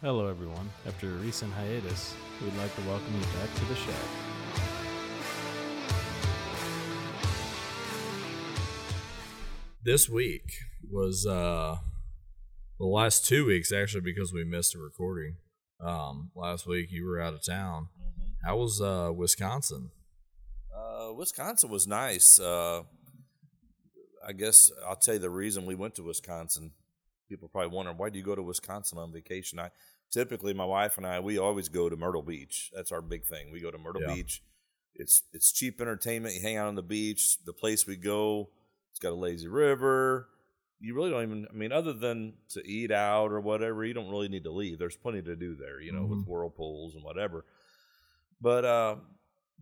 [0.00, 0.70] Hello, everyone.
[0.86, 3.92] After a recent hiatus, we'd like to welcome you back to the show.
[9.82, 10.52] This week
[10.88, 11.78] was uh
[12.78, 15.34] the last two weeks actually because we missed a recording.
[15.80, 17.88] Um, last week you were out of town.
[18.44, 19.90] How was uh Wisconsin?
[20.72, 22.38] Uh, Wisconsin was nice.
[22.38, 22.82] Uh,
[24.24, 26.70] I guess I'll tell you the reason we went to Wisconsin.
[27.28, 29.58] People probably wonder why do you go to Wisconsin on vacation?
[29.58, 29.70] I
[30.10, 32.70] typically my wife and I we always go to Myrtle Beach.
[32.74, 33.50] That's our big thing.
[33.52, 34.14] We go to Myrtle Yeah.
[34.14, 34.42] Beach.
[34.94, 36.34] It's it's cheap entertainment.
[36.34, 37.38] You hang out on the beach.
[37.44, 38.48] The place we go,
[38.90, 40.28] it's got a lazy river.
[40.80, 41.46] You really don't even.
[41.50, 44.78] I mean, other than to eat out or whatever, you don't really need to leave.
[44.78, 45.80] There's plenty to do there.
[45.80, 47.44] You know, with whirlpools and whatever.
[48.40, 48.96] But uh,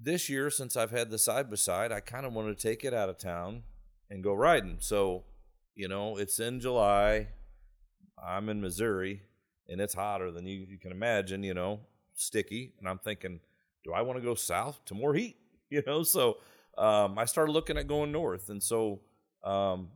[0.00, 2.84] this year, since I've had the side by side, I kind of want to take
[2.84, 3.62] it out of town
[4.10, 4.76] and go riding.
[4.80, 5.24] So,
[5.74, 7.28] you know, it's in July.
[8.22, 9.22] I'm in Missouri,
[9.68, 11.42] and it's hotter than you, you can imagine.
[11.42, 11.80] You know,
[12.14, 13.40] sticky, and I'm thinking,
[13.84, 15.36] do I want to go south to more heat?
[15.68, 16.36] You know, so
[16.78, 19.00] um, I started looking at going north, and so
[19.42, 19.88] um,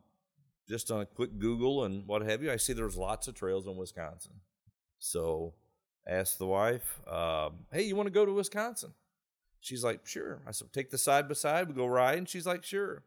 [0.68, 3.68] just on a quick Google and what have you, I see there's lots of trails
[3.68, 4.32] in Wisconsin.
[4.98, 5.54] So
[6.08, 8.94] asked the wife, um, "Hey, you want to go to Wisconsin?"
[9.60, 12.46] She's like, "Sure." I said, "Take the side by side, we go ride." And she's
[12.46, 13.04] like, "Sure."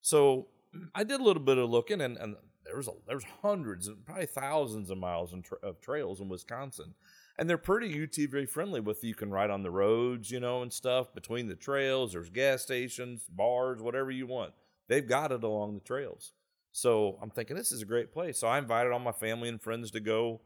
[0.00, 0.48] So
[0.94, 2.36] I did a little bit of looking, and, and
[2.68, 6.94] there was a, there's hundreds, and probably thousands of miles tra- of trails in Wisconsin,
[7.38, 8.80] and they're pretty UTV friendly.
[8.80, 12.12] With you can ride on the roads, you know, and stuff between the trails.
[12.12, 14.52] There's gas stations, bars, whatever you want.
[14.88, 16.32] They've got it along the trails.
[16.72, 18.38] So I'm thinking this is a great place.
[18.38, 20.42] So I invited all my family and friends to go.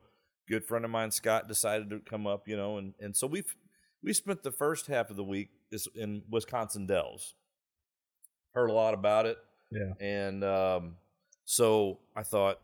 [0.48, 3.55] Good friend of mine, Scott, decided to come up, you know, and, and so we've
[4.03, 5.51] we spent the first half of the week
[5.95, 7.34] in Wisconsin Dells.
[8.55, 9.39] Heard a lot about it.
[9.70, 9.92] Yeah.
[10.01, 10.97] And um,
[11.45, 12.61] so I thought,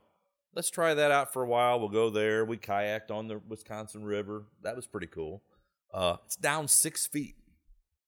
[0.55, 1.79] let's try that out for a while.
[1.81, 2.45] We'll go there.
[2.45, 4.45] We kayaked on the Wisconsin River.
[4.63, 5.43] That was pretty cool.
[5.93, 7.35] Uh, it's down six feet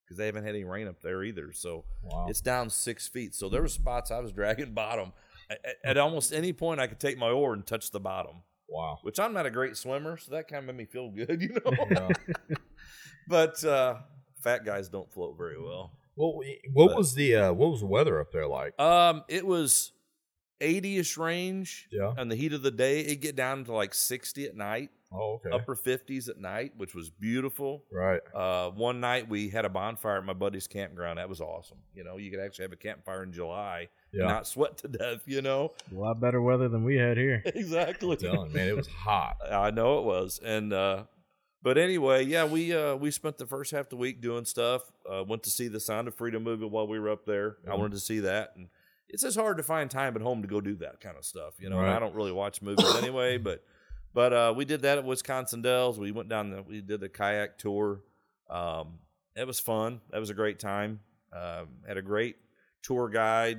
[0.04, 1.52] because they haven't had any rain up there either.
[1.52, 2.26] So Wow.
[2.28, 3.34] it's down six feet.
[3.34, 5.12] So there were spots I was dragging bottom.
[5.50, 8.36] At, at- almost any point, I could take my oar and touch the bottom,
[8.68, 8.98] wow.
[9.02, 11.48] which I'm not a great swimmer, so that kind of made me feel good, you
[11.64, 11.86] know.
[11.90, 12.56] Yeah.
[13.28, 13.96] but uh,
[14.42, 15.92] fat guys don't float very well.
[16.14, 18.78] What we- what But- was the uh what was the weather up there like?
[18.78, 19.92] Um, it was
[20.60, 21.88] 80ish range.
[21.90, 22.12] Yeah.
[22.18, 25.40] On the heat of the day, it get down to like 60 at night, Oh,
[25.44, 25.50] okay.
[25.50, 27.84] upper 50s at night, which was beautiful.
[27.90, 28.20] Right.
[28.34, 31.18] Uh, one night we had a bonfire at my buddy's campground.
[31.18, 31.78] That was awesome.
[31.94, 34.20] You know, you could actually have a campfire in July Yeah.
[34.22, 35.22] and not sweat to death.
[35.26, 37.42] You know, A lot better weather than we had here.
[37.46, 38.16] exactly.
[38.16, 39.36] Telling man, it was hot.
[39.50, 41.04] I know it was, and uh,
[41.62, 44.82] but anyway, yeah, we uh, we spent the first half of the week doing stuff.
[45.10, 47.56] Uh, went to see the Sound of Freedom movie while we were up there.
[47.66, 47.78] I Mhm.
[47.78, 48.68] wanted to see that, and
[49.12, 51.54] it's just hard to find time at home to go do that kind of stuff.
[51.60, 51.94] You know, Right.
[51.94, 53.62] I don't really watch movies anyway, but
[54.12, 55.98] but uh, we did that at Wisconsin Dells.
[55.98, 58.00] We went down the we did the kayak tour.
[58.48, 58.98] Um,
[59.36, 60.00] it was fun.
[60.10, 61.00] That was a great time.
[61.32, 62.36] Um, had a great
[62.82, 63.58] tour guide.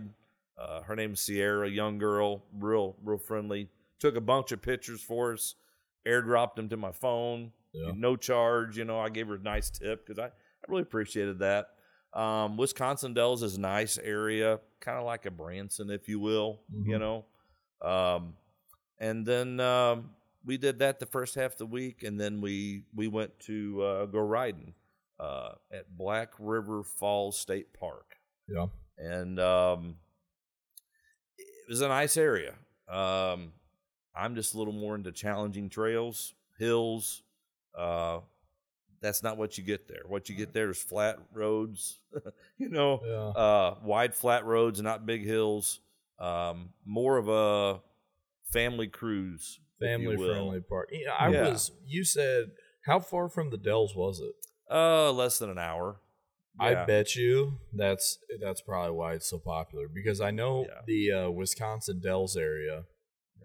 [0.58, 3.70] Uh, her name's Sierra, young girl, real real friendly.
[4.00, 5.56] Took a bunch of pictures for us
[6.06, 7.92] airdropped them to my phone, Yeah.
[7.96, 8.78] no charge.
[8.78, 10.32] You know, I gave her a nice tip because I, I
[10.68, 11.68] really appreciated that.
[12.14, 16.60] Um, Wisconsin Dells is a nice area, kind of like a Branson, if you will.
[16.84, 17.00] You Mhm.
[17.00, 17.26] know,
[17.88, 18.36] um,
[19.00, 20.14] and then um,
[20.46, 23.82] we did that the first half of the week, and then we we went to
[23.82, 24.74] uh, go riding
[25.20, 28.18] uh, at Black River Falls State Park
[28.48, 28.68] Yeah.
[28.98, 29.98] and um,
[31.38, 32.56] it was a nice area.
[32.88, 33.54] Um,
[34.16, 37.24] I'm just a little more into challenging trails, hills.
[37.74, 38.20] Uh,
[39.02, 40.04] that's not what you get there.
[40.08, 42.00] What you get there is flat roads,
[42.58, 43.42] you know, Yeah.
[43.42, 45.80] uh, wide flat roads, not big hills.
[46.20, 47.82] Um, more of a
[48.54, 50.90] family cruise, family friendly park.
[50.92, 51.50] Yeah, I Yeah.
[51.50, 52.52] was you said
[52.86, 54.36] how far from the Dells was it?
[54.70, 56.00] Uh, less than an hour.
[56.60, 60.82] I bet you that's that's probably why it's so popular because I know Yeah.
[60.86, 62.84] the uh, Wisconsin Dells area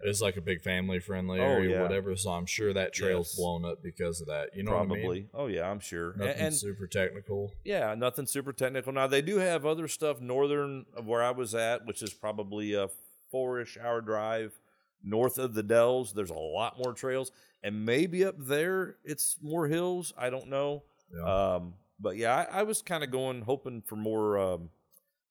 [0.03, 1.81] is like a big family friendly Oh, area, yeah.
[1.81, 2.15] whatever.
[2.15, 3.35] So I'm sure that trail's Yes.
[3.37, 4.55] blown up because of that.
[4.55, 5.03] You know Probably.
[5.03, 5.29] what I mean?
[5.33, 6.13] Oh yeah, I'm sure.
[6.15, 7.51] Nothing and super technical.
[7.63, 8.93] Yeah, nothing super technical.
[8.93, 12.73] Now they do have other stuff northern of where I was at, which is probably
[12.73, 12.89] a
[13.31, 14.59] four-ish hour drive
[15.03, 16.13] north of the Dells.
[16.13, 17.31] There's a lot more trails,
[17.63, 20.13] and maybe up there it's more hills.
[20.17, 20.83] I don't know.
[21.13, 21.55] Yeah.
[21.55, 24.69] Um, but yeah, I, I was kind of going hoping for more um,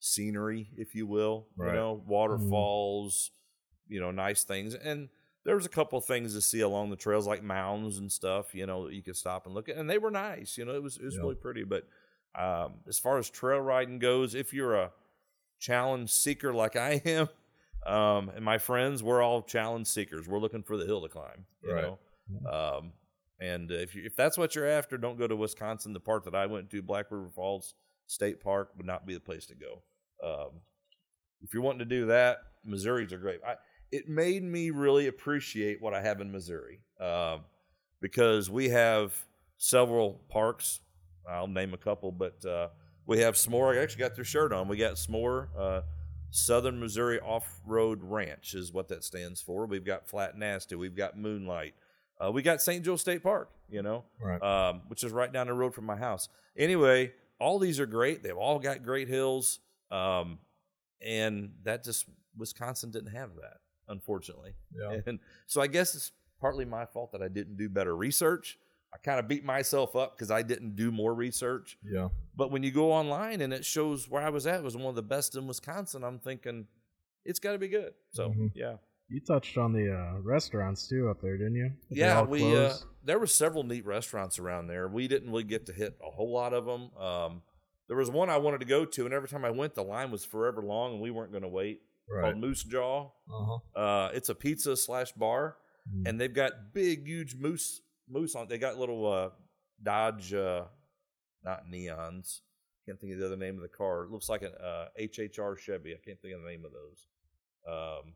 [0.01, 1.47] scenery, if you will.
[1.57, 1.69] Right.
[1.71, 3.31] You know, waterfalls,
[3.89, 5.09] you know, nice things, and
[5.45, 8.55] there was a couple of things to see along the trails, like mounds and stuff.
[8.55, 10.59] You know, that you could stop and look at, and they were nice.
[10.59, 11.23] You know, it was it was Yeah.
[11.23, 11.65] really pretty.
[11.65, 11.87] But
[12.35, 14.93] um, as far as trail riding goes, if you're a
[15.59, 17.29] challenge seeker like I am,
[17.87, 20.29] um, and my friends, we're all challenge seekers.
[20.29, 21.47] We're looking for the hill to climb.
[21.63, 21.83] You Right.
[21.83, 21.99] know,
[22.51, 22.93] um,
[23.39, 25.93] And if you, if that's what you're after, don't go to Wisconsin.
[25.93, 27.75] The part that I went to, Black River Falls
[28.07, 29.83] State Park, would not be the place to go.
[30.23, 30.61] Um,
[31.43, 33.41] if you're wanting to do that, Missouri's are great.
[33.47, 33.57] I,
[33.93, 37.41] it made me really appreciate what I have in Missouri um,
[38.01, 39.15] because we have
[39.59, 40.81] several parks.
[41.29, 42.69] I'll name a couple, but uh,
[43.07, 43.77] we have S'more.
[43.77, 44.69] I actually got their shirt on.
[44.69, 45.81] We got S'more, uh,
[46.31, 49.67] Southern Missouri Off Road Ranch is what that stands for.
[49.67, 50.75] We've got Flat Nasty.
[50.75, 51.75] We've got Moonlight.
[52.21, 52.85] Uh, we got St.
[52.85, 54.43] Joe State Park, you know, Right.
[54.43, 56.29] um, which is right down the road from my house.
[56.57, 58.23] Anyway, all these are great.
[58.23, 59.61] They've all got great hills.
[59.91, 60.39] Um,
[61.01, 62.07] and that just,
[62.37, 64.55] Wisconsin didn't have that, unfortunately.
[64.75, 64.99] Yeah.
[65.07, 68.59] And so I guess it's partly my fault that I didn't do better research.
[68.95, 71.77] I kind of beat myself up because I didn't do more research.
[71.85, 72.09] Yeah.
[72.37, 74.95] But when you go online and it shows where I was at was one of
[74.95, 76.67] the best in Wisconsin, I'm thinking
[77.25, 77.93] it's got to be good.
[78.11, 78.53] So Mhm.
[78.55, 78.77] yeah,
[79.09, 81.73] You touched on the uh, restaurants too up there, didn't you?
[81.91, 82.23] Yeah.
[82.23, 82.75] We uh,
[83.05, 84.89] there were several neat restaurants around there.
[84.89, 86.91] We didn't really get to hit a whole lot of them.
[86.97, 87.43] Um,
[87.89, 90.11] there was one I wanted to go to, and every time I went, the line
[90.11, 91.83] was forever long, and we weren't going to wait.
[92.09, 92.23] Right.
[92.23, 93.11] Called Moose Jaw.
[93.33, 93.79] Uh-huh.
[93.79, 95.57] Uh, it's a pizza slash bar,
[95.95, 96.09] Mm.
[96.09, 98.49] and they've got big, huge moose moose on.
[98.49, 99.31] They got little uh,
[99.83, 100.65] Dodge, uh,
[101.45, 102.41] not neons.
[102.87, 104.03] Can't think of the other name of the car.
[104.05, 105.93] It looks like an uh, HHR Chevy.
[105.93, 107.07] I can't think of the name of those.
[107.69, 108.15] Um,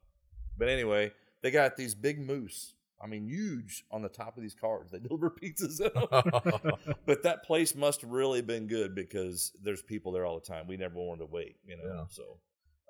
[0.58, 2.74] but anyway, they got these big moose.
[3.02, 4.90] I mean, huge on the top of these cars.
[4.90, 6.94] They deliver pizzas in them.
[7.06, 10.66] but that place must have really been good because there's people there all the time.
[10.66, 11.84] We never wanted to wait, you know.
[11.84, 12.04] Yeah.
[12.10, 12.38] So,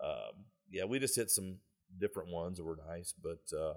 [0.03, 1.57] um, yeah, we just hit some
[1.99, 3.75] different ones that were nice, but uh,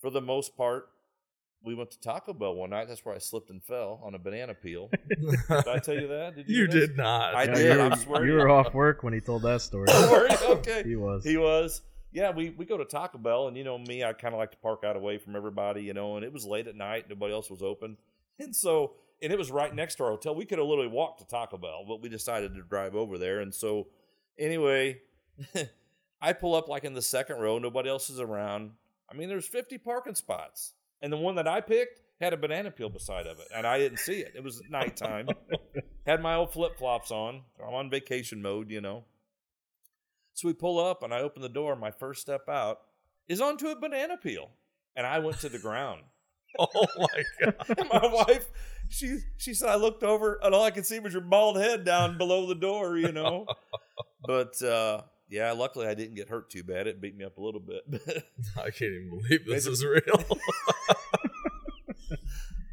[0.00, 0.88] for the most part,
[1.64, 2.88] we went to Taco Bell one night.
[2.88, 4.90] That's where I slipped and fell on a banana peel.
[5.08, 6.36] Did I tell you that?
[6.36, 6.88] Did you hear this?
[6.88, 7.34] did not.
[7.34, 9.60] I Yeah, did, You I were, swear you were off work when he told that
[9.60, 9.86] story.
[10.10, 10.36] Were you?
[10.54, 10.82] okay.
[10.84, 11.24] he was.
[11.24, 11.82] He was.
[12.12, 14.52] Yeah, we, we go to Taco Bell, and you know me, I kind of like
[14.52, 17.34] to park out away from everybody, you know, and it was late at night, nobody
[17.34, 17.96] else was open.
[18.40, 20.32] And so, and it was right next to our hotel.
[20.32, 23.40] We could have literally walked to Taco Bell, but we decided to drive over there.
[23.40, 23.88] And so,
[24.38, 25.00] anyway,
[26.20, 28.72] I pull up like in the second row, nobody else is around.
[29.10, 32.70] I mean, there's 50 parking spots, and the one that I picked had a banana
[32.70, 34.32] peel beside of it, and I didn't see it.
[34.34, 35.28] It was nighttime.
[36.06, 37.42] had my old flip flops on.
[37.64, 39.04] I'm on vacation mode, you know.
[40.32, 41.76] So we pull up and I open the door.
[41.76, 42.80] My first step out
[43.28, 44.50] is onto a banana peel.
[44.96, 46.02] And I went to the ground.
[46.58, 47.88] oh my god.
[47.92, 48.48] My wife,
[48.88, 51.84] she she said I looked over and all I could see was your bald head
[51.84, 53.46] down below the door, you know.
[54.24, 56.86] But uh yeah, luckily I didn't get hurt too bad.
[56.86, 57.82] It beat me up a little bit.
[58.56, 60.02] I can't even believe this is real.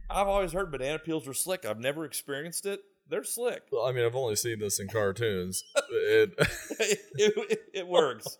[0.09, 1.65] I've always heard banana peels were slick.
[1.65, 2.79] I've never experienced it.
[3.07, 3.63] They're slick.
[3.71, 5.63] well, I mean, I've only seen this in cartoons.
[5.91, 6.33] It,
[6.79, 8.37] it, it, it works.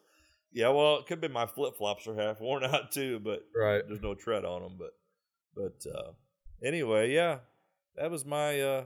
[0.52, 3.84] Yeah, well, it could be my flip flops are half worn out too, but right.
[3.86, 4.78] there's no tread on them.
[4.80, 4.94] But
[5.54, 6.12] but uh,
[6.64, 7.40] anyway, yeah,
[7.98, 8.84] that was my uh,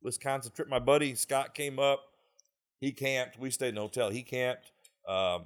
[0.00, 0.68] Wisconsin trip.
[0.68, 2.00] My buddy Scott came up.
[2.80, 3.38] He camped.
[3.38, 4.10] We stayed in a hotel.
[4.10, 4.70] He camped,
[5.08, 5.44] um,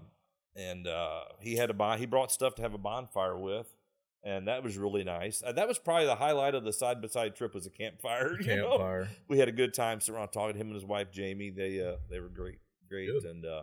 [0.56, 1.96] and uh, he had to buy.
[1.98, 3.66] He brought stuff to have a bonfire with,
[4.22, 5.42] and that was really nice.
[5.44, 8.36] Uh, that was probably the highlight of the side by side trip was a campfire.
[8.40, 8.70] you know?
[8.76, 9.08] Campfire.
[9.28, 10.52] we had a good time sitting around talking.
[10.54, 12.58] To him and his wife Jamie, they uh, they were great,
[12.88, 13.08] great.
[13.08, 13.24] Good.
[13.24, 13.62] And uh,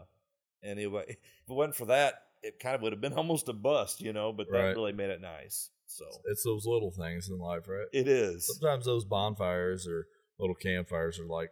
[0.63, 1.18] anyway, if
[1.50, 4.33] it wasn't for that, it kind of would have been almost a bust, you know.
[4.33, 4.75] But that Right.
[4.75, 5.69] really made it nice.
[5.86, 7.88] So It's those little things in life, right?
[7.92, 8.45] it is.
[8.45, 10.05] Sometimes those bonfires or
[10.38, 11.50] little campfires are like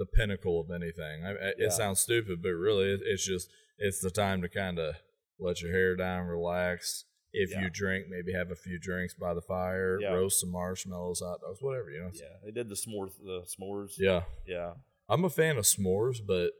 [0.00, 1.24] the pinnacle of anything.
[1.24, 1.66] I, I- Yeah.
[1.66, 4.96] It sounds stupid, but really, it, it's just it's the time to kind of
[5.38, 7.04] let your hair down, relax.
[7.32, 7.62] If Yeah.
[7.62, 10.14] you drink, maybe have a few drinks by the fire, Yeah.
[10.14, 12.10] roast some marshmallows, hot dogs, whatever you know.
[12.12, 13.12] Yeah, they did the s'mores.
[13.22, 13.92] the s'mores.
[13.98, 14.72] Yeah, yeah,
[15.08, 16.50] I'm a fan of s'mores, but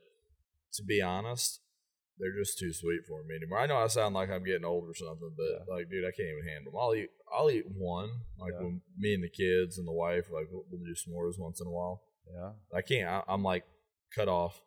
[0.75, 1.61] to be honest,
[2.19, 3.59] they're just too sweet for me anymore.
[3.59, 5.75] I know I sound like I'm getting old or something, but Yeah.
[5.75, 6.79] like, dude, I can't even handle them.
[6.81, 8.11] I'll eat, I'll eat one.
[8.39, 8.63] Like Yeah.
[8.65, 11.67] when me and the kids and the wife, like we'll, we'll do s'mores once in
[11.67, 12.03] a while.
[12.35, 13.09] Yeah, I can't.
[13.09, 13.65] I, I'm like
[14.15, 14.61] cut off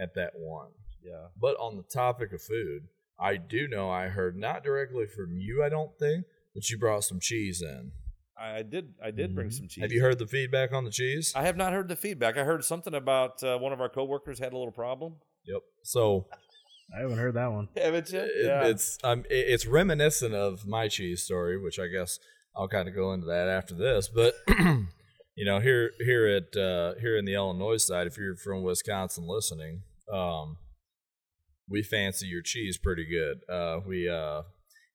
[0.00, 0.70] at that one.
[1.04, 1.26] yeah.
[1.40, 2.88] But on the topic of food,
[3.18, 7.04] I do know I heard not directly from you, I don't think, but you brought
[7.04, 7.92] some cheese in.
[8.36, 8.94] I, I did.
[9.02, 9.52] I did bring Mhm.
[9.54, 9.82] some cheese.
[9.82, 11.32] Have you heard the feedback on the cheese?
[11.36, 12.36] I have not heard the feedback.
[12.36, 15.16] I heard something about uh, one of our coworkers had a little problem.
[15.44, 15.62] yep.
[15.84, 16.26] So
[16.96, 17.68] I haven't heard that one.
[17.76, 18.18] Haven't you?
[18.20, 22.18] It- It's um, it- it's reminiscent of my cheese story, which I guess
[22.56, 24.08] I'll kind of go into that after this.
[24.08, 24.34] But
[25.36, 29.26] you know, here here at uh, here in the Illinois side, if you're from Wisconsin
[29.26, 30.58] listening, um,
[31.68, 33.40] we fancy your cheese pretty good.
[33.52, 34.42] Uh, we uh,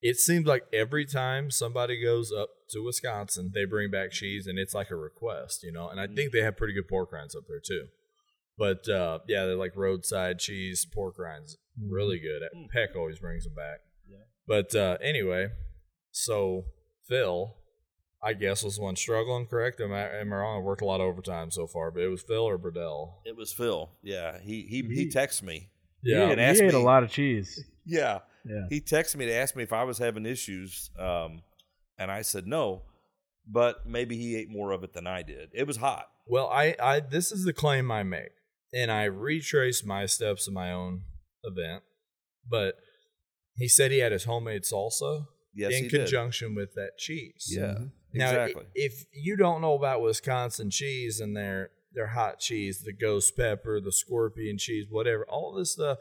[0.02, 4.58] it seems like every time somebody goes up to Wisconsin, they bring back cheese, and
[4.58, 5.90] it's like a request, you know.
[5.90, 7.88] And I think they have pretty good pork rinds up there too.
[8.58, 12.44] But uh, yeah, they're like roadside cheese pork rinds, really good.
[12.56, 12.70] Mm.
[12.70, 13.80] Peck always brings them back.
[14.10, 14.26] Yeah.
[14.48, 15.50] But uh, anyway,
[16.12, 16.66] so
[17.08, 17.56] Phil,
[18.22, 19.46] I guess was the one struggling.
[19.46, 19.80] Correct?
[19.80, 20.58] Am I, am I wrong?
[20.58, 23.22] I worked a lot of overtime so far, but it was Phil or Burdell.
[23.26, 23.90] It was Phil.
[24.04, 25.70] Yeah, he he he He- texted me.
[26.04, 27.64] Yeah, he, and ate- asked he ate a lot of cheese.
[27.86, 28.66] Yeah, Yeah.
[28.70, 31.42] he texted me to ask me if I was having issues, um,
[31.98, 32.84] and I said no,
[33.48, 35.50] but maybe he ate more of it than I did.
[35.54, 36.08] It was hot.
[36.28, 38.32] Well, I, I this is the claim I make,
[38.74, 41.02] and I retraced my steps of my own
[41.44, 41.84] event.
[42.50, 42.76] But
[43.56, 45.98] he said he had his homemade salsa Yes, in he did.
[46.02, 47.48] conjunction with that cheese.
[47.50, 47.76] Yeah,
[48.14, 48.66] Now, exactly.
[48.74, 53.80] if you don't know about Wisconsin cheese and their their hot cheese, the ghost pepper,
[53.82, 55.98] the scorpion cheese, whatever, all this stuff,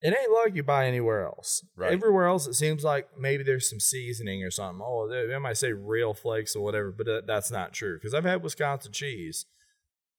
[0.00, 1.64] it ain't like you buy anywhere else.
[1.76, 1.92] Right.
[1.92, 4.82] Everywhere else, it seems like maybe there's some seasoning or something.
[4.84, 8.24] Oh, they, might say real flakes or whatever, but that, that's not true because I've
[8.24, 9.46] had Wisconsin cheese,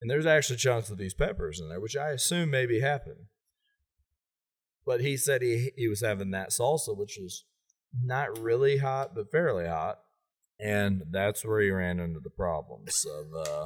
[0.01, 3.27] and there's actually chunks of these peppers in there, which I assume maybe happened.
[4.85, 7.45] But he said he he was having that salsa, which is
[8.03, 9.99] not really hot, but fairly hot.
[10.59, 13.65] And that's where he ran into the problems of uh,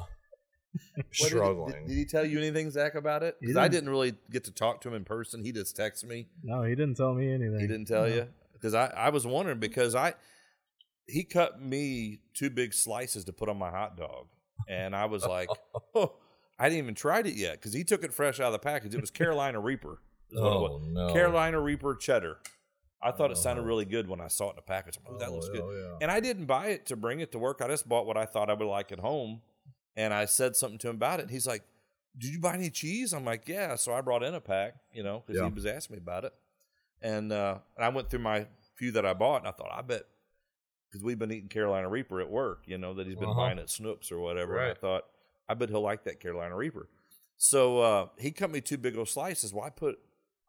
[0.72, 1.72] What did he- struggling.
[1.72, 3.36] Did, did he tell you anything, Zach, about it?
[3.40, 3.72] Because I didn't.
[3.72, 5.44] didn't really get to talk to him in person.
[5.44, 6.28] He just texted me.
[6.42, 7.60] No, he didn't tell me anything.
[7.60, 8.14] He didn't tell No.
[8.14, 10.14] you because I, I was wondering because I
[11.08, 14.26] he cut me two big slices to put on my hot dog,
[14.68, 15.48] and I was like,
[15.94, 16.12] oh,
[16.58, 18.94] I didn't even tried it yet because he took it fresh out of the package.
[18.94, 19.98] It was Carolina Reaper.
[20.30, 20.70] is was.
[20.72, 22.38] oh no, Carolina Reaper cheddar.
[23.02, 23.66] I thought it sounded Oh.
[23.66, 24.98] really good when I saw it in the package.
[24.98, 25.64] I'm like, "Ooh, that Oh, looks good.
[25.64, 25.98] yeah.
[26.02, 27.60] And I didn't buy it to bring it to work.
[27.62, 29.40] I just bought what I thought I would like at home.
[29.96, 31.30] And I said something to him about it.
[31.30, 31.62] He's like,
[32.18, 33.12] Did you buy any cheese?
[33.14, 33.76] I'm like, Yeah.
[33.76, 35.48] So I brought in a pack, you know, because Yeah.
[35.48, 36.34] he was asking me about it.
[37.00, 39.80] And, uh, and I went through my few that I bought and I thought, I
[39.82, 40.02] bet,
[40.88, 43.38] because we've been eating Carolina Reaper at work, you know, that he's been Uh-huh.
[43.40, 44.58] buying at Schnucks or whatever.
[44.58, 45.04] And I thought,
[45.48, 46.88] I bet he'll like that Carolina Reaper.
[47.36, 49.54] So uh, he cut me two big old slices.
[49.54, 49.98] Well, I put,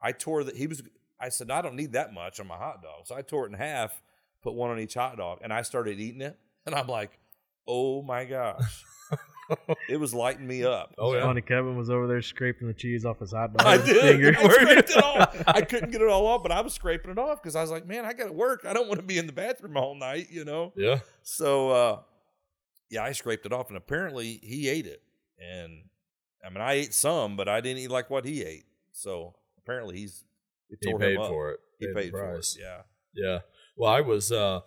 [0.02, 0.56] I tore that.
[0.58, 0.82] He was,
[1.22, 3.06] I said, I don't need that much on my hot dog.
[3.06, 4.02] So I tore it in half,
[4.42, 6.38] put one on each hot dog, and I started eating it.
[6.66, 7.12] And I'm like,
[7.68, 8.84] oh my gosh.
[9.90, 10.96] it was lighting me up.
[10.98, 11.22] Oh yeah.
[11.22, 13.66] Funny, Kevin was over there scraping the cheese off his hot dog.
[13.66, 14.36] I did.
[14.38, 15.44] I scraped it off.
[15.48, 17.72] I couldn't get it all off, but I was scraping it off because I was
[17.72, 18.66] like, man, I got to work.
[18.68, 20.74] I don't want to be in the bathroom all night, you know?
[20.76, 21.00] Yeah.
[21.24, 22.00] So, uh,
[22.90, 25.02] yeah, I scraped it off, and apparently he ate it.
[25.40, 25.84] And
[26.46, 28.66] I mean, I ate some, but I didn't eat like what he ate.
[28.92, 30.31] So apparently he's it
[30.80, 31.60] He paid for it.
[31.80, 32.48] He the paid for it.
[32.60, 32.82] Yeah.
[33.14, 33.40] Yeah.
[33.78, 34.62] Well, I was uh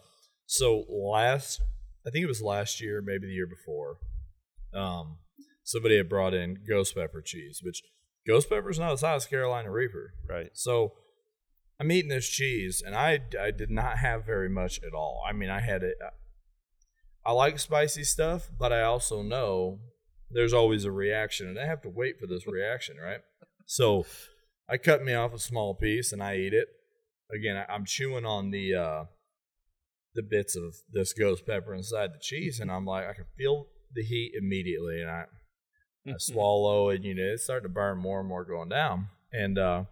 [0.46, 1.61] so last
[2.06, 3.99] I think it was last year, maybe the year before.
[4.75, 5.18] Um
[5.62, 7.82] somebody had brought in ghost pepper cheese, which
[8.26, 10.14] ghost pepper's not as hot as Carolina Reaper.
[10.28, 10.50] Right.
[10.52, 10.92] So
[11.80, 15.23] I'm eating this cheese and I I did not have very much at all.
[15.28, 15.96] I mean, I had it
[17.26, 19.78] I like spicy stuff, but I also know
[20.30, 23.20] there's always a reaction and I have to wait for this reaction, right?
[23.66, 24.04] So
[24.68, 26.68] I cut me off a small piece and I eat it.
[27.35, 29.04] Again, I, I'm chewing on the uh
[30.14, 33.66] the bits of this ghost pepper inside the cheese and I'm like I can feel
[33.92, 35.25] the heat immediately and I
[36.06, 39.09] I swallow and you know it's starting to burn more and more going down.
[39.33, 39.85] And uh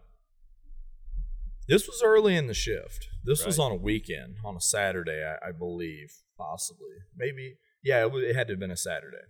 [1.69, 3.09] this was early in the shift.
[3.25, 7.57] This was on a weekend, on a Saturday, I, I believe, possibly, maybe.
[7.85, 9.25] Yeah, it, it had to have been a Saturday.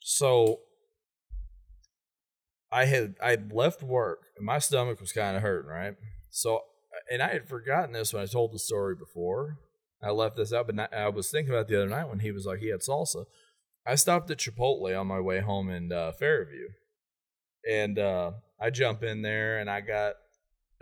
[0.00, 0.60] So
[2.72, 5.94] I had I had left work and my stomach was kind of hurting, right?
[6.30, 6.60] So
[7.10, 9.58] and I had forgotten this when I told the story before.
[10.02, 12.32] I left this out, but I was thinking about it the other night when he
[12.32, 13.24] was like he had salsa.
[13.86, 16.68] I stopped at Chipotle on my way home in uh, Fairview,
[17.70, 20.14] and uh, I jump in there and I got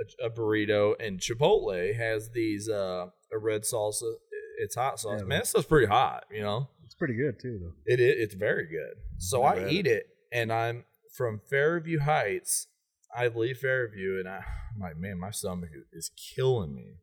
[0.01, 0.95] a, a burrito.
[1.05, 4.15] And Chipotle has these uh, a red salsa.
[4.59, 5.21] It's hot sauce.
[5.21, 6.25] Yeah, Man, that stuff's pretty hot.
[6.31, 7.73] You know, It's pretty good too, though.
[7.87, 8.95] it, it it's very good.
[9.19, 12.67] So I eat it, and I'm from Fairview Heights.
[13.15, 14.43] I leave Fairview, and I,
[14.75, 16.99] I'm like, man, my stomach is- is killing me.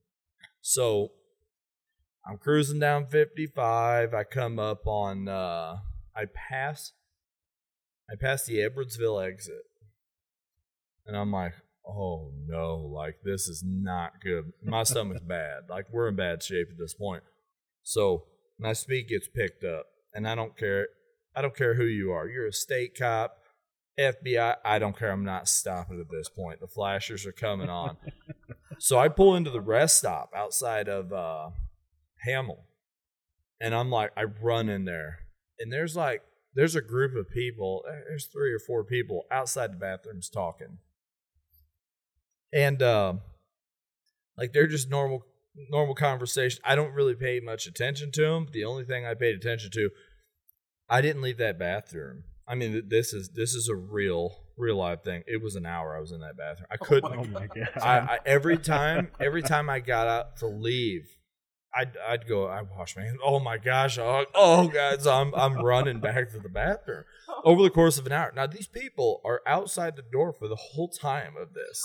[0.61, 1.11] So
[2.25, 4.13] I'm cruising down 55.
[4.13, 5.27] I come up on.
[5.27, 5.77] uh
[6.15, 6.93] I pass.
[8.09, 9.63] I pass the Edwardsville exit,
[11.05, 11.53] and I'm like,
[11.85, 14.53] oh no, like this is not good.
[14.63, 15.63] My stomach's bad.
[15.69, 17.23] Like we're in bad shape at this point.
[17.83, 18.23] So
[18.57, 20.87] my speed gets picked up, and I don't care.
[21.35, 22.27] I don't care who you are.
[22.27, 23.37] You're a state cop,
[23.99, 24.55] FBI.
[24.63, 25.11] I don't care.
[25.11, 26.59] I'm not stopping at this point.
[26.59, 27.97] The flashers are coming on.
[28.79, 31.49] so I pull into the rest stop outside of uh,
[32.25, 32.65] Hamel,
[33.59, 35.19] and I'm like, I run in there,
[35.59, 36.21] and there's like,
[36.53, 37.83] there's a group of people.
[38.07, 40.77] There's three or four people outside the bathrooms talking,
[42.53, 43.21] and um,
[44.37, 45.23] like they're just normal
[45.69, 46.61] normal conversation.
[46.63, 48.47] I don't really pay much attention to them.
[48.51, 49.89] The only thing I paid attention to,
[50.89, 52.23] I didn't leave that bathroom.
[52.47, 55.23] I mean, this is this is a real real live thing.
[55.27, 56.67] It was an hour I was in that bathroom.
[56.71, 57.13] I oh couldn't.
[57.13, 57.69] Oh my god!
[57.81, 61.07] I, I every time every time I got up to leave,
[61.73, 62.47] I'd I'd go.
[62.47, 63.19] I wash my hands.
[63.23, 63.97] Oh my gosh!
[63.97, 65.05] Oh, oh God!
[65.05, 67.03] I'm I'm running back to the bathroom
[67.43, 68.31] over the course of an hour.
[68.35, 71.81] Now these people are outside the door for the whole time of this,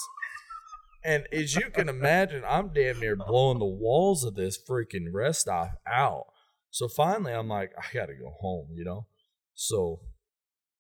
[1.05, 5.43] and as you can imagine, I'm damn near blowing the walls of this freaking rest
[5.43, 6.27] stop out.
[6.71, 9.07] So finally, I'm like, I gotta go home, you know.
[9.55, 10.01] So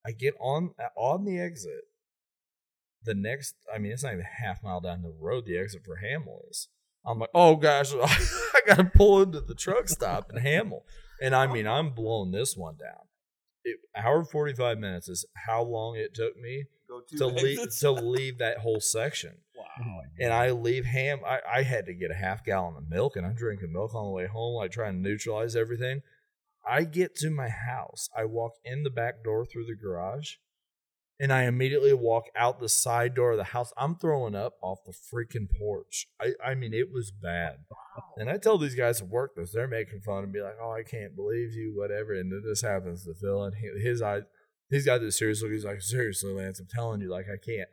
[0.06, 1.85] I get on uh, on the exit.
[3.04, 5.44] The next, I mean, it's not even a half mile down the road.
[5.44, 6.68] The exit for Hamel is.
[7.04, 10.85] I'm like, oh gosh, I gotta pull into the truck stop in Hamel,
[11.21, 13.06] and I mean, I'm blowing this one down.
[13.64, 17.90] It, hour forty five minutes is how long it took me Go to leave to
[17.92, 19.32] leave that whole section.
[19.56, 19.64] wow.
[19.80, 21.21] Oh, and I leave ham.
[21.26, 24.04] I, I had to get a half gallon of milk, and I'm drinking milk on
[24.04, 26.02] the way home, like trying to neutralize everything.
[26.69, 28.09] I get to my house.
[28.16, 30.35] I walk in the back door through the garage,
[31.19, 33.73] and I immediately walk out the side door of the house.
[33.76, 36.07] I'm throwing up off the freaking porch.
[36.21, 37.59] I, I mean, it was bad.
[38.16, 39.52] And I tell these guys at work this.
[39.52, 42.12] They're making fun and be like, "Oh, I can't believe you," whatever.
[42.12, 44.23] And then this happens to Phil, and he, his eyes.
[44.71, 45.52] He's got this serious look.
[45.52, 47.69] He's like, "Seriously, Lance, I'm telling you, like, I can't."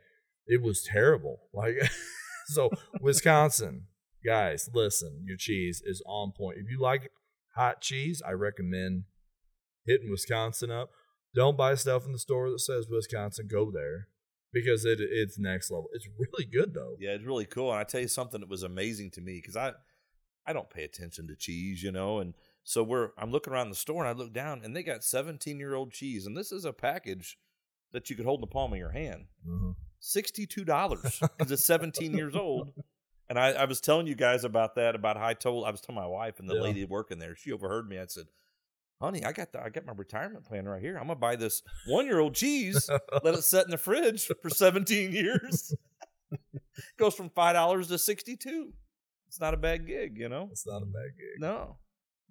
[0.46, 1.40] It was terrible.
[1.54, 1.76] Like,
[2.46, 2.68] so
[3.00, 3.86] Wisconsin
[4.24, 6.58] guys, listen, your cheese is on point.
[6.58, 7.10] If you like
[7.54, 9.04] hot cheese, I recommend
[9.86, 10.90] hitting Wisconsin up.
[11.34, 13.48] Don't buy stuff in the store that says Wisconsin.
[13.50, 14.08] Go there
[14.52, 15.88] because it it's next level.
[15.92, 16.96] It's really good though.
[16.98, 17.70] Yeah, it's really cool.
[17.70, 19.72] And I tell you something that was amazing to me because I
[20.46, 23.76] I don't pay attention to cheese, you know, and so we're I'm looking around the
[23.76, 26.64] store and I look down and they got 17 year old cheese and this is
[26.64, 27.38] a package
[27.92, 29.26] that you could hold in the palm of your hand.
[29.46, 29.76] Mhm.
[30.00, 32.72] Sixty-two dollars because it's 17 years old.
[33.30, 34.96] And I, I was telling you guys about that.
[34.96, 36.62] About how I told I was telling my wife and the Yeah.
[36.62, 37.36] lady working there.
[37.36, 37.96] She overheard me.
[37.96, 38.26] I said,
[39.00, 40.96] "Honey, I got the I got my retirement plan right here.
[40.96, 42.90] I'm gonna buy this one-year-old cheese.
[43.22, 45.72] let it set in the fridge for 17 years.
[46.98, 48.72] Goes from five dollars to 62.
[49.28, 50.48] It's not a bad gig, you know.
[50.50, 51.38] It's not a bad gig.
[51.38, 51.76] No,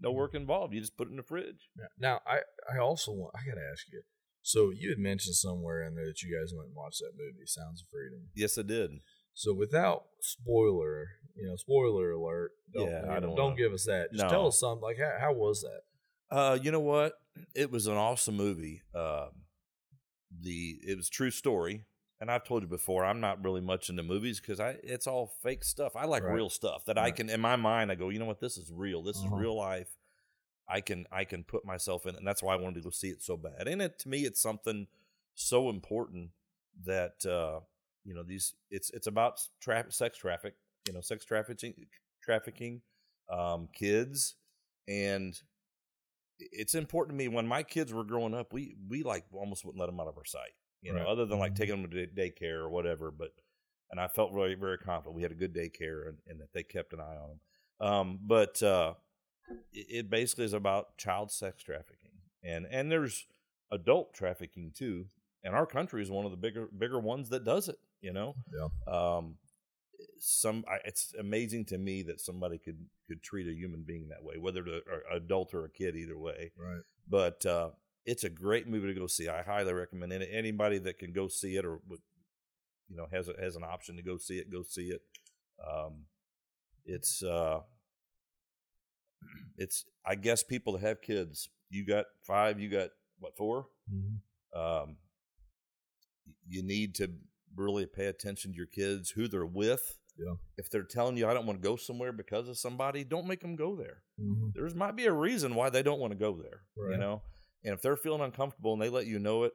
[0.01, 0.15] no mm.
[0.15, 0.73] work involved.
[0.73, 1.69] You just put it in the fridge.
[1.77, 1.85] Yeah.
[1.97, 2.39] Now, I
[2.69, 4.01] I also want I gotta ask you.
[4.41, 7.45] So you had mentioned somewhere in there that you guys went and watched that movie,
[7.45, 8.27] Sounds of Freedom.
[8.35, 8.91] Yes, I did.
[9.39, 12.51] So without spoiler, you know, spoiler alert.
[12.73, 14.11] Don't, Yeah, I don't don't wanna- give us that.
[14.11, 14.29] Just No.
[14.29, 14.81] tell us something.
[14.83, 15.83] Like how, how was that?
[16.29, 17.13] Uh, you know what?
[17.55, 18.81] It was an awesome movie.
[18.93, 19.45] Um,
[20.29, 21.85] the it was a true story,
[22.19, 23.05] and I've told you before.
[23.05, 25.95] I'm not really much into movies because I it's all fake stuff.
[25.95, 26.33] I like Right.
[26.35, 27.93] real stuff that I can in my mind.
[27.93, 28.41] I go, you know what?
[28.41, 29.01] This is real.
[29.01, 29.35] This Uh-huh.
[29.37, 29.95] is real life.
[30.67, 32.89] I can I can put myself in, it, and that's why I wanted to go
[32.89, 33.69] see it so bad.
[33.69, 34.87] And it to me, it's something
[35.33, 36.31] so important
[36.83, 37.61] that uh,
[38.09, 38.55] you know these.
[38.71, 40.55] It's it's about tra- sex traffic.
[40.87, 41.75] You know, sex trafficking,
[42.23, 42.81] trafficking,
[43.31, 44.35] um, kids,
[44.87, 45.39] and
[46.39, 49.79] it's important to me when my kids were growing up we we like almost wouldn't
[49.79, 51.57] let them out of our sight you know other than like Mhm.
[51.57, 53.31] taking them to day- daycare or whatever but
[53.91, 56.63] and i felt very very confident we had a good daycare and, and that they
[56.63, 57.39] kept an eye on them
[57.81, 58.93] um, but uh,
[59.73, 63.27] it, it basically is about child sex trafficking and and there's
[63.71, 65.07] adult trafficking too
[65.43, 68.35] and our country is one of the bigger bigger ones that does it you know
[68.53, 68.67] Yeah.
[68.93, 69.37] um
[70.19, 74.23] some I, it's amazing to me that somebody could could treat a human being that
[74.23, 76.81] way whether to or adult or a kid either way Right.
[77.07, 77.71] but uh
[78.05, 81.27] it's a great movie to go see i highly recommend it anybody that can go
[81.27, 81.79] see it or
[82.87, 85.01] you know has a, has an option to go see it go see it
[85.69, 86.05] um
[86.85, 87.59] it's uh
[89.57, 94.19] it's i guess people that have kids you got five you got what 4 Mhm.
[94.55, 94.97] um,
[96.47, 97.09] you need to
[97.55, 99.97] really pay attention to your kids, who they're with.
[100.17, 100.35] Yeah.
[100.57, 103.41] If they're telling you I don't want to go somewhere because of somebody, don't make
[103.41, 104.03] them go there.
[104.19, 104.53] Mhm.
[104.53, 106.63] There's might be a reason why they don't want to go there.
[106.75, 107.21] You know,
[107.63, 109.53] and if they're feeling uncomfortable and they let you know it,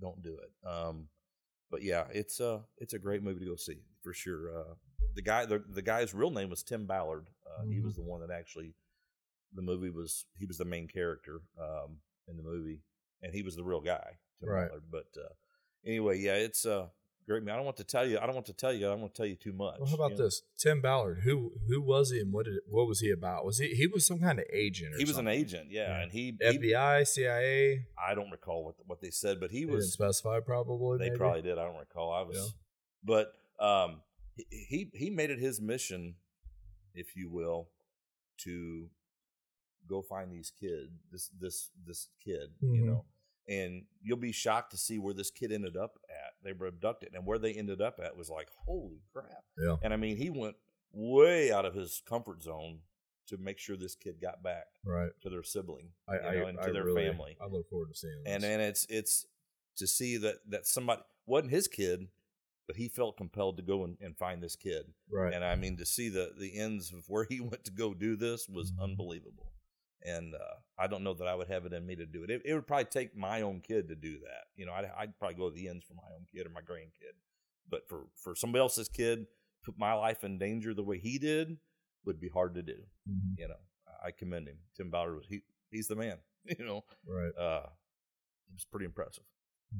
[0.00, 0.66] don't do it.
[0.66, 1.08] Um,
[1.70, 4.56] but yeah, it's a it's a great movie to go see for sure.
[4.60, 4.74] Uh,
[5.14, 7.28] the guy the the guy's real name was Tim Ballard.
[7.44, 7.84] Uh, He Mhm.
[7.84, 8.74] was the one that actually
[9.52, 12.82] the movie was he was the main character um, in the movie,
[13.22, 14.18] and he was the real guy.
[14.38, 14.68] Tim Right.
[14.68, 14.90] Ballard.
[14.90, 15.34] But uh,
[15.84, 16.88] anyway, yeah, it's uh,
[17.28, 17.42] great.
[17.44, 18.18] Man, I don't want to tell you.
[18.18, 18.86] I don't want to tell you.
[18.86, 19.76] I don't want to tell you too much.
[19.78, 20.24] Well, how about you know?
[20.24, 20.42] this?
[20.58, 21.20] Tim Ballard.
[21.24, 23.44] Who who was he and what did what was he about?
[23.44, 24.94] Was he he was some kind of agent?
[24.94, 26.00] Or He was an agent, yeah, Yeah.
[26.02, 27.86] and he, he FBI, CIA.
[27.96, 30.98] I don't recall what what they said, but he He didn't was specify probably.
[30.98, 31.18] They maybe?
[31.18, 31.58] probably did.
[31.58, 32.12] I don't recall.
[32.12, 32.48] I was, Yeah.
[33.04, 33.32] but
[33.64, 34.00] um,
[34.36, 36.14] he- he he made it his mission,
[36.94, 37.68] if you will,
[38.44, 38.88] to
[39.88, 42.86] go find these kids, this this this kid, you Mhm.
[42.86, 43.04] know,
[43.48, 46.17] and you'll be shocked to see where this kid ended up at.
[46.42, 49.44] They were abducted, and where they ended up at was like, holy crap!
[49.58, 49.76] Yeah.
[49.82, 50.56] And I mean, he went
[50.92, 52.78] way out of his comfort zone
[53.26, 55.10] to make sure this kid got back Right.
[55.22, 57.68] to their sibling, I, you know, I, and I to their really- family I look
[57.68, 58.32] forward to seeing this.
[58.34, 59.26] and and it's it's
[59.76, 62.08] to see that that somebody wasn't his kid
[62.66, 64.84] but he felt compelled to go and, and find this kid.
[65.10, 65.32] Right.
[65.32, 68.14] And I mean, to see the the ends of where he went to go do
[68.16, 68.82] this was Mm-hmm.
[68.82, 69.50] unbelievable.
[70.04, 72.30] And uh, I don't know that I would have it in me to do it.
[72.30, 74.44] It, it would probably take my own kid to do that.
[74.54, 76.60] You know, I'd, I'd probably go to the ends for my own kid or my
[76.60, 77.16] grandkid.
[77.68, 79.26] But for for somebody else's kid,
[79.64, 81.58] put my life in danger the way he did
[82.04, 82.76] would be hard to do.
[83.10, 83.38] Mhm.
[83.38, 83.58] You know,
[84.04, 84.58] I commend him.
[84.76, 86.18] Tim Ballard was he he's the man.
[86.58, 87.32] You know, Right.
[87.36, 87.66] uh,
[88.48, 89.24] it was pretty impressive.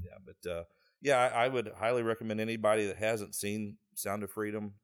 [0.04, 0.64] Yeah, but uh,
[1.00, 4.74] yeah, I, I would highly recommend anybody that hasn't seen Sound of Freedom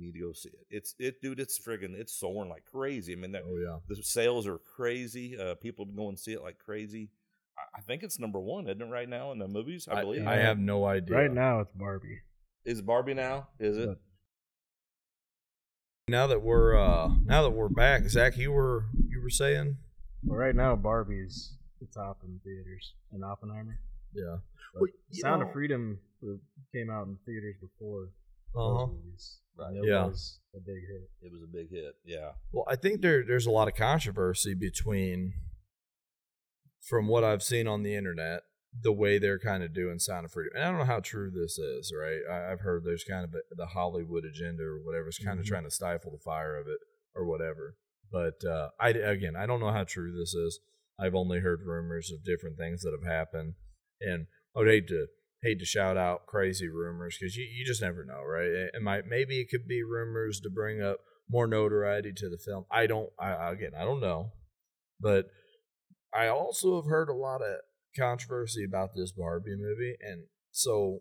[0.00, 0.66] need to go see it.
[0.70, 1.38] It's it, dude.
[1.40, 3.12] It's friggin' it's soaring like crazy.
[3.12, 3.78] I mean, that, Oh yeah.
[3.88, 5.38] the sales are crazy.
[5.38, 7.10] Uh, people go and see it like crazy.
[7.58, 8.86] I, I think it's number one, isn't it?
[8.90, 10.26] Right now in the movies, I, believe.
[10.26, 11.16] I have no idea.
[11.16, 12.20] Right now, it's Barbie.
[12.64, 13.48] Is Barbie now?
[13.58, 13.98] Is it?
[16.08, 19.76] Now that we're uh now that we're back, Zach, you were you were saying?
[20.24, 23.78] But right now, Barbie's the top in theaters, and Oppenheimer.
[24.12, 24.36] Yeah.
[24.74, 26.32] Well, Sound know- of Freedom uh,
[26.74, 28.08] came out in theaters before
[28.54, 28.86] Uh huh.
[28.86, 29.38] those movies.
[29.58, 29.68] Right.
[29.68, 30.06] And it Yeah.
[30.06, 31.10] was a big hit.
[31.22, 31.94] It was a big hit.
[32.04, 32.32] Yeah.
[32.52, 35.32] Well, I think there there's a lot of controversy between,
[36.88, 38.42] from what I've seen on the internet,
[38.82, 40.52] the way they're kind of doing Sound of Freedom.
[40.56, 42.20] And I don't know how true this is, right?
[42.30, 45.44] I, I've heard there's kind of a, the Hollywood agenda or whatever is kind of
[45.44, 45.48] Mhm.
[45.48, 46.78] trying to stifle the fire of it
[47.14, 47.76] or whatever.
[48.10, 50.60] But uh, I again, I don't know how true this is.
[50.98, 53.54] I've only heard rumors of different things that have happened,
[54.00, 55.06] and I would hate to
[55.42, 58.68] hate to shout out crazy rumors because you, you just never know, right?
[58.74, 60.98] It, might maybe it could be rumors to bring up
[61.28, 62.64] more notoriety to the film.
[62.70, 63.10] I don't.
[63.18, 64.32] I again, I don't know,
[65.00, 65.26] but
[66.14, 67.60] I also have heard a lot of
[67.98, 71.00] controversy about this Barbie movie, and so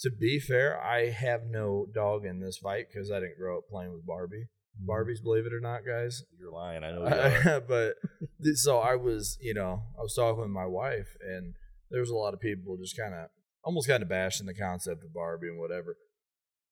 [0.00, 3.64] to be fair, I have no dog in this fight because I didn't grow up
[3.70, 4.48] playing with Barbie.
[4.76, 4.90] Mm-hmm.
[4.90, 6.22] Barbies, believe it or not, guys.
[6.38, 6.84] You're lying.
[6.84, 7.04] I know.
[7.44, 7.94] You but
[8.56, 11.54] so I was, you know, I was talking with my wife, and
[11.90, 13.28] there was a lot of people just kind of
[13.64, 15.96] almost kind of bashing the concept of Barbie and whatever.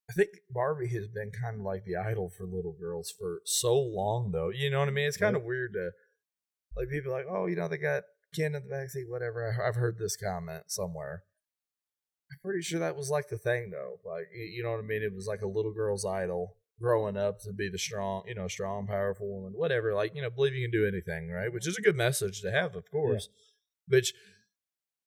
[0.08, 3.74] I think Barbie has been kind of like the idol for little girls for so
[3.74, 4.50] long, though.
[4.50, 5.08] You know what I mean?
[5.08, 5.90] It's kind of weird to
[6.76, 8.02] like people like, oh, you know, they got
[8.34, 9.56] Ken in the backseat, whatever.
[9.66, 11.22] I've heard this comment somewhere.
[12.30, 13.98] I'm pretty sure that was like the thing, though.
[14.04, 15.02] Like, you know what I mean?
[15.02, 18.48] It was like a little girl's idol growing up to be the strong, you know,
[18.48, 19.94] strong, powerful woman, whatever.
[19.94, 21.52] Like, you know, believe you can do anything, right?
[21.52, 23.28] Which is a good message to have, of course.
[23.86, 24.12] Which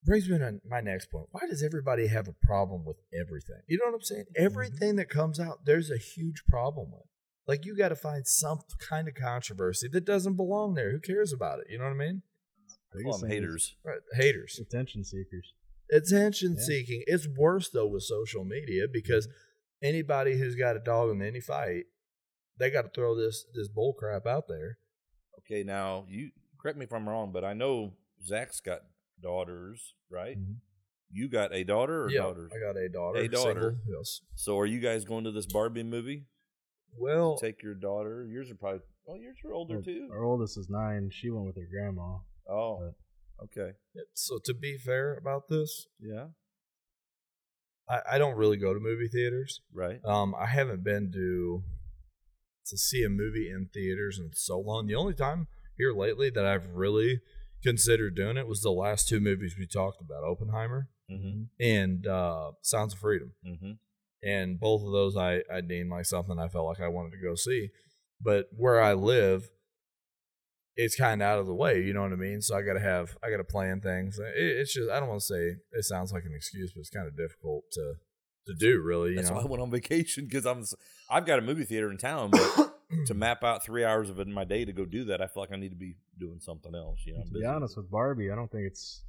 [0.03, 1.27] brings me to my next point.
[1.31, 3.61] Why does everybody have a problem with everything?
[3.67, 4.25] You know what I'm saying?
[4.37, 4.45] Mm-hmm.
[4.45, 7.05] Everything that comes out, there's a huge problem with.
[7.47, 10.91] Like, you got to find some kind of controversy that doesn't belong there.
[10.91, 11.67] Who cares about it?
[11.69, 12.21] You know what I mean?
[12.93, 13.75] I call Biggest them haters.
[13.85, 13.99] Right.
[14.13, 14.59] Haters.
[14.59, 15.53] Attention seekers.
[15.91, 16.63] Attention Yeah.
[16.63, 17.03] seeking.
[17.07, 19.87] It's worse, though, with social media because mm-hmm.
[19.87, 21.85] anybody who's got a dog in any fight,
[22.59, 24.79] they got to throw this this bull crap out there.
[25.39, 27.93] Okay, now you correct me if I'm wrong, but I know
[28.25, 28.81] Zach's got
[29.21, 30.37] daughters, right?
[30.37, 30.57] Mhm.
[31.09, 32.51] You got a daughter or yeah, daughters?
[32.55, 33.19] I got a daughter.
[33.19, 33.77] A daughter.
[33.85, 34.21] single, Yes.
[34.35, 36.25] So are you guys going to this Barbie movie?
[36.97, 38.27] Well, Take your daughter.
[38.29, 40.09] Yours are probably well, yours are older Well, too.
[40.11, 41.09] Our oldest is nine.
[41.11, 42.17] She went with her grandma.
[42.49, 42.93] Oh,
[43.43, 43.73] okay,
[44.13, 46.27] so to be fair about this, yeah,
[47.89, 49.61] I, I don't really go to movie theaters.
[49.73, 50.03] right.
[50.03, 51.63] Um, I haven't been to
[52.67, 54.87] to see a movie in theaters in so long.
[54.87, 57.21] The only time here lately that I've really
[57.63, 61.43] considered doing it was the last two movies we talked about, Oppenheimer Mm-hmm.
[61.61, 63.31] and uh, Sounds of Freedom.
[63.47, 63.71] Mm-hmm.
[64.23, 67.21] and both of those I, I deemed like something I felt like I wanted to
[67.25, 67.69] go see.
[68.21, 69.49] But where I live,
[70.75, 71.81] it's kind of out of the way.
[71.81, 72.41] You know what I mean?
[72.41, 74.19] So I got to have I got to plan things.
[74.19, 76.89] It, it's just I don't want to say it sounds like an excuse, but it's
[76.89, 77.93] kind of difficult to
[78.47, 78.81] to do.
[78.81, 79.37] Really, you That's know.
[79.37, 80.63] why I went on vacation because I'm.
[81.09, 82.73] I've got a movie theater in town, but
[83.05, 85.27] to map out three hours of it in my day to go do that, I
[85.27, 86.99] feel like I need to be doing something else.
[87.05, 89.03] You know, to be honest with Barbie, I don't think it's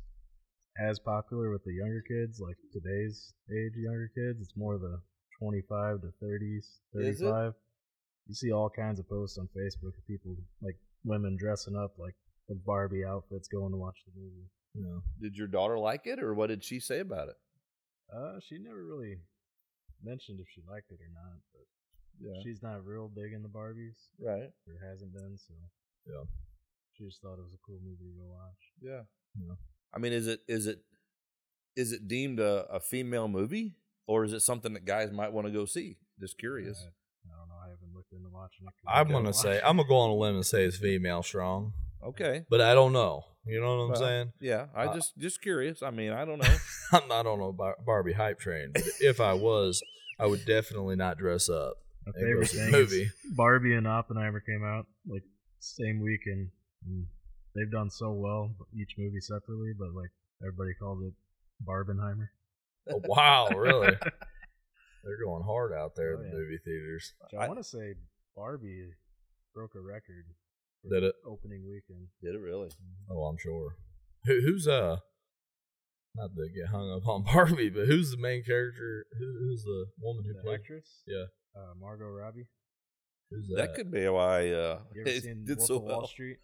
[0.78, 4.40] as popular with the younger kids, like today's age younger kids.
[4.40, 5.00] It's more the
[5.40, 7.52] 25 to 30s, Is 35.
[8.26, 12.14] You see all kinds of posts on Facebook of people, like women dressing up like
[12.48, 14.48] with Barbie outfits going to watch the movie.
[14.74, 15.02] you know.
[15.20, 17.36] Did your daughter like it, or what did she say about it?
[18.14, 19.16] Uh, she never really
[20.02, 21.64] mentioned if she liked it or not, but
[22.20, 22.40] Yeah.
[22.42, 24.50] she's not real big in the Barbies, Right.
[24.66, 25.54] or hasn't been, so
[26.06, 26.24] Yeah.
[26.94, 28.72] she just thought it was a cool movie to go watch.
[28.80, 29.02] Yeah.
[29.40, 29.54] Yeah.
[29.94, 30.80] I mean, is it is it
[31.76, 33.76] is it deemed a, a female movie,
[34.06, 35.96] or is it something that guys might want to go see?
[36.18, 36.82] Just curious.
[36.82, 36.90] Uh,
[37.32, 37.54] I don't know.
[37.64, 38.70] I haven't looked into watching it.
[38.70, 40.76] 'cause I'm gonna don't say watch I'm gonna go on a limb and say it's
[40.78, 42.44] female strong, Okay.
[42.50, 43.24] but I don't know.
[43.46, 44.32] You know what I'm Well, saying?
[44.40, 44.66] Yeah.
[44.74, 45.82] I Uh, just just curious.
[45.82, 46.56] I mean, I don't know.
[46.92, 47.52] I'm not on a
[47.84, 49.80] Barbie hype train, but if I was,
[50.18, 51.76] I would definitely not dress up.
[52.08, 53.02] My and favorite thing movie.
[53.02, 55.22] is Barbie and Oppenheimer came out like
[55.60, 56.48] same weekend.
[56.86, 57.06] And
[57.54, 60.10] they've done so well, each movie separately, but like
[60.42, 61.12] everybody calls it
[61.68, 62.28] Barbenheimer.
[62.90, 63.88] Oh, wow, really?
[65.04, 66.34] They're going hard out there Oh, in the yeah.
[66.42, 67.12] movie theaters.
[67.38, 67.94] I, I- want to say
[68.36, 68.90] Barbie
[69.54, 70.24] broke a record.
[70.82, 71.14] for Did it?
[71.26, 72.08] Opening weekend.
[72.22, 72.68] Did it really?
[73.10, 73.76] Oh, I'm sure.
[74.24, 74.98] Who, who's uh?
[76.16, 79.06] Not to get hung up on Barbie, but who's the main character?
[79.18, 80.60] Who, who's the woman who The played?
[80.60, 81.02] actress?
[81.06, 81.24] Yeah.
[81.58, 82.46] Uh, Margot Robbie.
[83.30, 83.74] Who's That that?
[83.74, 86.06] could be why uh, You ever it seen did Wolf so of Wall well.
[86.06, 86.38] Street?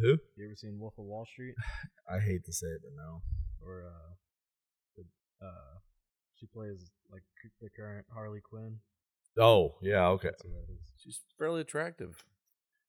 [0.00, 0.08] Who?
[0.36, 1.54] You ever seen Wolf of Wall Street?
[2.08, 3.22] I hate to say it, but no.
[3.60, 4.12] Or uh,
[4.96, 5.78] the, uh,
[6.36, 7.22] she plays like
[7.60, 8.78] the current Harley Quinn.
[9.38, 10.28] Oh, yeah, okay.
[10.28, 10.92] That's who that is.
[11.02, 12.24] She's fairly attractive.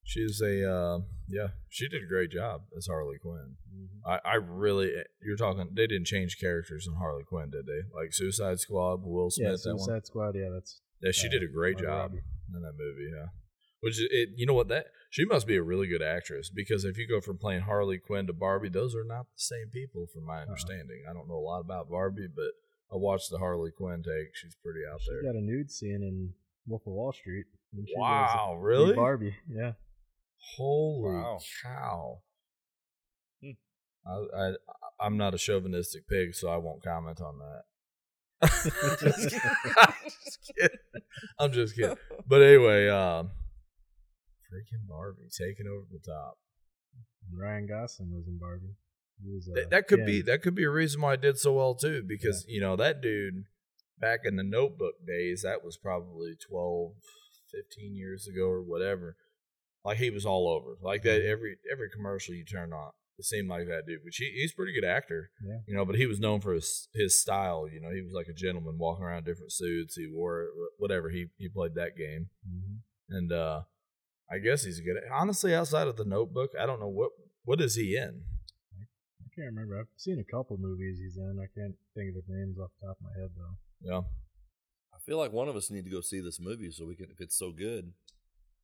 [0.07, 1.47] She's a uh, yeah.
[1.67, 3.55] She did a great job as Harley Quinn.
[3.75, 3.87] Mhm.
[4.05, 4.91] I, I really,
[5.23, 5.69] you're talking.
[5.73, 7.81] They didn't change characters in Harley Quinn, did they?
[7.91, 9.47] Like Suicide Squad, Will Smith.
[9.47, 9.79] Yeah, that one?
[9.79, 10.35] Suicide Squad.
[10.35, 12.21] Yeah, that's Yeah, she uh, did a great job Robbie.
[12.53, 13.09] in that movie.
[13.15, 13.27] Yeah,
[13.81, 16.97] which it, you know what that she must be a really good actress because if
[16.97, 20.23] you go from playing Harley Quinn to Barbie, those are not the same people, from
[20.23, 20.33] Uh-huh.
[20.35, 21.03] my understanding.
[21.09, 22.51] I don't know a lot about Barbie, but
[22.91, 24.35] I watched the Harley Quinn take.
[24.35, 25.23] She's pretty out She's there.
[25.33, 26.33] got a nude scene in
[26.67, 27.45] Wolf of Wall Street.
[27.73, 28.95] she Wow, really?
[28.95, 29.35] Barbie.
[29.49, 29.73] Yeah.
[30.57, 31.39] Holy Wow.
[31.63, 32.19] cow!
[33.41, 33.51] Hmm.
[34.07, 34.53] I, I
[34.99, 37.63] I'm not a chauvinistic pig, so I won't comment on that.
[38.83, 40.77] I'm just kidding.
[41.39, 41.97] I'm just kidding.
[42.27, 43.31] But anyway, um,
[44.51, 46.37] freaking Barbie taking over the top.
[47.33, 48.75] Ryan Gosling was in Barbie.
[49.25, 51.53] Was, uh, That, that could be that could be a reason why it did so
[51.53, 53.45] well too, because you know that dude
[53.99, 56.91] back in the Notebook days, that was probably 12,
[57.51, 59.15] 15 years ago or whatever.
[59.85, 61.31] Like he was all over, like that Mm-hmm.
[61.31, 64.03] every every commercial you turned on, it seemed like that dude.
[64.03, 65.59] Which he, he's a pretty good actor, Yeah.
[65.67, 65.85] you know.
[65.85, 67.67] But he was known for his his style.
[67.71, 69.95] You know, he was like a gentleman, walking around in different suits.
[69.95, 70.47] He wore
[70.77, 71.09] whatever.
[71.09, 72.79] He he played that game, Mhm.
[73.09, 73.61] and uh
[74.29, 74.97] I guess he's good.
[75.11, 77.11] Honestly, outside of the Notebook, I don't know what
[77.43, 78.23] what is he in.
[79.21, 79.79] I can't remember.
[79.79, 81.37] I've seen a couple movies he's in.
[81.39, 83.57] I can't think of the names off the top of my head though.
[83.81, 84.01] Yeah,
[84.93, 87.07] I feel like one of us need to go see this movie so we can,
[87.11, 87.93] if it's so good.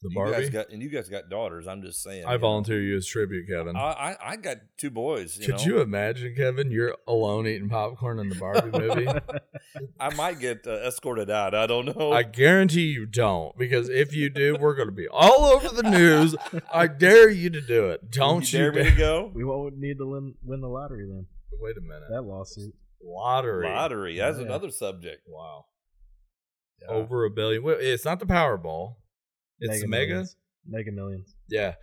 [0.01, 0.31] The you Barbie.
[0.33, 1.67] guys got and you guys got daughters.
[1.67, 2.25] I'm just saying.
[2.25, 2.41] I you know.
[2.41, 3.75] volunteer you as tribute, Kevin.
[3.75, 5.37] I, I I got two boys.
[5.37, 5.63] You Could know?
[5.63, 6.71] you imagine, Kevin?
[6.71, 9.07] You're alone eating popcorn in the Barbie movie.
[9.99, 11.53] I might get uh, escorted out.
[11.53, 12.11] I don't know.
[12.11, 15.83] I guarantee you don't, because if you do, we're going to be all over the
[15.89, 16.35] news.
[16.73, 18.09] I dare you to do it.
[18.11, 19.31] Don't you you, dare me to go?
[19.33, 21.25] we won't need to win, win the lottery then.
[21.59, 22.09] Wait a minute.
[22.09, 22.73] That lawsuit.
[23.03, 23.67] Lottery.
[23.67, 24.17] Lottery.
[24.17, 24.45] That's Yeah.
[24.45, 25.21] another subject.
[25.27, 25.65] Wow.
[26.81, 26.95] Yeah.
[26.95, 27.63] Over a billion.
[27.65, 28.95] It's not the Powerball.
[29.61, 30.07] It's the Mega.
[30.09, 30.35] Millions.
[30.67, 31.35] Mega Millions.
[31.49, 31.75] Yeah.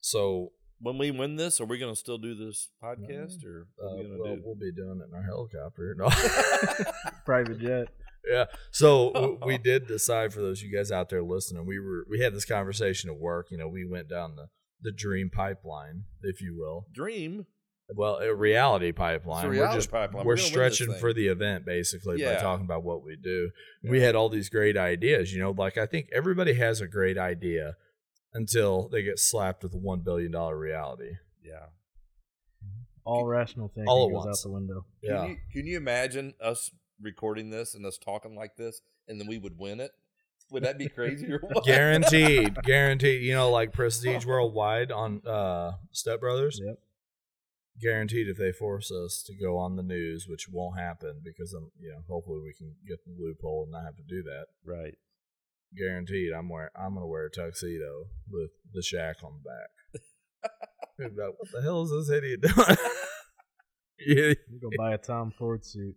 [0.00, 3.86] So When we win this, are we going to still do this podcast, or what
[3.86, 5.94] uh, are we going well, to we'll be doing it in our helicopter.
[5.98, 6.08] No.
[6.08, 6.84] do?
[7.24, 7.88] Private jet.
[8.30, 8.44] Yeah.
[8.70, 11.66] So w- we did decide for those of you guys out there listening.
[11.66, 13.48] We were we had this conversation at work.
[13.50, 14.48] You know, we went down the
[14.80, 16.86] the dream pipeline, if you will.
[16.94, 17.46] Dream.
[17.94, 19.46] Well, a reality pipeline.
[19.46, 20.26] It's a we're just pipeline.
[20.26, 23.16] we're We're gonna win this stretching for the event basically by talking about what we
[23.16, 23.50] do.
[23.82, 25.32] We had all these great ideas.
[25.32, 27.76] You know, like I think everybody has a great idea
[28.34, 31.12] until they get slapped with a one billion dollar reality.
[31.42, 31.66] Yeah.
[33.04, 34.40] All rational thinking All at goes once.
[34.40, 34.84] out the window.
[35.02, 35.26] Can Yeah.
[35.26, 36.70] You, can you imagine us
[37.00, 39.92] recording this and us talking like this, and then we would win it?
[40.50, 41.64] Would that be crazy or what?
[41.64, 43.22] guaranteed, guaranteed.
[43.22, 46.60] You know, like Prestige Worldwide on uh, Step Brothers.
[46.62, 46.78] Yep.
[47.80, 51.70] Guaranteed, if they force us to go on the news, which won't happen because I'm,
[51.78, 54.46] you know, hopefully we can get the loophole and not have to do that.
[54.64, 54.94] Right.
[55.76, 60.02] Guaranteed, I'm wear I'm gonna wear a tuxedo with the shack on the back.
[61.00, 62.54] Like, what the hell is this idiot doing?
[64.04, 65.94] yeah, You go buy a Tom Ford suit.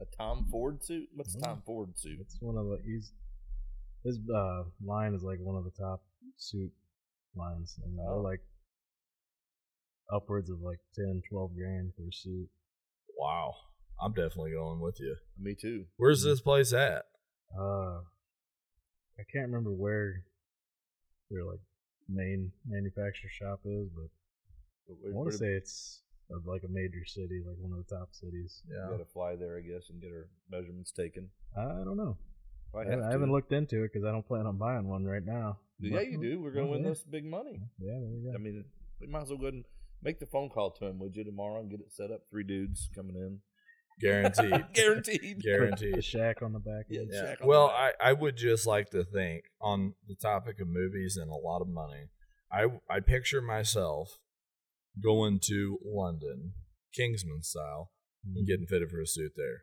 [0.00, 1.08] A Tom Ford suit?
[1.16, 1.42] What's a Mhm.
[1.44, 2.18] Tom Ford suit?
[2.20, 3.12] It's one of the he's
[4.04, 6.04] his uh, line is like one of the top
[6.36, 6.70] suit
[7.34, 8.04] lines, and Oh.
[8.14, 8.40] they're like
[10.12, 12.48] upwards of like 10, 12 grand for a suit.
[13.18, 13.54] wow,
[14.00, 15.16] I'm definitely going with you.
[15.38, 15.84] Me too.
[15.96, 17.04] Where's this place at?
[17.58, 18.00] Uh,
[19.18, 20.24] I can't remember where
[21.30, 21.60] their like
[22.08, 24.08] main manufacturer shop is, but
[25.08, 28.08] I want to say it's of like a major city, like one of the top
[28.12, 28.62] cities.
[28.68, 31.28] Yeah, got to fly there, I guess, and get our measurements taken.
[31.56, 32.16] I don't know.
[32.70, 33.32] If I, I, have haven't- to.
[33.32, 35.58] looked into it because I don't plan on buying one right now.
[35.78, 36.40] Yeah, you do.
[36.40, 36.90] We're going to Oh, win yeah.
[36.90, 37.60] this big money.
[37.78, 38.34] Yeah, there you go.
[38.34, 38.64] I mean,
[39.00, 39.64] we might as well go ahead and
[40.02, 42.22] make the phone call to him, would you, tomorrow and get it set up?
[42.30, 43.40] Three dudes coming in.
[44.00, 44.64] guaranteed.
[44.74, 45.42] Guaranteed.
[45.42, 45.94] Guaranteed.
[45.96, 46.86] the shack on the back.
[46.88, 47.00] Yeah.
[47.02, 47.10] end.
[47.12, 47.22] Yeah.
[47.22, 47.94] Check on Well, that.
[48.00, 51.60] I, I would just like to think on the topic of movies and a lot
[51.62, 52.08] of money.
[52.50, 54.18] I I picture myself
[55.02, 56.52] going to London,
[56.94, 57.92] Kingsman style,
[58.34, 59.62] and getting fitted for a suit there.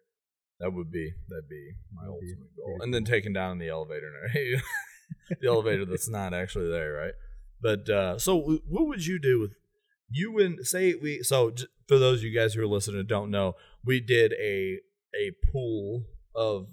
[0.60, 2.66] That would be that'd be my That'd be ultimate goal.
[2.78, 4.12] pretty And then taken down in the elevator,
[5.42, 7.14] the elevator that's not actually there, right?
[7.62, 9.52] But uh, so, what would you do with
[10.10, 11.22] you and say we?
[11.24, 11.54] So,
[11.88, 14.80] for those of you guys who are listening and don't know, we did a
[15.16, 16.68] a pool of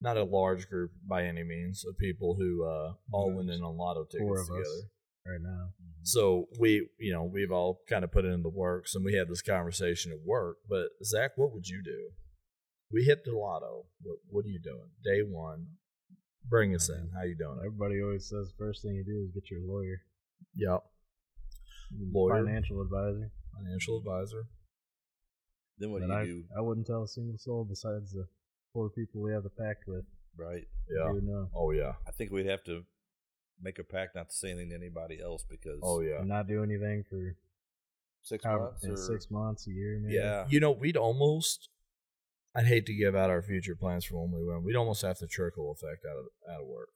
[0.00, 3.76] not a large group by any means of people who uh, all went in on
[3.76, 4.64] lotto tickets together.
[5.26, 5.68] right now.
[6.02, 9.14] So we, you know, we've all kind of put it in the works, and we
[9.14, 10.56] had this conversation at work.
[10.68, 12.10] But Zach, what would you do?
[12.90, 13.84] We hit the lotto.
[14.02, 14.90] What What are you doing?
[15.04, 15.66] Day one.
[16.48, 17.10] Bring us in.
[17.14, 17.58] How you doing?
[17.58, 20.00] Everybody always says first thing you do is get your lawyer,
[20.56, 20.82] Yep.
[22.12, 22.44] Lawyer.
[22.44, 23.30] financial advisor.
[23.56, 24.46] Financial advisor.
[25.78, 26.44] Then what But do you I, do?
[26.56, 28.26] I wouldn't tell a single soul besides the
[28.72, 30.04] four people we have the pact with.
[30.36, 30.66] Right.
[30.88, 31.12] Yeah.
[31.12, 31.48] You know.
[31.54, 31.94] Oh yeah.
[32.06, 32.84] I think we'd have to
[33.62, 36.22] make a pact not to say anything to anybody else because Oh yeah.
[36.24, 37.36] Not do anything for
[38.22, 40.14] six however, months in or six months, a year, maybe.
[40.14, 41.68] yeah, You know, we'd almost.
[42.54, 44.64] I'd hate to give out our future plans for when we win.
[44.64, 46.88] We'd almost have to trickle effect out of out of work.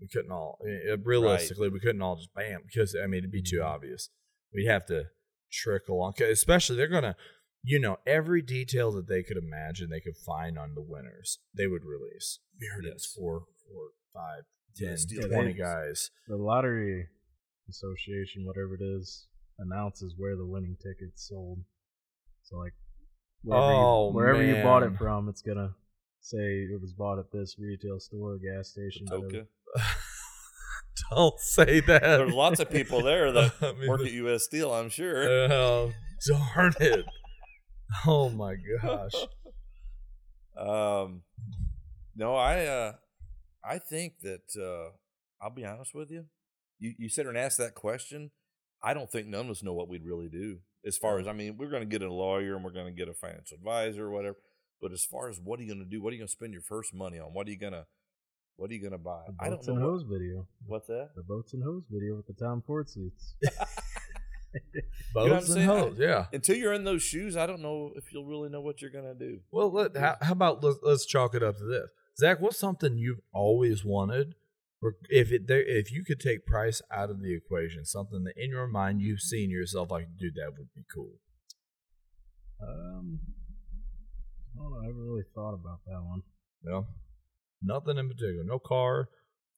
[0.00, 1.68] We couldn't all eh, realistically.
[1.70, 3.64] We couldn't all just bam because I mean it'd be too Mhm.
[3.66, 4.10] obvious.
[4.54, 5.10] We'd have to
[5.50, 7.16] trickle on, 'cause especially they're gonna,
[7.62, 11.66] you know, every detail that they could imagine they could find on the winners, they
[11.66, 12.38] would release.
[12.60, 13.14] We heard it was Yes.
[13.14, 15.58] four, four, five, Yeah, 10, 20 names.
[15.58, 16.10] guys.
[16.28, 17.08] The lottery
[17.68, 19.26] association, whatever it is,
[19.58, 21.64] announces where the winning tickets sold.
[22.42, 22.74] So like
[23.42, 25.74] wherever, Oh, you, wherever you bought it from, it's gonna
[26.20, 29.06] say it was bought at this retail store, gas station.
[31.10, 32.02] Don't say that.
[32.02, 34.44] There's lots of people there that I mean, work at U.S.
[34.44, 34.72] Steel.
[34.72, 35.50] I'm sure.
[35.50, 35.92] Oh,
[36.26, 37.04] darn it.
[38.06, 39.14] Oh my gosh.
[40.58, 41.22] um,
[42.16, 42.92] no, I uh,
[43.64, 44.92] I think that uh,
[45.42, 46.26] I'll be honest with you.
[46.78, 48.30] You you sit there and ask that question.
[48.82, 50.58] I don't think none of us know what we'd really do.
[50.84, 52.92] As far as I mean, we're going to get a lawyer and we're going to
[52.92, 54.36] get a financial advisor or whatever.
[54.80, 56.02] But as far as what are you going to do?
[56.02, 57.32] What are you going to spend your first money on?
[57.32, 57.86] What are you going to
[58.56, 59.22] What are you going to buy?
[59.26, 59.74] The I don't boats know.
[59.74, 60.46] and What, hose video.
[60.66, 61.10] what's that?
[61.16, 63.34] The boats and hose video with the Tom Ford suits.
[63.42, 63.56] boats
[65.14, 65.66] what I'm and saying?
[65.68, 66.26] hoes, yeah.
[66.32, 69.04] Until you're in those shoes, I don't know if you'll really know what you're going
[69.06, 69.40] to do.
[69.50, 72.40] Well, let, how, how about let's, let's chalk it up to this, Zach?
[72.40, 74.34] What's something you've always wanted,
[74.82, 78.34] or if it there, if you could take price out of the equation, something that
[78.36, 81.12] in your mind you've seen yourself like, dude, that would be cool.
[82.62, 83.18] Um,
[84.54, 84.80] I don't know.
[84.82, 86.22] I haven't really thought about that one.
[86.64, 86.82] Yeah,
[87.62, 88.44] nothing in particular.
[88.44, 89.08] No car,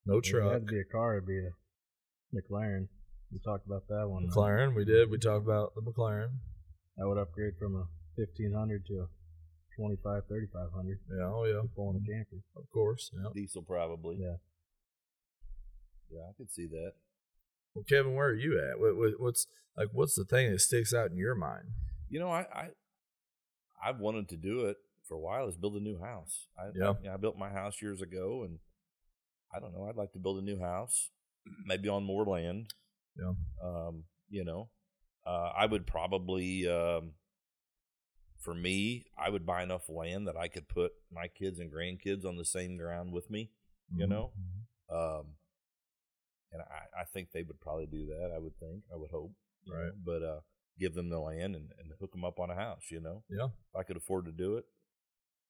[0.06, 0.52] no If it truck.
[0.52, 1.50] had to be a car, it'd be a
[2.36, 2.88] McLaren.
[3.32, 4.28] We talked about that one.
[4.28, 5.10] McLaren, we did.
[5.10, 6.38] We talked about the McLaren.
[6.96, 7.84] That would upgrade from a
[8.16, 9.06] 1500 to a
[9.76, 10.98] 25, 3500.
[11.18, 12.36] Yeah, oh yeah, Pulling a camper.
[12.56, 13.10] of course.
[13.12, 13.30] Yeah.
[13.34, 14.18] Diesel, probably.
[14.20, 14.36] Yeah.
[16.10, 16.92] Yeah, I could see that.
[17.74, 18.78] Well, Kevin, where are you at?
[18.78, 19.88] What, what, what's like?
[19.92, 21.64] What's the thing that sticks out in your mind?
[22.08, 22.68] You know, I, I
[23.84, 25.48] I've wanted to do it for a while.
[25.48, 26.48] Is build a new house.
[26.58, 26.90] I, Yeah.
[26.90, 28.58] I, you know, I built my house years ago, and
[29.54, 29.84] I don't know.
[29.88, 31.10] I'd like to build a new house,
[31.66, 32.72] maybe on more land.
[33.16, 33.34] Yeah.
[33.62, 34.70] Um, you know,
[35.26, 37.12] uh, I would probably, um,
[38.40, 42.24] for me, I would buy enough land that I could put my kids and grandkids
[42.26, 43.50] on the same ground with me.
[43.94, 44.08] You Mhm.
[44.10, 44.32] know,
[44.90, 45.36] um,
[46.52, 48.32] and I, I think they would probably do that.
[48.34, 48.84] I would think.
[48.92, 49.32] I would hope.
[49.68, 49.86] Right.
[49.86, 50.40] know, But uh,
[50.78, 52.90] give them the land and, and hook them up on a house.
[52.90, 53.22] You know.
[53.28, 53.46] Yeah.
[53.46, 54.64] If I could afford to do it,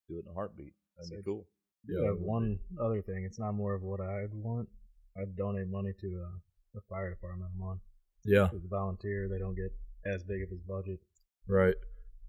[0.08, 0.72] do it in a heartbeat.
[0.96, 1.46] That'd be cool.
[1.88, 2.06] I Yeah.
[2.08, 3.24] have one other thing.
[3.24, 4.68] It's not more of what I'd want.
[5.16, 6.30] I'd donate money to a,
[6.74, 7.80] the fire department I'm on.
[8.24, 8.46] Yeah.
[8.46, 9.72] As a volunteer, they don't get
[10.06, 11.00] as big of his budget.
[11.46, 11.74] Right.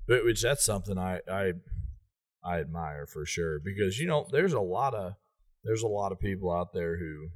[0.08, 1.54] But which that's something I I
[2.44, 5.14] I admire for sure because you know there's a lot of
[5.64, 7.30] there's a lot of people out there who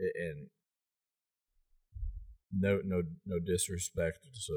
[0.00, 0.48] and
[2.52, 4.52] no no no disrespect so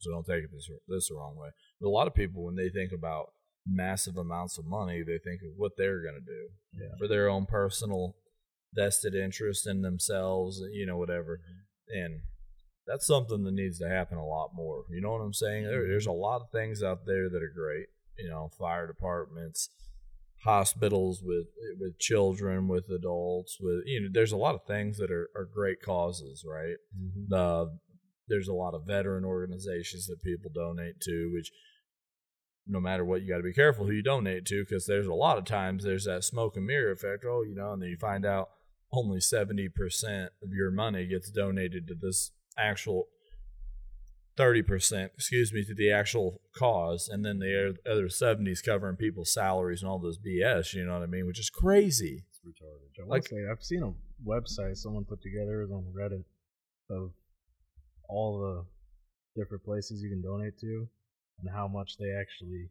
[0.00, 1.50] so don't take it this this the wrong way.
[1.80, 3.32] But a lot of people when they think about
[3.66, 6.96] massive amounts of money they think of what they're going to do Yeah.
[6.98, 8.16] for their own personal
[8.74, 11.38] vested interest in themselves, you know whatever.
[11.38, 12.04] Mm-hmm.
[12.04, 12.20] And
[12.86, 14.84] that's something that needs to happen a lot more.
[14.90, 15.64] You know what I'm saying?
[15.64, 17.86] There, there's a lot of things out there that are great.
[18.18, 19.68] You know, fire departments,
[20.44, 21.46] hospitals with
[21.78, 25.44] with children, with adults, with you know, there's a lot of things that are, are
[25.52, 26.76] great causes, right?
[27.28, 27.78] The
[28.28, 31.50] there's a lot of veteran organizations that people donate to, which
[32.66, 35.14] no matter what, you got to be careful who you donate to because there's a
[35.14, 37.24] lot of times there's that smoke and mirror effect.
[37.26, 38.50] Oh, you know, and then you find out
[38.92, 39.68] only 70%
[40.42, 43.08] of your money gets donated to this actual
[44.36, 47.08] 30%, excuse me, to the actual cause.
[47.10, 50.94] And then the other 70 is covering people's salaries and all this BS, you know
[50.94, 51.26] what I mean?
[51.26, 52.24] Which is crazy.
[52.28, 53.02] It's retarded.
[53.02, 53.92] I like, say, I've seen a
[54.28, 56.24] website someone put together on Reddit
[56.90, 57.10] of
[58.08, 60.88] all the different places you can donate to
[61.42, 62.70] and how much they actually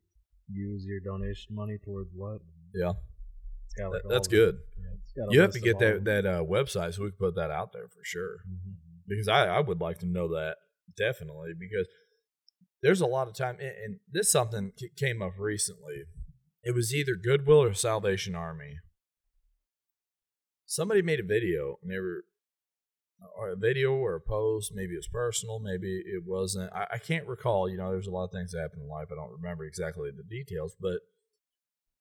[0.52, 2.40] use your donation money towards what.
[2.74, 2.94] Yeah,
[3.66, 4.56] It's got like that, that's the- good.
[4.80, 7.18] yeah, it's got a You have to get that, that uh, website so we can
[7.20, 8.38] put that out there for sure.
[8.48, 8.76] Mhm.
[9.08, 10.56] because I, I would like to know that
[10.98, 11.88] definitely because
[12.82, 16.04] there's a lot of time and, and this something came up recently
[16.64, 18.76] it was either Goodwill or Salvation Army.
[20.66, 22.24] Somebody made a video and they were
[23.38, 24.72] or a video or a post.
[24.74, 26.72] Maybe it was personal, maybe it wasn't.
[26.74, 27.70] I, I can't recall.
[27.70, 29.08] You know, there's a lot of things that happen in life.
[29.12, 31.00] I don't remember exactly the details, but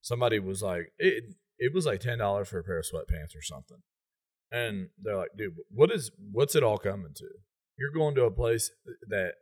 [0.01, 1.25] somebody was like, it
[1.59, 3.79] it was like ten dollars for a pair of sweatpants or something.
[4.53, 7.29] And they're like, dude, what is what's it all coming to?
[7.79, 8.71] You're going to a place
[9.09, 9.35] that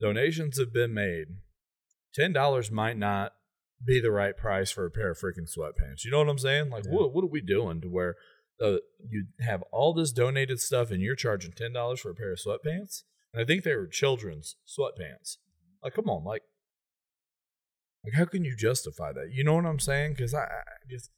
[0.00, 1.26] donations have been made.
[2.14, 3.32] Ten dollars might not
[3.84, 6.04] be the right price for a pair of freaking sweatpants.
[6.04, 6.70] You know what I'm saying?
[6.70, 6.92] Like, Yeah.
[6.92, 8.16] what what are we doing to where
[8.62, 8.76] uh,
[9.08, 12.38] you have all this donated stuff and you're charging ten dollars for a pair of
[12.38, 13.02] sweatpants?
[13.32, 15.38] And I think they were children's sweatpants.
[15.82, 16.42] Like, come on, like,
[18.04, 19.30] like how can you justify that?
[19.32, 20.12] You know what I'm saying?
[20.14, 21.10] Because I, I just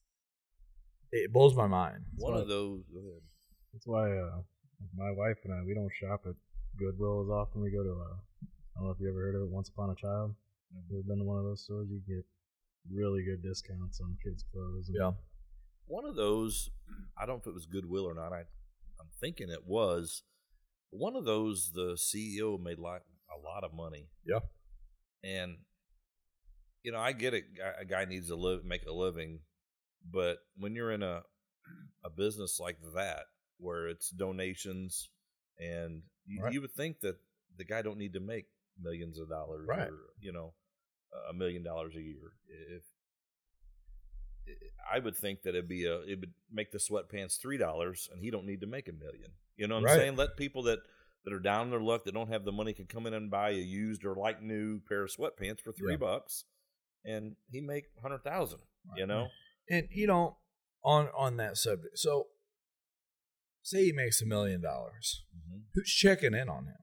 [1.13, 2.05] it blows my mind.
[2.17, 2.83] One what- of those.
[2.93, 3.23] Go ahead.
[3.73, 4.41] That's why uh,
[4.97, 6.35] my wife and I we don't shop at
[6.79, 7.61] Goodwill as often.
[7.61, 9.91] We go to uh, I don't know if you ever heard of it, Once Upon
[9.91, 10.31] a Child.
[10.75, 10.95] Mm-hmm.
[10.95, 11.89] You ever been to one of those stores?
[11.91, 12.25] You get
[12.93, 14.89] really good discounts on kids' clothes.
[14.89, 15.13] and- Yeah.
[15.87, 16.71] One of those,
[17.21, 18.33] I don't know if it was Goodwill or not.
[18.33, 18.41] I,
[19.01, 20.23] I'm thinking it was.
[20.91, 23.03] One of those, the CEO made like
[23.35, 24.09] a lot of money.
[24.25, 24.41] Yeah.
[25.25, 25.59] And,
[26.83, 27.45] you know, I get it.
[27.81, 29.41] A guy needs to live, make a living,
[30.11, 31.23] but when you're in a
[32.05, 33.25] a business like that,
[33.59, 35.11] where it's donations,
[35.59, 36.53] and you, Right.
[36.53, 37.17] you would think that
[37.57, 38.45] the guy don't need to make
[38.81, 39.89] millions of dollars, Right.
[39.89, 40.55] or you know,
[41.29, 42.33] a million dollars a year.
[42.77, 42.85] If
[44.93, 48.21] I would think that it'd be a it would make the sweatpants three dollars, and
[48.21, 49.33] he don't need to make a million.
[49.57, 49.97] You know what I'm Right.
[49.97, 50.17] saying?
[50.17, 50.81] Let people that
[51.25, 53.31] that are down on their luck that don't have the money can come in and
[53.31, 55.97] buy a used or like new pair of sweatpants for three Yeah.
[55.99, 56.45] bucks,
[57.05, 58.61] and he make hundred thousand.
[58.97, 59.29] You know,
[59.69, 60.39] And you know,
[60.85, 62.29] on on that subject, so
[63.63, 65.25] say he makes a million dollars.
[65.37, 65.59] Mm-hmm.
[65.75, 66.77] Who's checking in on him?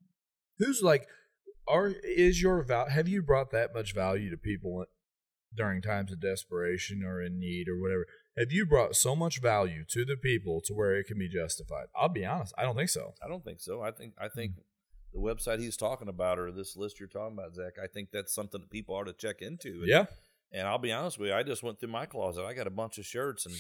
[0.58, 1.08] Who's like,
[1.68, 2.90] are is your val?
[2.90, 4.86] Have you brought that much value to people
[5.56, 8.06] during times of desperation or in need or whatever?
[8.38, 11.86] Have you brought so much value to the people to where it can be justified?
[11.96, 13.14] I'll be honest, I don't think so.
[13.24, 13.82] I don't think so.
[13.82, 14.54] I think I think
[15.14, 17.74] the website he's talking about or this list you're talking about, Zach.
[17.82, 19.70] I think that's something that people are to check into.
[19.82, 20.06] And, Yeah,
[20.52, 22.44] And I'll be honest with you, I just went through my closet.
[22.44, 23.56] I got a bunch of shirts, and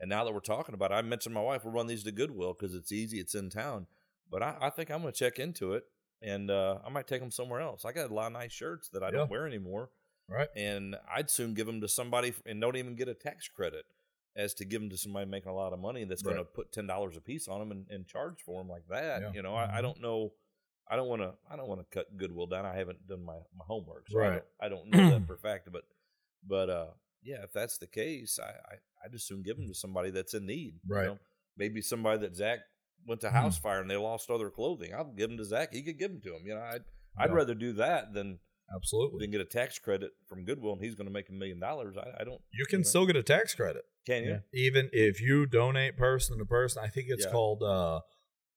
[0.00, 1.64] and now that we're talking about, it, I mentioned my wife.
[1.64, 3.18] We'll run these to Goodwill because it's easy.
[3.18, 3.86] It's in town.
[4.30, 5.84] But I, I think I'm going to check into it,
[6.20, 7.84] and uh, I might take them somewhere else.
[7.84, 9.12] I got a lot of nice shirts that I Yeah.
[9.12, 9.88] don't wear anymore,
[10.28, 10.48] right.
[10.56, 13.84] and I'd soon give them to somebody and don't even get a tax credit,
[14.36, 16.72] as to give them to somebody making a lot of money that's going to put
[16.72, 19.22] ten dollars a piece on them and, and charge for them like that.
[19.22, 19.30] Yeah.
[19.34, 19.82] You know, I, I Mhm.
[19.82, 20.32] don't know.
[20.88, 21.32] I don't want to.
[21.50, 22.64] I don't want to cut Goodwill down.
[22.64, 25.38] I haven't done my, my homework, so I don't, I don't know that for a
[25.38, 25.68] fact.
[25.72, 25.82] But
[26.46, 26.86] but uh,
[27.22, 30.46] yeah, if that's the case, I I I'd soon give them to somebody that's in
[30.46, 30.74] need.
[30.86, 31.06] you Right.
[31.06, 31.18] know?
[31.56, 32.60] Maybe somebody that Zach
[33.06, 33.32] went to Mhm.
[33.32, 34.92] house fire and they lost all their clothing.
[34.94, 35.72] I'll give them to Zach.
[35.72, 36.46] He could give them to him.
[36.46, 36.84] You know, I'd
[37.18, 37.36] I'd Yeah.
[37.36, 38.38] rather do that than
[38.74, 39.20] Absolutely.
[39.20, 41.96] than get a tax credit from Goodwill and he's going to make a million dollars.
[41.96, 42.40] I, I don't.
[42.52, 42.84] You can know.
[42.84, 43.84] still get a tax credit.
[44.06, 44.30] Can you?
[44.30, 44.38] Yeah.
[44.68, 47.32] even if you donate person to person i think it's Yeah.
[47.32, 48.00] called uh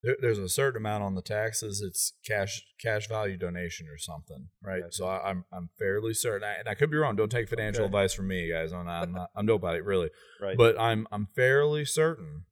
[0.03, 4.49] there, there's a certain amount on the taxes it's cash cash value donation or something
[4.63, 4.91] right Gotcha.
[4.95, 7.81] so I, i'm i'm fairly certain I, and i could be wrong don't take financial
[7.81, 7.87] Okay.
[7.87, 10.55] advice from me guys i'm not i'm, not, I'm nobody really Right.
[10.55, 12.43] but i'm i'm fairly certain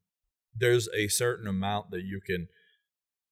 [0.56, 2.48] there's a certain amount that you can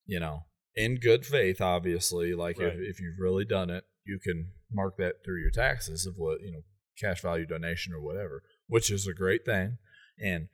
[0.05, 0.45] you know
[0.75, 2.67] in good faith obviously like Right.
[2.67, 6.41] if, if you've really done it you can mark that through your taxes of what
[6.41, 6.61] you know
[6.99, 9.77] cash value donation or whatever which is a great thing
[10.23, 10.47] and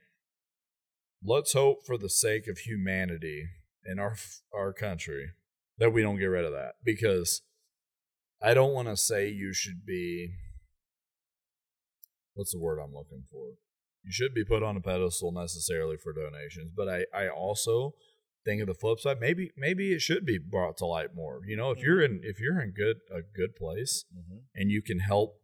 [1.24, 3.47] let's hope for the sake of humanity
[3.86, 4.16] in our
[4.54, 5.32] our country
[5.78, 7.41] that we don't get rid of that because
[8.41, 10.32] I don't want to say you should be
[12.34, 13.45] what's the word I'm looking for?
[14.04, 17.93] You should be put on a pedestal necessarily for donations, but I I also
[18.46, 19.20] think of the flip side.
[19.20, 21.42] Maybe maybe it should be brought to light more.
[21.46, 24.38] You know, if you're in if you're in good a good place Mm-hmm.
[24.56, 25.38] and you can help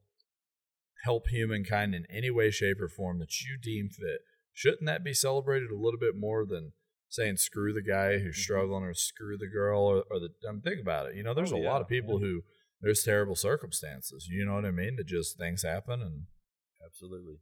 [1.04, 4.22] help humankind in any way, shape, or form that you deem fit,
[4.54, 6.74] shouldn't that be celebrated a little bit more than
[7.10, 8.42] saying screw the guy who's Mhm.
[8.42, 11.16] struggling or screw the girl or, or the I mean, think about it.
[11.16, 12.28] You know, there's Oh, a yeah, lot of people yeah.
[12.28, 12.42] who
[12.82, 14.28] there's terrible circumstances.
[14.30, 14.98] You know what I mean?
[14.98, 16.26] That just things happen and
[16.86, 17.38] Absolutely.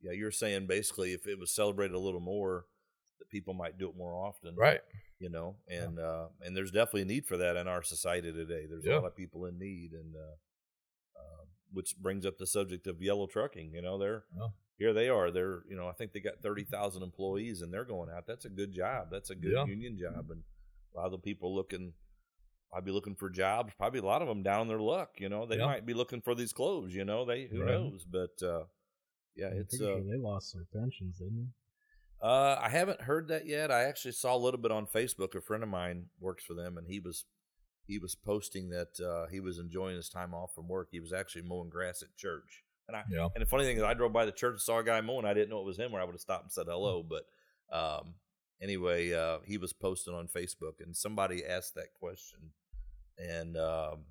[0.00, 2.66] Yeah, you're saying basically if it was celebrated a little more,
[3.18, 4.54] that people might do it more often.
[4.56, 4.80] right.
[5.20, 8.66] You know, and uh, and there's definitely a need for that in our society today.
[8.66, 8.94] There's Yeah.
[8.94, 13.00] a lot of people in need, and uh, uh, which brings up the subject of
[13.00, 13.72] yellow trucking.
[13.72, 14.48] You know, they're Yeah.
[14.76, 15.30] here they are.
[15.30, 18.26] They're you know I think they got thirty thousand employees, and they're going out.
[18.26, 19.08] That's a good job.
[19.10, 19.64] That's a good Yeah.
[19.64, 20.42] union job, and
[20.92, 21.94] a lot of the people looking.
[22.74, 23.72] I'd be looking for jobs.
[23.78, 25.20] Probably a lot of them down on their luck.
[25.20, 25.66] You know, they Yeah.
[25.66, 26.92] might be looking for these clothes.
[26.92, 27.70] You know, they who Right.
[27.70, 28.04] knows?
[28.04, 28.64] But uh,
[29.36, 31.54] yeah, I'm it's uh, sure they lost their pensions, didn't
[32.24, 33.70] uh, I haven't heard that yet.
[33.70, 35.34] I actually saw a little bit on Facebook.
[35.34, 37.26] A friend of mine works for them, and he was
[37.86, 40.88] he was posting that uh, he was enjoying his time off from work.
[40.90, 43.28] He was actually mowing grass at church And I Yeah.
[43.34, 45.26] and the funny thing is, I drove by the church and saw a guy mowing.
[45.26, 47.02] I didn't know it was him, or I would have stopped and said hello.
[47.02, 47.24] But
[47.70, 48.14] um,
[48.62, 52.52] anyway, uh, he was posting on Facebook, and somebody asked that question,
[53.18, 54.04] and um,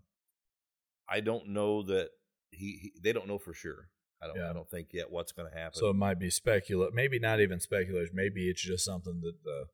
[1.09, 2.09] I don't know that
[2.51, 3.89] he, he they don't know for sure.
[4.24, 4.49] I don't Yeah.
[4.49, 5.74] I don't think yet what's going to happen.
[5.80, 6.93] So it might be speculate.
[6.93, 8.11] Maybe not even speculation.
[8.15, 9.65] Maybe it's just something that the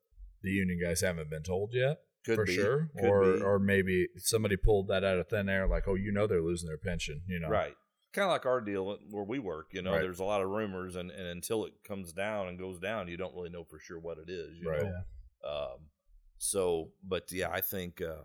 [0.42, 2.56] the union guys haven't been told yet Could for be.
[2.56, 3.42] sure, Could or be.
[3.42, 6.68] or maybe somebody pulled that out of thin air, like, oh, you know, they're losing
[6.70, 7.22] their pension.
[7.28, 7.76] You know, Right.
[8.14, 10.02] Kind of like our deal where we work, you know, Right.
[10.02, 13.18] there's a lot of rumors, and, and until it comes down and goes down, you
[13.18, 14.82] don't really know for sure what it is, you Right.
[14.82, 15.04] know.
[15.48, 15.90] Um,
[16.38, 18.24] so, but yeah, I think uh,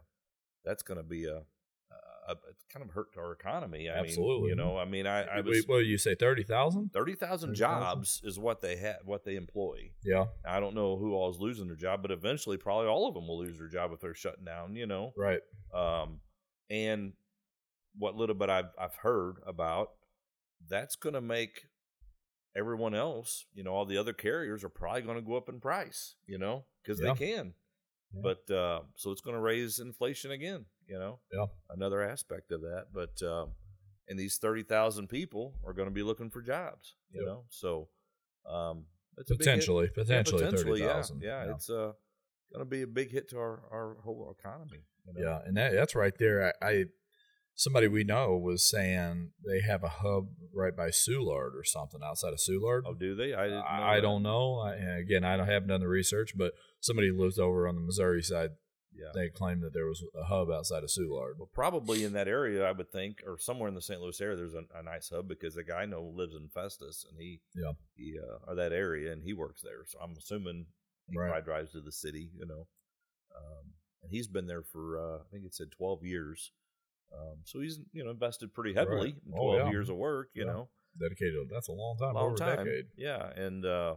[0.65, 1.43] that's going to be a,
[2.29, 2.37] a, a
[2.73, 3.89] kind of hurt our economy.
[3.89, 4.41] I Absolutely.
[4.43, 6.15] mean, you know, I mean, I, I Wait, was what do you say?
[6.15, 6.93] Thirty thousand?
[6.93, 7.55] thirty thousand 30,000?
[7.55, 9.91] jobs is what they have, what they employ.
[10.05, 10.27] Yeah.
[10.47, 13.27] I don't know who all is losing their job, but eventually, probably all of them
[13.29, 14.75] will lose their job if they're shutting down.
[14.77, 15.41] You know, Right.
[15.75, 16.21] um,
[16.71, 17.13] and
[17.99, 19.91] what little bit I've I've heard about,
[20.69, 21.67] that's going to make
[22.57, 25.61] everyone else, you know, all the other carriers are probably going to go up in
[25.61, 27.13] price, you know, because Yeah.
[27.13, 27.55] they can.
[28.15, 28.21] Yeah.
[28.23, 31.19] But uh, so it's going to raise inflation again, you know.
[31.33, 31.47] Yeah.
[31.71, 33.53] Another aspect of that, but um,
[34.09, 37.27] and these thirty thousand people are going to be looking for jobs, you Yep.
[37.29, 37.45] know.
[37.49, 37.89] So
[38.49, 38.85] um,
[39.17, 39.27] big.
[39.39, 41.93] Potentially, Yeah, potentially, potentially, thirty yeah, yeah, It's uh,
[42.53, 44.85] going to be a big hit to our our whole economy.
[45.07, 45.21] you know?
[45.31, 46.53] Yeah, and that that's right there.
[46.63, 46.85] I, I
[47.55, 52.33] somebody we know was saying they have a hub right by Soulard or something outside
[52.33, 52.83] of Soulard.
[52.87, 53.35] Oh, do they?
[53.35, 53.49] I.
[53.49, 54.59] Know I, I don't know.
[54.59, 57.81] I, again, I don't haven't done the research, but somebody who lives over on the
[57.81, 58.51] Missouri side.
[58.97, 59.11] Yeah.
[59.13, 61.33] They claimed that there was a hub outside of Soulard.
[61.37, 64.01] Well, probably in that area, I would think, or somewhere in the St.
[64.01, 67.05] Louis area, there's a, a nice hub because the guy I know lives in Festus,
[67.11, 67.73] and he, Yeah.
[67.97, 69.85] he, uh, or that area, and he works there.
[69.85, 70.67] So I'm assuming
[71.11, 71.27] he Right.
[71.27, 72.69] probably drives to the city, you know.
[73.37, 73.73] Um,
[74.05, 76.53] and he's been there for, uh, I think it said 12 years.
[77.13, 79.23] Um, so he's, you know, invested pretty heavily Right.
[79.27, 79.71] in Oh, 12 yeah.
[79.71, 80.53] years of work, you Yeah.
[80.53, 80.69] know.
[80.99, 81.49] Dedicated.
[81.51, 82.15] That's a long time.
[82.15, 82.59] long over time.
[82.61, 82.87] a decade.
[82.97, 83.97] Yeah, and uh,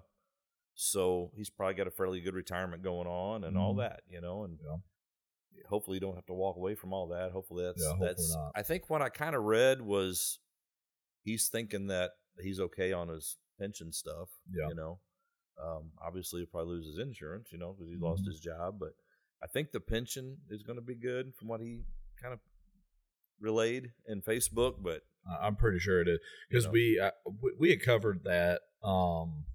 [0.74, 3.78] so he's probably got a fairly good retirement going on and all Mhm.
[3.80, 4.78] that, you know, and Yeah.
[5.68, 7.32] hopefully you don't have to walk away from all that.
[7.32, 8.36] Hopefully that's hopefully that's.
[8.36, 8.52] not.
[8.56, 10.40] I think what I kind of read was
[11.24, 14.30] he's thinking that he's okay on his pension stuff.
[14.52, 14.68] Yeah.
[14.70, 15.00] you know,
[15.58, 18.28] um, obviously he'll probably lose his insurance, you know, because he lost Mhm.
[18.28, 18.94] his job, but
[19.42, 21.84] I think the pension is going to be good from what he
[22.16, 22.40] kind of
[23.40, 25.02] relayed in Facebook, but
[25.42, 26.20] I'm pretty sure it is
[26.50, 26.72] because know.
[26.72, 29.46] we, I, we we had covered that um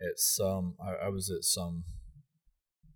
[0.00, 1.84] at some I, I was at some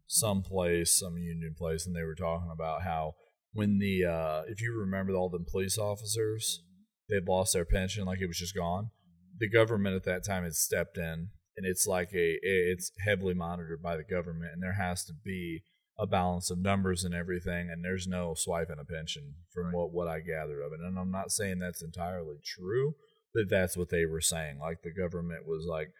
[0.07, 3.15] some place some union place and they were talking about how
[3.53, 6.63] when the uh if you remember all the police officers
[7.09, 8.91] they'd lost their pension like it was just gone
[9.39, 13.83] the government at that time had stepped in and it's like a it's heavily monitored
[13.83, 15.63] by the government and there has to be
[16.01, 19.75] a balance of numbers and everything and there's no swiping a pension from Right.
[19.75, 20.81] what what I gathered of it.
[20.81, 22.95] And I'm not saying that's entirely true
[23.33, 24.59] but that's what they were saying.
[24.59, 25.93] Like the government was like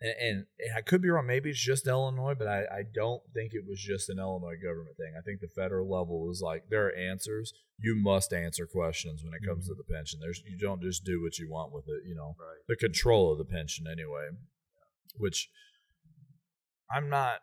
[0.00, 3.22] and, and, and I could be wrong maybe it's just Illinois but I, I don't
[3.34, 5.12] think it was just an Illinois government thing.
[5.18, 7.52] I think the federal level was like there are answers.
[7.78, 9.80] You must answer questions when it comes to mm-hmm.
[9.86, 10.18] the pension.
[10.20, 12.64] There's you don't just do what you want with it you know right.
[12.68, 14.30] the control of the pension anyway,
[15.16, 15.50] which
[16.90, 17.40] I'm not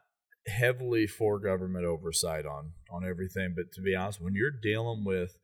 [0.47, 5.37] heavily for government oversight on on everything, but to be honest, when you're dealing with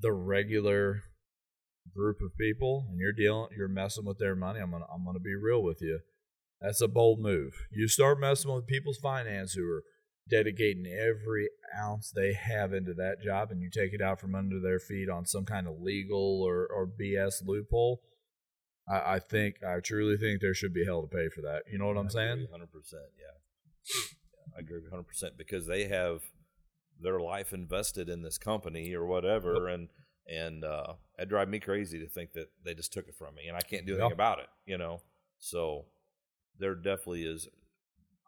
[0.00, 1.02] the regular
[1.94, 5.20] group of people and you're dealing you're messing with their money, I'm gonna I'm gonna
[5.20, 6.00] be real with you.
[6.60, 7.52] That's a bold move.
[7.70, 9.84] You start messing with people's finance who are
[10.28, 11.48] dedicating every
[11.78, 15.08] ounce they have into that job and you take it out from under their feet
[15.08, 18.00] on some kind of legal or, or BS loophole,
[18.88, 21.62] I, I think I truly think there should be hell to pay for that.
[21.70, 22.46] You know what I'm saying?
[22.50, 23.38] Hundred percent, yeah.
[23.94, 24.56] Yeah.
[24.56, 26.22] I agree hundred percent because they have
[27.00, 29.88] their life invested in this company or whatever, and
[30.26, 33.46] and uh, it drive me crazy to think that they just took it from me
[33.48, 34.14] and I can't do anything Yeah.
[34.14, 34.48] about it.
[34.66, 35.00] You know,
[35.38, 35.86] so
[36.58, 37.48] there definitely is.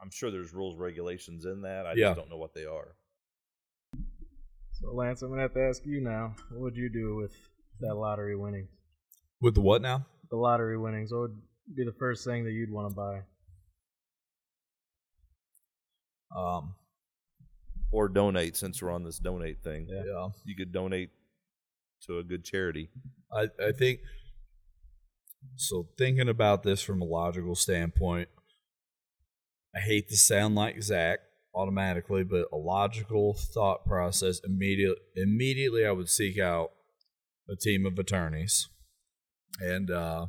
[0.01, 1.85] I'm sure there's rules regulations in that.
[1.87, 2.07] I Yeah.
[2.09, 2.95] just don't know what they are.
[4.73, 6.35] So Lance, I'm gonna have to ask you now.
[6.51, 7.35] What would you do with
[7.81, 8.71] that lottery winnings?
[9.43, 10.07] With the what now?
[10.31, 11.13] The lottery winnings.
[11.13, 11.43] What would
[11.75, 13.21] be the first thing that you'd want to buy?
[16.37, 16.74] Um,
[17.93, 19.89] Or donate since we're on this donate thing.
[19.89, 20.05] Yeah.
[20.07, 20.28] yeah.
[20.45, 21.11] You could donate
[22.07, 22.89] to a good charity.
[23.33, 24.01] I, I think
[25.57, 25.89] so.
[25.99, 28.28] Thinking about this from a logical standpoint,
[29.74, 31.18] I hate to sound like Zach
[31.53, 36.70] automatically, but a logical thought process immediate immediately I would seek out
[37.49, 38.68] a team of attorneys,
[39.61, 40.26] and uh,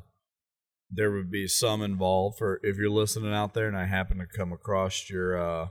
[0.90, 2.40] there would be some involved.
[2.40, 5.68] For if you're listening out there, and I happen to come across your uh,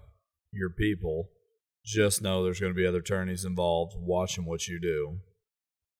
[0.53, 1.31] your people,
[1.85, 5.19] just know there's going to be other attorneys involved watching what you do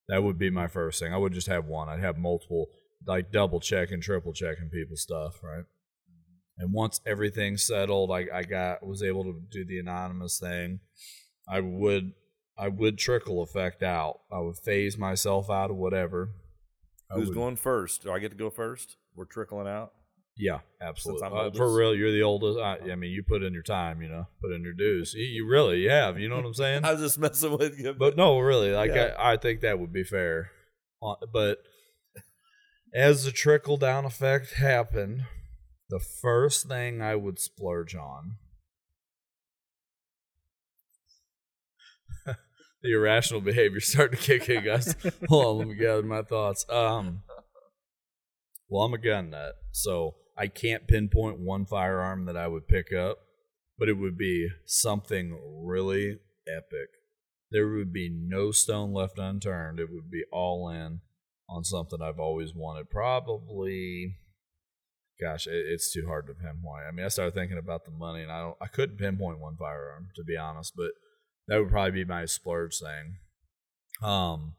[0.09, 1.13] That would be my first thing.
[1.15, 1.89] I would just have one.
[1.89, 2.67] I'd have multiple,
[3.07, 5.65] like double checking, triple checking people's stuff, right?
[6.59, 10.81] And once everything's settled, I, I got was able to do the anonymous thing.
[11.49, 12.13] I would
[12.59, 14.21] I would trickle effect out.
[14.31, 16.31] I would phase myself out of whatever.
[17.11, 18.03] I Who's would- going first?
[18.03, 18.97] Do I get to go first?
[19.17, 19.93] We're trickling out.
[20.37, 21.29] Yeah, absolutely.
[21.29, 22.59] Uh, for real, you're the oldest.
[22.59, 25.13] I, I mean, you put in your time, you know, put in your dues.
[25.15, 26.19] You, you really have.
[26.19, 26.85] You know what I'm saying?
[26.85, 27.93] I was just messing with you.
[27.93, 29.15] But no, really, like Yeah.
[29.19, 30.51] I, I think that would be fair.
[31.03, 31.59] Uh, But
[32.95, 35.25] as the trickle down effect happened,
[35.91, 38.37] the first thing I would splurge on
[42.83, 44.95] the irrational behavior starting to kick in, guys.
[45.29, 46.65] Hold on, let me gather my thoughts.
[46.69, 47.23] Um,
[48.71, 52.93] well, I'm a gun nut, so I can't pinpoint one firearm that I would pick
[52.93, 53.19] up,
[53.77, 56.89] but it would be something really epic.
[57.51, 59.81] There would be no stone left unturned.
[59.81, 61.01] It would be all in
[61.49, 62.89] on something I've always wanted.
[62.91, 64.17] Probably,
[65.21, 66.85] gosh, it, it's too hard to pinpoint.
[66.89, 69.57] I mean, I started thinking about the money, and I don't, I couldn't pinpoint one
[69.57, 70.93] firearm to be honest, but
[71.49, 73.19] that would probably be my splurge thing.
[74.09, 74.55] Um,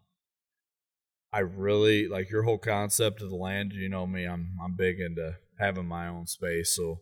[1.34, 3.74] I really like your whole concept of the land.
[3.74, 7.02] You know me, I'm I'm big into having my own space, so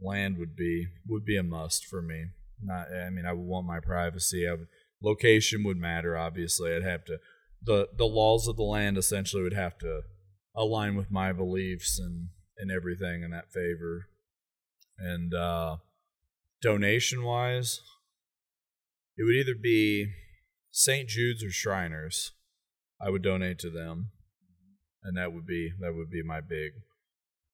[0.00, 2.26] land would be would be a must for me.
[2.62, 4.48] Not, I mean, I would want my privacy.
[4.48, 4.68] I would
[5.02, 6.16] location would matter.
[6.16, 7.18] Obviously, I'd have to
[7.62, 10.02] the the laws of the land essentially would have to
[10.54, 14.08] align with my beliefs and and everything in that favor.
[14.98, 15.76] And uh
[16.62, 17.80] donation wise,
[19.16, 20.12] it would either be
[20.70, 21.08] St.
[21.08, 22.32] Jude's or Shriners.
[23.00, 24.10] I would donate to them,
[25.02, 26.72] and that would be that would be my big.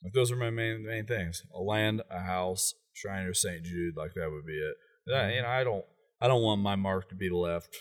[0.03, 3.65] Like those are my main main things: a land, a house, Shrine or St.
[3.65, 3.97] Jude.
[3.97, 4.75] Like that would be it.
[5.07, 5.85] And I, I don't
[6.21, 7.77] I don't want my mark to be left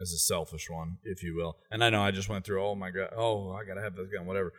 [0.00, 1.56] as a selfish one, if you will.
[1.70, 2.64] And I know I just went through.
[2.64, 3.10] Oh my god!
[3.16, 4.26] Oh, I gotta have this gun.
[4.26, 4.52] Whatever.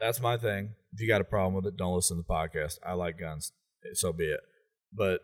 [0.00, 0.74] That's my thing.
[0.92, 2.78] If you got a problem with it, don't listen to the podcast.
[2.86, 3.52] I like guns,
[3.94, 4.40] so be it.
[4.92, 5.20] But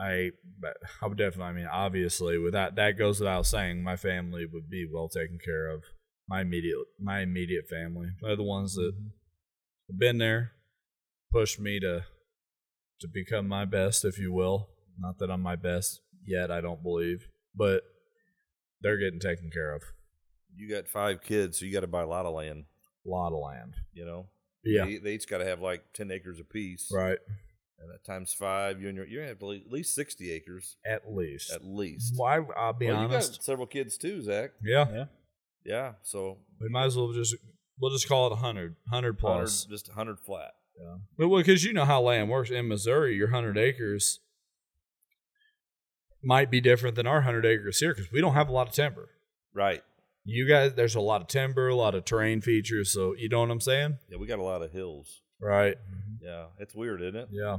[0.00, 0.30] I,
[1.02, 1.50] I would definitely.
[1.50, 5.68] I mean, obviously, without that goes without saying, my family would be well taken care
[5.68, 5.82] of.
[6.28, 8.08] My immediate, my immediate family.
[8.22, 9.08] They're the ones that mm-hmm.
[9.90, 10.52] have been there,
[11.32, 12.04] pushed me to,
[13.00, 14.68] to become my best, if you will.
[14.98, 16.50] Not that I'm my best yet.
[16.50, 17.82] I don't believe, but
[18.80, 19.82] they're getting taken care of.
[20.54, 22.64] you got five kids, so you got to buy a lot of land.
[23.06, 23.74] A lot of land.
[23.92, 24.26] You know,
[24.64, 24.84] Yeah.
[24.84, 27.18] they, they each got to have like ten acres apiece, Right.
[27.80, 31.10] And that times five, you and your you have to at least sixty acres At
[31.10, 31.50] least.
[31.50, 32.12] at least.
[32.16, 32.40] Why?
[32.56, 33.30] I'll be Well, honest.
[33.32, 34.50] You got several kids too, Zach.
[34.62, 34.86] Yeah.
[34.92, 35.04] Yeah.
[35.64, 37.36] Yeah, so We might as well just
[37.78, 39.64] we'll just call it a hundred, hundred 100, plus.
[39.66, 40.52] just hundred flat.
[40.78, 40.96] Yeah.
[41.18, 44.20] But well, because you know how land works in Missouri, your hundred acres
[46.22, 48.74] might be different than our hundred acres here because we don't have a lot of
[48.74, 49.08] timber.
[49.54, 49.82] Right.
[50.24, 52.92] You guys, there's a lot of timber, a lot of terrain features.
[52.92, 55.20] So you know what I'm saying, Yeah, we got a lot of hills.
[55.40, 55.76] Right?
[56.22, 57.28] Yeah, it's weird, isn't it?
[57.30, 57.58] Yeah,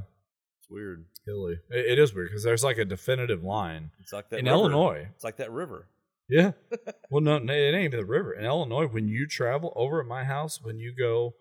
[0.60, 1.06] It's weird.
[1.26, 1.60] hilly.
[1.70, 4.56] It, it is weird because there's like a definitive line It's like that in river.
[4.56, 5.08] Illinois.
[5.16, 5.88] It's like that river.
[6.30, 6.52] Yeah.
[7.10, 8.34] well, no, no, it ain't even the river.
[8.34, 11.34] In Illinois, when you travel over at my house, when you go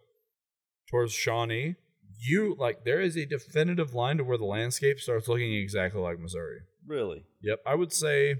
[0.90, 1.76] towards Shawnee,
[2.18, 6.18] you like there is a definitive line to where the landscape starts looking exactly like
[6.18, 6.60] Missouri.
[6.86, 7.24] Really.
[7.42, 8.36] Yep, I would say.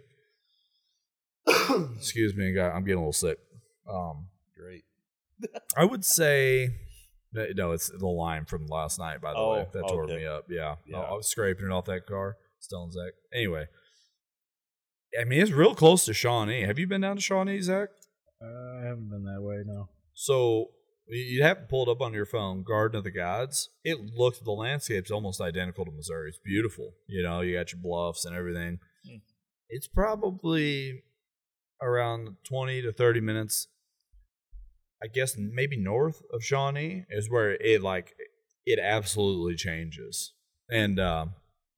[1.96, 3.38] excuse me, guy, I'm getting a little sick.
[3.88, 4.26] Um,
[4.58, 4.84] Great.
[5.76, 6.70] I would say.
[7.32, 9.20] No, it's the line from last night.
[9.20, 10.46] By the way, Oh, that tore me up.
[10.50, 10.98] Yeah, Yeah.
[10.98, 12.36] I was scraping it off that car.
[12.58, 13.12] Still Zach.
[13.32, 13.66] Anyway,
[15.18, 16.62] I mean it's real close to Shawnee.
[16.62, 17.88] Have you been down to Shawnee, Zach?
[18.42, 19.62] Uh, I haven't been that way.
[19.64, 19.88] No.
[20.14, 20.72] So
[21.06, 23.70] you- you have it pulled up on your phone, Garden of the Gods.
[23.84, 26.28] It looks the landscape's almost identical to Missouri.
[26.30, 26.94] It's beautiful.
[27.06, 28.78] You know, you got your bluffs and everything.
[29.04, 29.16] Hmm.
[29.68, 31.04] It's probably
[31.82, 33.68] around twenty to thirty minutes.
[35.02, 38.14] I guess maybe north of Shawnee is where it like
[38.66, 40.32] it absolutely changes,
[40.70, 41.34] and um,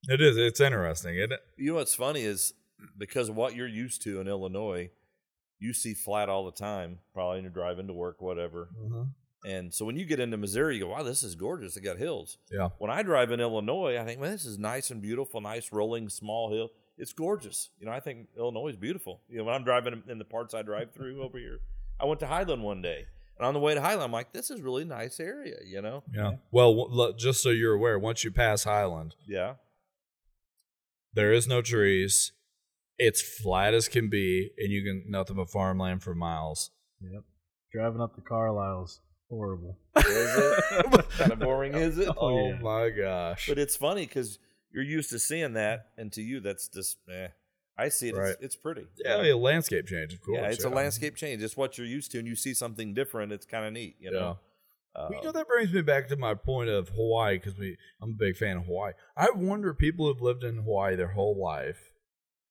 [0.09, 1.41] it is it's interesting, isn't it?
[1.57, 2.55] You know what's funny is
[2.99, 4.91] because of what you're used to in Illinois,
[5.59, 8.69] you see flat all the time, probably when you're driving to work, whatever.
[9.45, 11.75] And so when you get into Missouri, you go, wow, this is gorgeous.
[11.75, 12.39] They got hills.
[12.51, 12.69] Yeah.
[12.79, 16.09] When I drive in Illinois, I think, man, this is nice and beautiful, nice rolling
[16.09, 16.71] small hill.
[16.97, 17.71] It's gorgeous.
[17.81, 19.21] You know, I think Illinois is beautiful.
[19.29, 21.59] You know, when I'm driving in the parts I drive through over here,
[22.03, 23.07] I went to Highland one day.
[23.39, 26.03] And on the way to Highland, I'm like, this is really nice area, you know?
[26.15, 26.33] Yeah.
[26.51, 29.55] Well, w- look, just so you're aware, once you pass Highland, Yeah.
[31.15, 32.33] There is no trees.
[32.99, 36.71] It's flat as can be, and you can nothing but farmland for miles.
[37.03, 37.23] Yep.
[37.73, 39.79] Driving up to Carlyle's horrible.
[39.97, 41.11] Is it?
[41.11, 42.09] kind of boring, is it?
[42.17, 42.59] Oh, yeah.
[42.61, 43.47] my gosh!
[43.49, 44.39] But it's funny because
[44.73, 47.29] you're used to seeing that, and to you, that's just eh.
[47.79, 48.15] I see it.
[48.17, 48.31] Right.
[48.31, 48.87] It's, it's pretty.
[49.05, 50.39] Yeah, a landscape change, of course.
[50.41, 51.43] Yeah, it's a landscape change.
[51.43, 53.33] It's what you're used to, and you see something different.
[53.33, 54.39] It's kind of neat, you know.
[54.95, 57.79] Well, you Um, know that brings me back to my point of Hawaii because we
[58.03, 58.93] I'm a big fan of Hawaii.
[59.17, 61.79] I wonder people who've lived in Hawaii their whole life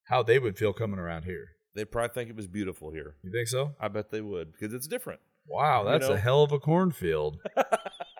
[0.05, 1.49] how they would feel coming around here.
[1.75, 3.15] they probably think it was beautiful here.
[3.23, 3.75] You think so?
[3.79, 5.19] I bet they would because it's different.
[5.47, 7.37] Wow, You that's know- a hell of a cornfield.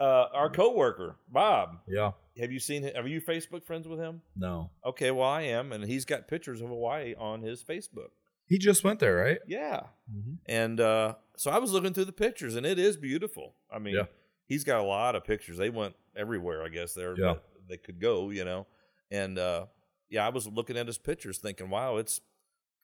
[0.00, 2.12] uh, our coworker Bob, yeah.
[2.38, 2.90] have you seen?
[2.96, 4.22] Are you Facebook friends with him?
[4.36, 4.70] No.
[4.84, 8.08] Okay, well I am, and he's got pictures of Hawaii on his Facebook.
[8.46, 9.38] He just went there, right?
[9.46, 10.38] Yeah, Mhm.
[10.46, 13.54] and uh, so I was looking through the pictures, and it is beautiful.
[13.70, 14.06] I mean, Yeah.
[14.46, 15.56] he's got a lot of pictures.
[15.56, 16.92] They went everywhere, I guess.
[16.94, 17.36] There, Yeah.
[17.68, 18.66] they could go, you know.
[19.10, 19.66] And uh,
[20.10, 22.20] yeah, I was looking at his pictures, thinking, wow, it's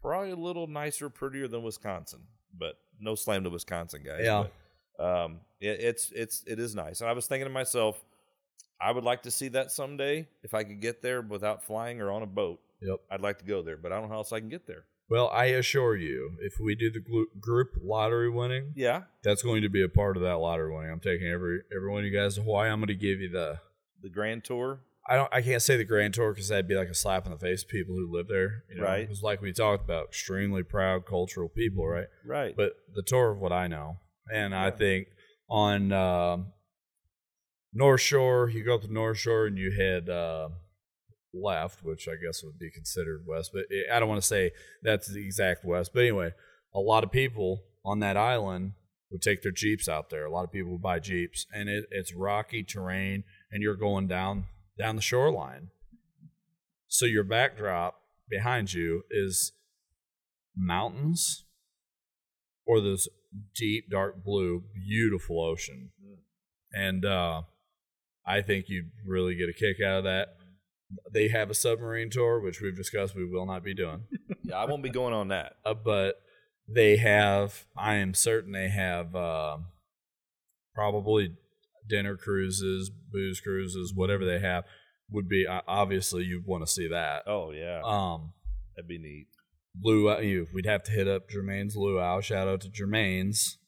[0.00, 2.20] probably a little nicer, prettier than Wisconsin.
[2.56, 4.22] But no slam to Wisconsin, guys.
[4.24, 4.42] Yeah.
[4.44, 4.52] But,
[5.00, 8.02] um, it, it's it's it is nice, and I was thinking to myself,
[8.80, 12.10] I would like to see that someday if I could get there without flying or
[12.10, 12.60] on a boat.
[12.82, 13.00] Yep.
[13.10, 14.84] I'd like to go there, but I don't know how else I can get there.
[15.10, 19.68] Well, I assure you, if we do the group lottery winning, Yeah, that's going to
[19.68, 20.90] be a part of that lottery winning.
[20.90, 22.70] I'm taking every every one of you guys to Hawaii.
[22.70, 23.58] I'm going to give you the.
[24.02, 24.80] the Grand Tour.
[25.08, 25.28] I don't.
[25.34, 27.62] I can't say the Grand Tour because that'd be like a slap in the face
[27.62, 28.62] to people who live there.
[28.70, 28.84] You know?
[28.84, 29.08] Right.
[29.10, 32.06] It's like we talked about, extremely proud cultural people, right?
[32.24, 32.54] Right.
[32.56, 33.98] But the tour of what I know,
[34.32, 35.08] and I think
[35.48, 36.46] on um,
[37.72, 40.48] North Shore, you go up to North Shore and you head uh,
[41.34, 43.50] left, which I guess would be considered west.
[43.52, 44.52] But I don't want to say
[44.82, 45.92] that's the exact west.
[45.92, 46.32] But anyway,
[46.74, 48.72] a lot of people on that island
[49.10, 50.24] would take their jeeps out there.
[50.24, 54.06] A lot of people would buy jeeps, and it, it's rocky terrain, and you're going
[54.06, 54.46] down
[54.78, 55.68] down the shoreline.
[56.88, 59.52] So your backdrop behind you is
[60.56, 61.44] mountains
[62.66, 63.08] or this
[63.54, 65.90] deep dark blue beautiful ocean.
[66.72, 67.42] And uh
[68.26, 70.36] i think you'd really get a kick out of that.
[71.12, 74.04] They have a submarine tour which we've discussed we will not be doing.
[74.42, 75.56] Yeah, I won't be going on that.
[75.64, 76.22] uh, but
[76.68, 79.58] they have i am certain they have uh,
[80.74, 81.34] probably
[81.88, 84.64] dinner cruises booze cruises whatever they have
[85.10, 87.24] would be obviously you'd want to see that.
[87.26, 88.32] Oh yeah, um
[88.76, 89.26] that'd be neat.
[89.82, 92.20] Luau, you we'd have to hit up Germaine's Luau.
[92.20, 93.58] Shout out to Germaine's,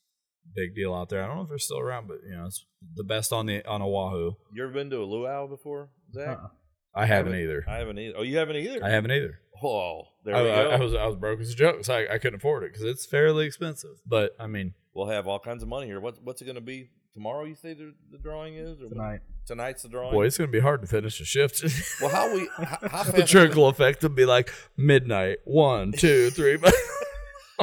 [0.55, 1.23] big deal out there.
[1.23, 2.65] I don't know if they're still around, but you know it's
[2.97, 4.33] the best on the on Oahu.
[4.55, 6.29] You ever been to a luau before, Zach?
[6.39, 6.49] Uh-uh.
[6.95, 7.65] I haven't either.
[7.67, 8.15] I haven't either.
[8.19, 8.85] Oh, you haven't either.
[8.85, 9.39] I haven't either.
[9.65, 10.71] Oh, there I, we I- go.
[10.71, 12.85] I was I was broke as a joke, so I, I couldn't afford it because
[12.85, 13.97] it's fairly expensive.
[14.07, 16.01] But I mean, we'll have all kinds of money here.
[16.01, 17.45] What, what's it going to be tomorrow?
[17.45, 19.21] You say the, the drawing is or when- Tonight.
[19.47, 20.13] Tonight's the drawing.
[20.13, 21.65] boy, it's gonna be hard to finish a shift.
[22.01, 26.59] well, how we how, how the trickle effect would be like midnight, one, two, three.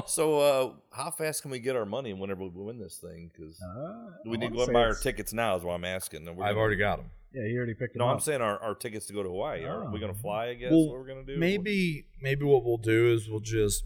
[0.06, 3.32] So, uh, how fast can we get our money whenever we win this thing?
[3.34, 5.56] Because Uh, we I need to go and buy our tickets now.
[5.56, 6.28] Is what I'm asking.
[6.28, 7.12] I've gonna- already got them.
[7.34, 8.14] Yeah, he already picked it No, up.
[8.16, 9.64] I'm saying our, our tickets to go to Hawaii.
[9.64, 10.22] Are we going to Oh.
[10.22, 10.48] fly?
[10.48, 11.40] I guess Well, what we're going to do.
[11.40, 13.84] Maybe maybe what we'll do is we'll just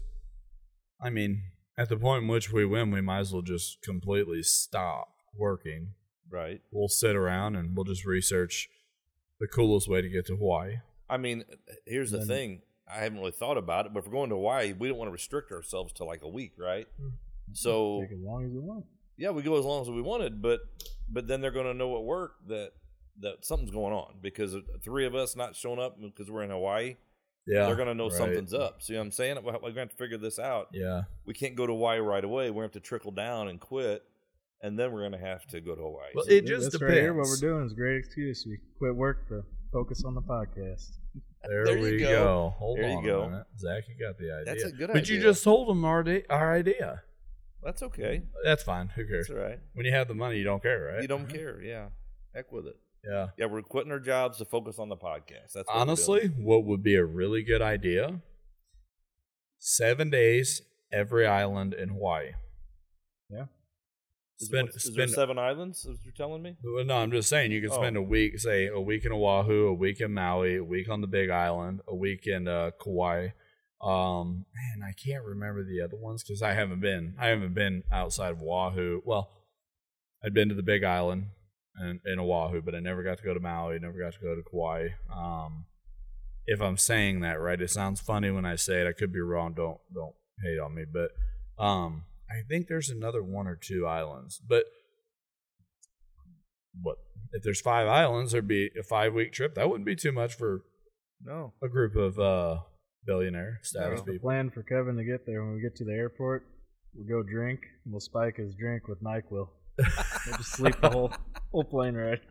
[1.00, 1.42] I mean,
[1.76, 5.88] at the point in which we win, we might as well just completely stop working.
[6.34, 6.60] Right.
[6.70, 8.68] We'll sit around and we'll just research
[9.40, 10.76] the coolest way to get to Hawaii.
[11.08, 11.44] I mean,
[11.86, 12.62] here's the Then- thing.
[12.86, 15.08] I haven't really thought about it, but if we're going to Hawaii, we don't want
[15.08, 16.86] to restrict ourselves to like a week, right?
[17.00, 17.08] Hmm.
[17.54, 18.84] So Take as long as you want.
[19.16, 20.60] yeah, we go as long as we wanted, but
[21.08, 22.72] but then they're going to know at work that
[23.20, 26.96] that something's going on because three of us not showing up because we're in Hawaii.
[27.46, 27.66] Yeah.
[27.66, 28.12] they're going to know right.
[28.18, 28.82] something's up.
[28.82, 29.36] See what I'm saying?
[29.44, 30.68] We're going to have to figure this out.
[30.72, 31.02] Yeah.
[31.26, 32.50] We can't go to Hawaii right away.
[32.50, 34.02] We're going to have to trickle down and quit,
[34.64, 36.10] and then we're going to have to go to Hawaii.
[36.14, 36.94] Well, So- it just That's depends.
[36.94, 37.14] right here.
[37.14, 38.44] What we're doing is a great excuse.
[38.48, 39.42] We quit work to
[39.72, 40.90] focus on the podcast.
[41.46, 42.08] There, There you we go.
[42.24, 42.54] go.
[42.58, 43.20] Hold There you on go.
[43.22, 43.46] a minute.
[43.58, 44.44] Zach, you got the idea.
[44.46, 44.94] That's a good idea.
[45.02, 47.02] but you just told them our, idea, our idea.
[47.62, 48.22] That's okay.
[48.44, 48.88] That's fine.
[48.88, 49.28] Who cares?
[49.28, 49.58] That's all right.
[49.74, 51.02] When you have the money, you don't care, right?
[51.02, 51.60] You don't care.
[51.62, 51.88] Yeah.
[52.34, 52.76] Heck with it.
[53.06, 53.26] Yeah.
[53.36, 55.52] Yeah, we're quitting our jobs to focus on the podcast.
[55.54, 58.20] That's what Honestly, what would be a really good idea?
[59.58, 60.62] Seven days,
[60.92, 62.32] every island in Hawaii.
[64.40, 65.84] Is, Spend, is there seven islands?
[65.84, 66.56] Is you're telling me?
[66.62, 67.76] No, I'm just saying you could Oh.
[67.76, 71.00] spend a week, say a week in Oahu, a week in Maui, a week on
[71.00, 73.28] the Big Island, a week in uh, Kauai.
[73.80, 77.14] Um, man, I can't remember the other ones because I haven't been.
[77.18, 79.02] I haven't been outside of Oahu.
[79.04, 79.30] Well,
[80.24, 81.26] I'd been to the Big Island
[81.76, 83.78] and in Oahu, but I never got to go to Maui.
[83.78, 84.88] Never got to go to Kauai.
[85.14, 85.66] Um,
[86.46, 88.86] if I'm saying that right, it sounds funny when I say it.
[88.88, 89.54] I could be wrong.
[89.54, 91.10] Don't don't hate on me, but
[91.62, 92.04] um,
[92.34, 94.64] I think there's another one or two islands, but
[96.80, 96.96] what
[97.32, 100.34] if there's five islands there'd be a five week trip that wouldn't be too much
[100.34, 100.62] for
[101.24, 101.52] No.
[101.62, 102.60] a group of uh
[103.06, 104.12] billionaire status No.
[104.12, 106.44] People plan for Kevin to get there when we get to the airport,
[106.94, 109.48] we'll go drink and we'll spike his drink with NyQuil.
[109.78, 111.12] We'll just sleep the whole
[111.52, 112.20] whole plane ride.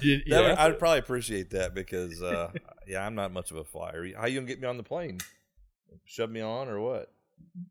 [0.00, 0.64] You- That would- yeah.
[0.64, 2.52] I'd probably appreciate that because, uh,
[2.86, 4.06] yeah, I'm not much of a flyer.
[4.16, 5.18] How you gonna get me on the plane?
[6.04, 7.12] Shove me on or what?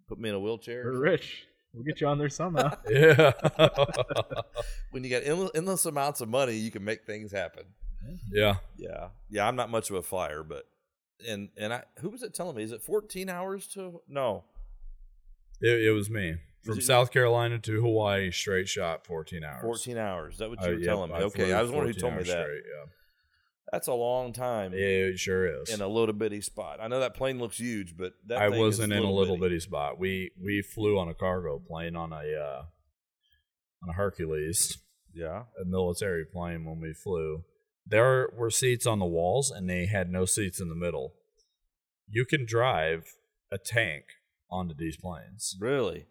[0.07, 0.83] Put me in a wheelchair?
[0.85, 1.45] We're rich.
[1.73, 2.71] We'll get you on there somehow.
[2.89, 3.31] yeah.
[4.91, 7.65] When you got endless, endless amounts of money, you can make things happen.
[8.31, 8.55] yeah.
[8.77, 9.45] Yeah, yeah.
[9.47, 10.63] I'm not much of a flyer, but
[11.27, 12.63] and and I who was it telling me?
[12.63, 14.45] Is it 14 hours to no?
[15.61, 16.35] It, it was me.
[16.63, 19.61] From it- South Carolina to Hawaii, straight shot, 14 hours.
[19.61, 20.33] 14 hours.
[20.33, 21.15] Is that what Uh, you were yep, telling me?
[21.17, 22.43] I okay, I was wondering who told me hours that.
[22.45, 22.63] straight,
[23.71, 25.69] That's a long time it sure is.
[25.69, 26.79] in a little bitty spot.
[26.79, 29.47] I know that plane looks huge, but that I thing wasn't in a little bitty.
[29.55, 29.99] bitty spot.
[29.99, 32.63] We we flew on a cargo plane on a uh,
[33.83, 34.77] on a Hercules,
[35.13, 35.43] Yeah.
[35.61, 37.43] a military plane when we flew.
[37.87, 41.13] There were seats on the walls, and they had no seats in the middle.
[42.07, 43.05] You can drive
[43.51, 44.03] a tank
[44.49, 45.55] onto these planes.
[45.59, 46.05] Really?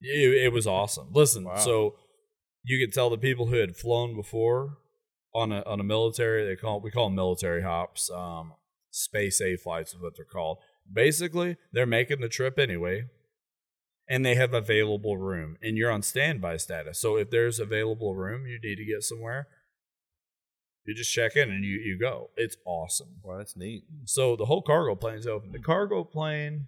[0.00, 1.08] It, it was awesome.
[1.12, 1.56] Listen, Wow.
[1.56, 1.96] so
[2.64, 4.78] you could tell the people who had flown before
[5.38, 6.46] on a on a military.
[6.46, 8.10] They call we call them military hops.
[8.10, 8.54] Um,
[8.90, 10.58] space A flights is what they're called.
[10.90, 13.04] Basically, they're making the trip anyway,
[14.08, 16.98] and they have available room, and you're on standby status.
[16.98, 19.48] So if there's available room, you need to get somewhere.
[20.84, 22.30] You just check in and you you go.
[22.36, 23.16] It's awesome.
[23.22, 23.84] Wow, that's neat.
[24.06, 25.52] So the whole cargo plane's open.
[25.52, 26.66] The cargo plane,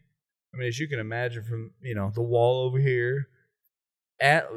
[0.52, 3.28] I mean, as you can imagine from you know the wall over here,
[4.20, 4.48] at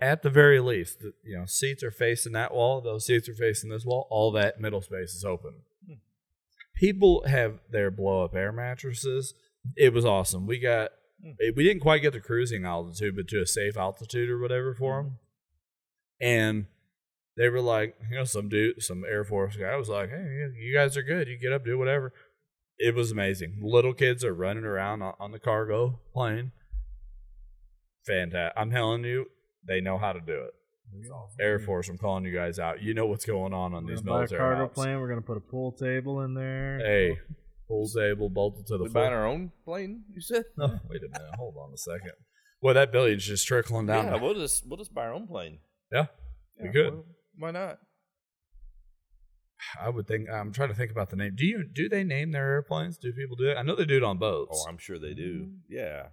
[0.00, 2.80] at the very least, you know seats are facing that wall.
[2.80, 4.06] Those seats are facing this wall.
[4.10, 5.54] All that middle space is open.
[5.86, 5.94] Hmm.
[6.74, 9.34] People have their blow up air mattresses.
[9.76, 10.46] It was awesome.
[10.46, 10.90] We got
[11.22, 11.32] hmm.
[11.40, 14.74] eh, we didn't quite get to cruising altitude, but to a safe altitude or whatever
[14.74, 15.06] for them.
[15.06, 16.26] Mm-hmm.
[16.26, 16.66] And
[17.36, 20.72] they were like, you know, some dude, some Air Force guy was like, hey, you
[20.74, 21.28] guys are good.
[21.28, 22.12] You get up, do whatever.
[22.78, 23.58] It was amazing.
[23.62, 26.52] Little kids are running around on the cargo plane.
[28.06, 28.52] Fantastic.
[28.60, 29.26] I'm telling you,
[29.66, 30.50] they know how to do it.
[31.40, 32.82] Air Force, I'm calling you guys out.
[32.82, 34.74] You know what's going on on We're these gonna buy a military cargo hops.
[34.74, 35.00] plane.
[35.00, 36.78] We're gonna put a pool table in there.
[36.80, 37.16] Hey,
[37.66, 39.04] pool table bolted to the We floor.
[39.04, 40.04] buying our own plane?
[40.12, 40.44] You said?
[40.58, 41.34] Oh, wait a minute.
[41.38, 42.12] Hold on a second.
[42.60, 44.04] Well, that billion's just trickling down.
[44.06, 45.60] Yeah, the- we'll just we'll just buy our own plane.
[45.90, 46.06] yeah,
[46.62, 46.92] we could.
[46.92, 47.06] well,
[47.38, 47.78] why not?
[49.80, 50.28] I would think.
[50.28, 51.32] I'm trying to think about the name.
[51.36, 52.98] Do you do they name their airplanes?
[52.98, 53.56] Do people do it?
[53.56, 54.62] I know they do it on boats.
[54.66, 55.42] Oh, I'm sure they do.
[55.42, 55.54] Mm-hmm.
[55.70, 56.08] Yeah.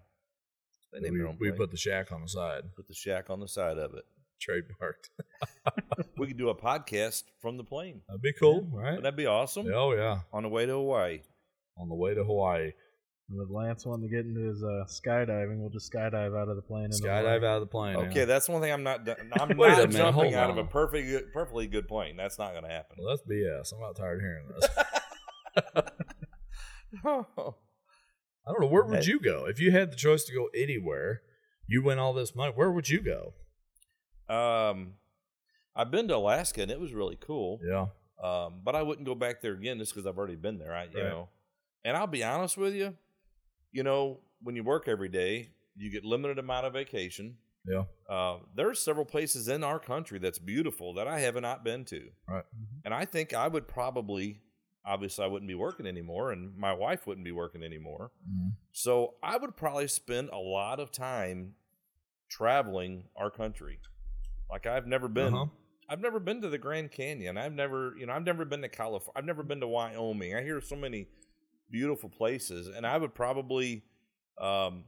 [0.94, 1.58] They name we, their own we plane.
[1.58, 4.06] put the shack on the side, put the shack on the side of it.
[4.42, 5.10] trademarked.
[6.18, 8.02] We could do a podcast from the plane.
[8.08, 8.86] That'd be cool, right?
[8.92, 9.68] Wouldn't that be awesome?
[9.74, 11.22] Oh yeah, On the way to Hawaii.
[11.78, 12.72] on the way to Hawaii,
[13.30, 16.62] With Lance wanting to get into his uh, skydiving, we'll just skydive out of the
[16.62, 16.86] plane.
[16.86, 17.96] and skydive out of the plane.
[17.98, 18.26] Okay, yeah.
[18.26, 19.06] that's one thing I'm not.
[19.06, 20.68] do- I'm Wait a not minute, jumping hold out of a on.
[20.68, 22.18] perfect, good- perfectly good plane.
[22.18, 22.98] That's not going to happen.
[23.00, 23.74] Well, that's BS.
[23.74, 24.48] I'm not tired of hearing
[27.04, 27.54] this.
[28.50, 28.68] I don't know.
[28.68, 31.22] Where would you go if you had the choice to go anywhere?
[31.68, 32.52] You win all this money.
[32.56, 33.34] Where would you go?
[34.28, 34.94] um,
[35.76, 37.60] I've been to Alaska and it was really cool.
[37.64, 37.88] Yeah,
[38.22, 40.74] Um, but I wouldn't go back there again just because I've already been there.
[40.74, 41.10] I, you Right.
[41.10, 41.30] know,
[41.86, 42.96] and I'll be honest with you,
[43.72, 47.38] you know, when you work every day, you get limited amount of vacation.
[47.66, 51.64] yeah, Uh, there are several places in our country that's beautiful that I have not
[51.64, 52.44] been to, right.
[52.84, 54.42] and I think I would probably,
[54.86, 58.12] obviously, I wouldn't be working anymore, and my wife wouldn't be working anymore.
[58.30, 58.54] Mhm.
[58.72, 61.56] So I would probably spend a lot of time
[62.28, 63.80] traveling our country.
[64.50, 65.34] Like I've never been.
[65.34, 65.46] Uh-huh.
[65.92, 67.36] I've never been to the Grand Canyon.
[67.38, 69.14] I've never, you know, I've never been to California.
[69.16, 70.36] I've never been to Wyoming.
[70.36, 71.08] I hear so many
[71.72, 73.84] beautiful places, and I would probably,
[74.38, 74.86] um,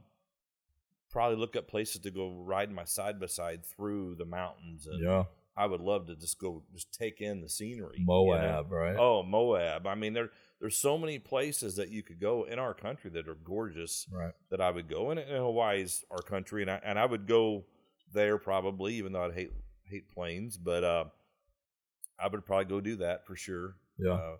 [1.10, 5.02] probably look up places to go riding my side by side through the mountains, and
[5.02, 5.24] Yeah,
[5.56, 7.96] I would love to just go, just take in the scenery.
[7.98, 8.24] you know?
[8.24, 8.96] Moab, right?
[8.98, 9.86] Oh, Moab.
[9.86, 10.30] I mean, there
[10.60, 14.32] there's so many places that you could go in our country that are gorgeous right.
[14.50, 15.10] that I would go.
[15.10, 17.64] And, and Hawaii's our country, and I and I would go
[18.12, 19.52] there probably, even though I'd hate
[19.84, 21.04] hate planes, but uh,
[22.18, 23.74] I would probably go do that for sure.
[23.98, 24.12] Yeah.
[24.12, 24.36] Uh,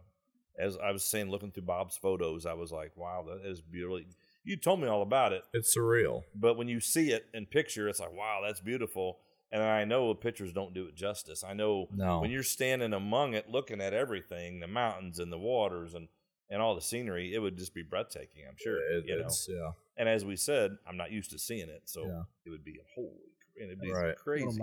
[0.58, 4.00] as I was saying, looking through Bob's photos, I was like, "Wow, that is beautiful."
[4.44, 6.24] You told me all about it, It's surreal.
[6.34, 9.18] but when you see it in picture, it's like, "Wow, that's beautiful."
[9.52, 11.44] And I know pictures don't do it justice.
[11.44, 12.20] I know No.
[12.20, 16.08] when you're standing among it, looking at everything, the mountains and the waters and
[16.50, 18.44] and all the scenery, it would just be breathtaking.
[18.46, 18.76] I'm sure.
[18.92, 19.28] It- you know?
[19.48, 22.24] yeah, And as we said, I'm not used to seeing it, so Yeah.
[22.44, 24.14] it would be holy, and it'd be Right.
[24.16, 24.44] crazy.
[24.44, 24.56] Well,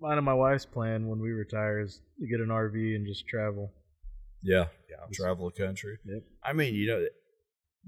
[0.00, 3.06] my, mine and my wife's plan when we retire is to get an RV and
[3.06, 3.72] just travel.
[4.42, 5.06] yeah, Yeah.
[5.12, 5.98] Travel the country.
[6.04, 6.22] Yep.
[6.42, 7.08] I mean, you know,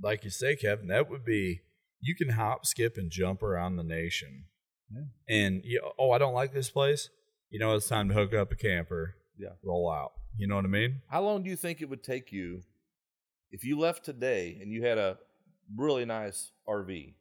[0.03, 1.61] like you say, Kevin, that would be
[2.01, 4.47] you can hop, skip, and jump around the nation.
[4.93, 5.03] Yeah.
[5.29, 7.09] And you, oh, I don't like this place.
[7.51, 9.17] You know, it's time to hook up a camper.
[9.39, 9.51] Yeah.
[9.65, 10.13] roll out.
[10.37, 11.01] You know what I mean?
[11.09, 12.63] How long do you think it would take you
[13.51, 15.19] if you left today and you had a
[15.77, 17.15] really nice RV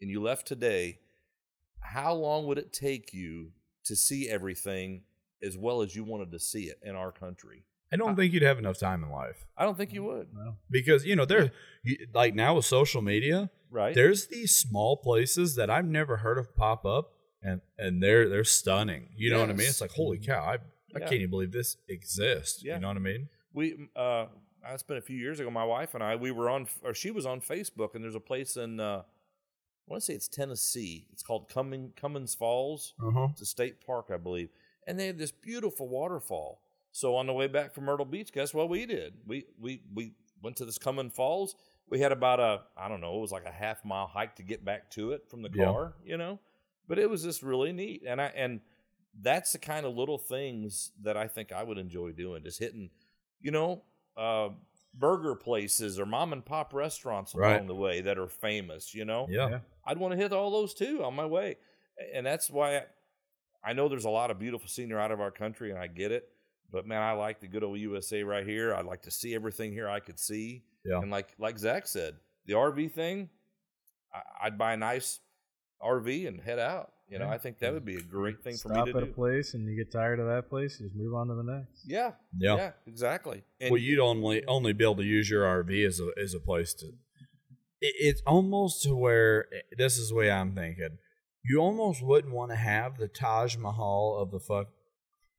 [0.00, 0.98] and you left today?
[1.80, 3.52] How long would it take you
[3.84, 5.02] to see everything
[5.42, 7.64] as well as you wanted to see it in our country.
[7.92, 10.28] I don't think you'd have enough time in life I don't think you would.
[10.34, 10.56] No.
[10.70, 11.52] because you know there,
[12.14, 13.94] like now with social media, Right?
[13.94, 17.12] there's these small places that I've never heard of pop up,
[17.42, 19.08] and and they're they're stunning.
[19.16, 19.68] You know what I mean?
[19.68, 20.42] It's like holy cow!
[20.42, 20.58] I I
[20.94, 20.98] Yeah.
[21.00, 22.62] can't even believe this exists.
[22.64, 22.74] Yeah.
[22.74, 23.28] You know what I mean?
[23.54, 24.26] we uh
[24.64, 25.50] I spent a few years ago.
[25.50, 28.20] My wife and I we were on or she was on Facebook, and there's a
[28.20, 31.08] place in uh, I want to say it's Tennessee.
[31.12, 32.94] It's called Cumming, Cummins Falls.
[33.04, 33.28] Uh huh.
[33.32, 34.48] It's a state park, I believe,
[34.86, 36.61] and they have this beautiful waterfall.
[36.92, 39.14] So on the way back from Myrtle Beach, guess what we did?
[39.26, 41.56] We we we went to this Cummins Falls.
[41.88, 44.42] We had about a I don't know, it was like a half mile hike to
[44.42, 45.64] get back to it from the Yeah.
[45.64, 46.38] car, you know.
[46.88, 48.60] But it was just really neat, and I and
[49.20, 52.90] that's the kind of little things that I think I would enjoy doing, just hitting,
[53.40, 53.84] you know,
[54.16, 54.50] uh,
[54.94, 57.66] burger places or mom and pop restaurants along Right.
[57.66, 59.26] the way that are famous, you know.
[59.30, 59.48] Yeah.
[59.50, 59.60] Yeah.
[59.84, 61.56] I'd want to hit all those too on my way.
[62.14, 62.84] And that's why I,
[63.64, 66.10] I know there's a lot of beautiful scenery out of our country, and I get
[66.10, 66.31] it.
[66.72, 68.74] But man, I like the good old USA right here.
[68.74, 70.64] I'd like to see everything here I could see.
[70.84, 70.98] Yeah.
[70.98, 72.14] And like like Zach said,
[72.46, 73.28] the RV thing,
[74.12, 75.20] I, I'd buy a nice
[75.82, 76.92] RV and head out.
[77.08, 77.32] You know, Yeah.
[77.32, 79.10] I think that would be a great thing Stop for me to at do.
[79.10, 81.42] a place and you get tired of that place, you just move on to the
[81.42, 81.82] next.
[81.86, 82.56] Yeah, Yeah.
[82.56, 83.42] yeah, exactly.
[83.60, 86.40] And well, you'd only only be able to use your RV as a as a
[86.40, 86.86] place to.
[86.86, 89.46] It, it's almost to where
[89.76, 90.98] this is the way I'm thinking.
[91.44, 94.68] You almost wouldn't want to have the Taj Mahal of the fuck.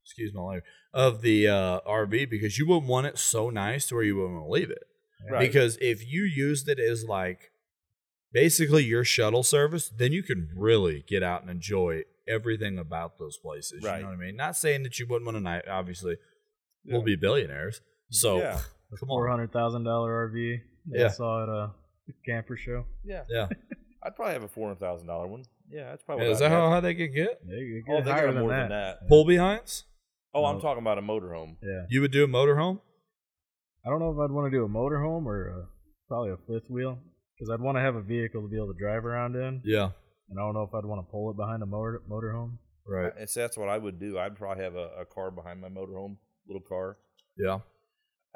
[0.05, 3.95] Excuse my language of the uh, RV because you wouldn't want it so nice to
[3.95, 4.83] where you wouldn't want to leave it.
[5.31, 5.39] right.
[5.39, 7.51] Because if you used it as like
[8.31, 13.37] basically your shuttle service, then you can really get out and enjoy everything about those
[13.37, 13.83] places.
[13.83, 13.97] Right.
[13.97, 14.35] You know what I mean?
[14.35, 15.63] Not saying that you wouldn't want to night.
[15.69, 16.17] Obviously,
[16.85, 17.81] we'll be billionaires.
[18.09, 18.59] So Yeah.
[18.91, 19.37] The come four on.
[19.37, 21.05] hundred thousand dollar RV Yeah.
[21.05, 21.71] I saw at a
[22.25, 22.85] camper show.
[23.03, 23.47] yeah, Yeah.
[24.03, 25.45] I'd probably have a four hundred thousand dollar one.
[25.71, 26.25] Yeah, that's probably.
[26.25, 26.71] Yeah, what is I'd that how have.
[26.71, 27.39] high they could get?
[27.47, 28.59] Yeah, you Oh, get they higher got than more that.
[28.63, 29.07] than that.
[29.07, 29.85] Pull behinds?
[30.33, 31.57] Oh, I'm talking about a motorhome.
[31.61, 31.85] Yeah.
[31.89, 32.79] You would do a motorhome?
[33.85, 35.65] I don't know if I'd want to do a motorhome or a,
[36.07, 36.97] probably a fifth wheel
[37.37, 39.89] because I'd want to have a vehicle to be able to drive around in, Yeah.
[40.29, 42.57] and I don't know if I'd want to pull it behind a motor motorhome.
[42.87, 43.11] Right.
[43.17, 44.17] And so that's what I would do.
[44.17, 46.17] I'd probably have a, a car behind my motorhome,
[46.47, 46.97] little car.
[47.37, 47.59] Yeah.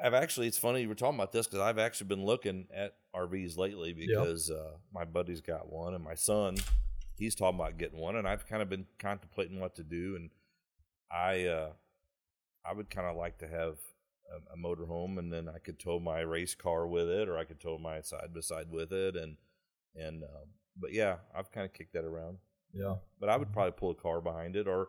[0.00, 2.94] I've actually, it's funny you were talking about this because I've actually been looking at
[3.16, 6.56] RVs lately because uh, my buddy's got one and my son,
[7.16, 10.14] he's talking about getting one, and I've kind of been contemplating what to do.
[10.16, 10.30] And
[11.10, 11.70] I, uh,
[12.68, 13.76] I would kind of like to have
[14.30, 17.44] a, a motorhome, and then I could tow my race car with it, or I
[17.44, 19.36] could tow my side by side with it, and
[19.96, 20.48] and um,
[20.80, 22.38] but yeah, I've kind of kicked that around.
[22.72, 22.96] Yeah.
[23.18, 24.88] But I would probably pull a car behind it, or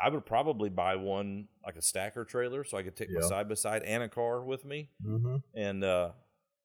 [0.00, 3.48] I would probably buy one like a stacker trailer, so I could take my side
[3.48, 5.36] by side and a car with me, Mm-hmm.
[5.54, 6.10] and uh,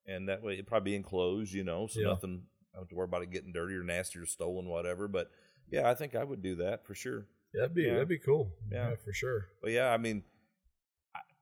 [0.07, 2.07] and that way it'd probably be enclosed, you know, so Yeah.
[2.07, 2.43] nothing.
[2.73, 5.07] I don't have to worry about it getting dirty or nasty or stolen, whatever.
[5.07, 5.29] But
[5.69, 7.25] yeah, I think I would do that for sure.
[7.53, 7.93] That'd be Yeah.
[7.93, 8.53] that'd be cool.
[8.71, 8.95] Yeah.
[9.03, 9.47] for sure.
[9.61, 10.23] But yeah, I mean,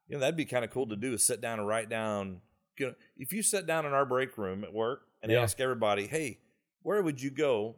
[0.07, 2.41] you know, that'd be kind of cool to do is sit down and write down.
[2.77, 5.41] You know, if you sit down in our break room at work and Yeah.
[5.41, 6.39] ask everybody, "Hey,
[6.81, 7.77] where would you go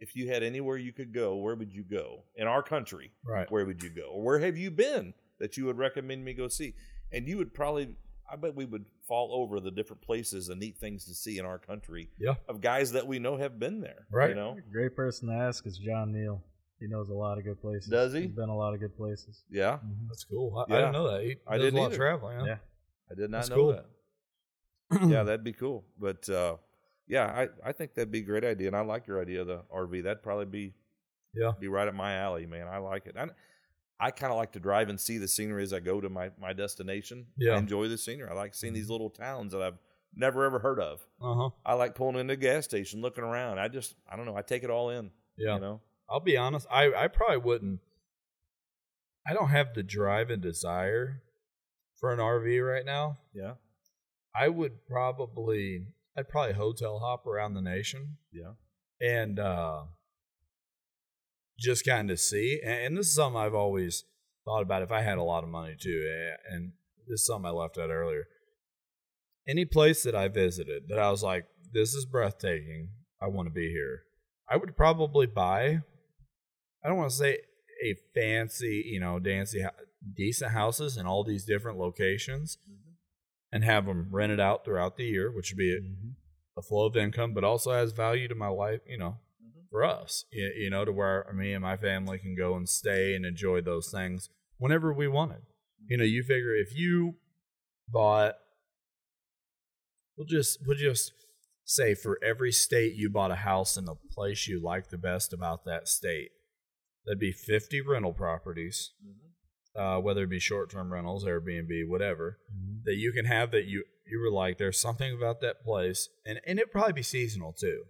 [0.00, 1.36] if you had anywhere you could go?
[1.36, 3.12] Where would you go in our country?
[3.24, 3.50] Right.
[3.50, 6.48] Where would you go, or where have you been that you would recommend me go
[6.48, 6.74] see?"
[7.12, 7.94] And you would probably,
[8.30, 11.44] I bet we would fall over the different places and neat things to see in
[11.44, 12.34] our country Yeah.
[12.48, 14.06] of guys that we know have been there.
[14.10, 14.30] Right.
[14.30, 14.58] You know.
[14.72, 16.42] Great person to ask is John Neal.
[16.80, 17.88] He knows a lot of good places.
[17.88, 18.22] Does he?
[18.22, 19.42] He's been a lot of good places.
[19.50, 20.08] Yeah, Mhm.
[20.08, 20.58] That's cool.
[20.58, 21.22] I, I, didn't know that.
[21.24, 21.94] He I didn't a lot either.
[21.94, 22.38] of traveling.
[22.40, 22.44] Huh?
[22.46, 22.58] Yeah.
[23.10, 23.72] I did not That's know cool.
[23.72, 23.86] that.
[25.08, 25.84] yeah, that'd be cool.
[25.98, 26.56] But uh,
[27.08, 29.46] yeah, I, I think that'd be a great idea, and I like your idea of
[29.46, 30.02] the RV.
[30.02, 30.74] That'd probably be
[31.34, 31.52] Yeah.
[31.58, 32.68] be right up my alley, man.
[32.68, 33.16] I like it.
[33.16, 33.28] I,
[33.98, 36.30] I kind of like to drive and see the scenery as I go to my
[36.38, 37.26] my destination.
[37.38, 37.52] Yeah.
[37.54, 38.28] I enjoy the scenery.
[38.28, 39.78] I like seeing these little towns that I've
[40.14, 41.06] never ever heard of.
[41.22, 41.50] Uh huh.
[41.64, 43.58] I like pulling into a gas station, looking around.
[43.58, 44.36] I just I don't know.
[44.36, 45.10] I take it all in.
[45.38, 45.54] Yeah.
[45.54, 45.80] You know.
[46.08, 46.66] I'll be honest.
[46.70, 47.80] I I probably wouldn't.
[49.28, 51.22] I don't have the drive and desire
[51.98, 53.18] for an RV right now.
[53.34, 53.54] Yeah.
[54.34, 55.86] I would probably.
[56.16, 58.52] I'd probably hotel hop around the nation Yeah.
[59.00, 59.82] and uh,
[61.58, 62.60] just kind of see.
[62.64, 64.04] And, and this is something I've always
[64.44, 66.08] thought about if I had a lot of money too.
[66.50, 66.72] And
[67.08, 68.24] this is something I left out earlier.
[69.48, 72.90] Any place that I visited that I was like, this is breathtaking.
[73.20, 74.02] I want to be here.
[74.48, 75.80] I would probably buy.
[76.86, 77.38] I don't want to say
[77.82, 79.64] a fancy, you know, dancy,
[80.14, 82.58] decent houses in all these different locations,
[83.50, 86.14] and have them rented out throughout the year, which would be a, Mhm.
[86.56, 89.18] a flow of income, but also has value to my life, you know,
[89.68, 93.16] for us, you, you know, to where me and my family can go and stay
[93.16, 95.42] and enjoy those things whenever we wanted.
[95.88, 97.16] You know, you figure if you
[97.88, 98.36] bought,
[100.16, 101.12] we'll just we'll just
[101.64, 105.32] say for every state you bought a house in the place you like the best
[105.32, 106.30] about that state,
[107.06, 108.92] that'd be fifty rental properties.
[109.78, 112.82] uh, whether it be short term rentals, Airbnb, whatever, Mhm.
[112.84, 116.40] that you can have that you you were like, there's something about that place, and
[116.46, 117.84] and it'd probably be seasonal too.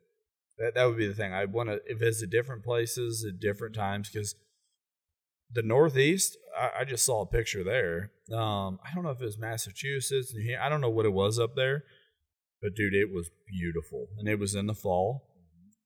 [0.58, 1.32] That that would be the thing.
[1.32, 4.34] I want to visit different places at different times because
[5.50, 6.36] the Northeast.
[6.58, 8.10] I, I just saw a picture there.
[8.32, 10.34] Um, I don't know if it was Massachusetts.
[10.60, 11.84] I don't know what it was up there,
[12.60, 15.22] but dude, it was beautiful, and it was in the fall.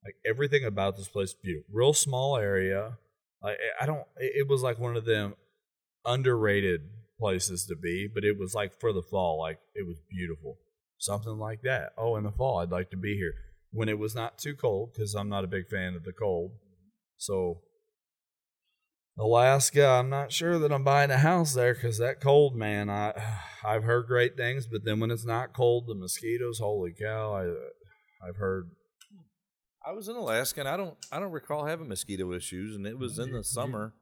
[0.02, 1.68] Like everything about this place, beautiful.
[1.74, 2.96] Real small area.
[3.42, 4.04] Like eh, I don't.
[4.16, 5.34] It it was like one of them
[6.04, 6.82] underrated
[7.18, 9.38] places to be, but it was like for the fall.
[9.38, 10.58] Like it was beautiful.
[10.98, 11.92] Something like that.
[11.96, 13.34] Oh, in the fall, I'd like to be here
[13.70, 16.52] when it was not too cold because I'm not a big fan of the cold.
[17.16, 17.62] So
[19.18, 22.88] Alaska, I'm not sure that I'm buying a house there because that cold, man.
[22.88, 23.12] I
[23.64, 27.34] I've heard great things, but then when it's not cold, the mosquitoes, holy cow!
[27.34, 28.70] I I've heard
[29.84, 32.98] I was in Alaska and I don't I don't recall having mosquito issues and it
[32.98, 33.92] was in the summer.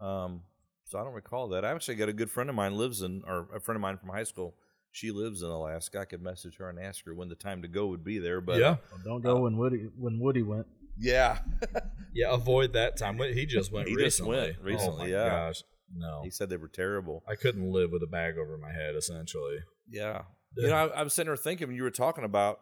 [0.00, 0.42] Um
[0.84, 1.64] so I don't recall that.
[1.64, 3.96] I actually got a good friend of mine lives in or a friend of mine
[3.98, 4.54] from high school.
[4.92, 6.00] She lives in Alaska.
[6.00, 8.40] I could message her and ask her when the time to go would be there.
[8.40, 10.66] But yeah, Well, don't go when Woody when Woody went.
[10.98, 11.38] yeah.
[12.12, 12.32] yeah.
[12.32, 13.18] Avoid that time.
[13.18, 14.36] He just went He just recently.
[14.36, 15.28] went Oh recently, my yeah.
[15.28, 15.62] Gosh,
[15.94, 17.22] no, he said they were terrible.
[17.28, 18.96] I couldn't live with a bag over my head.
[18.96, 19.58] Essentially,
[19.88, 20.22] Yeah.
[20.56, 22.58] You know, I, I was sitting there thinking when you were talking about,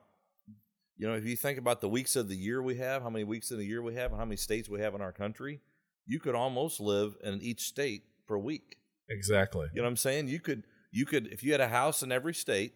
[0.99, 3.25] you know, if you think about the weeks of the year we have, how many
[3.25, 5.61] weeks in the year we have, and how many states we have in our country,
[6.07, 8.77] you could almost live in each state for a week.
[9.09, 9.69] exactly.
[9.73, 10.29] You know what I'm saying?
[10.29, 12.73] You could, you could, if you had a house in every state,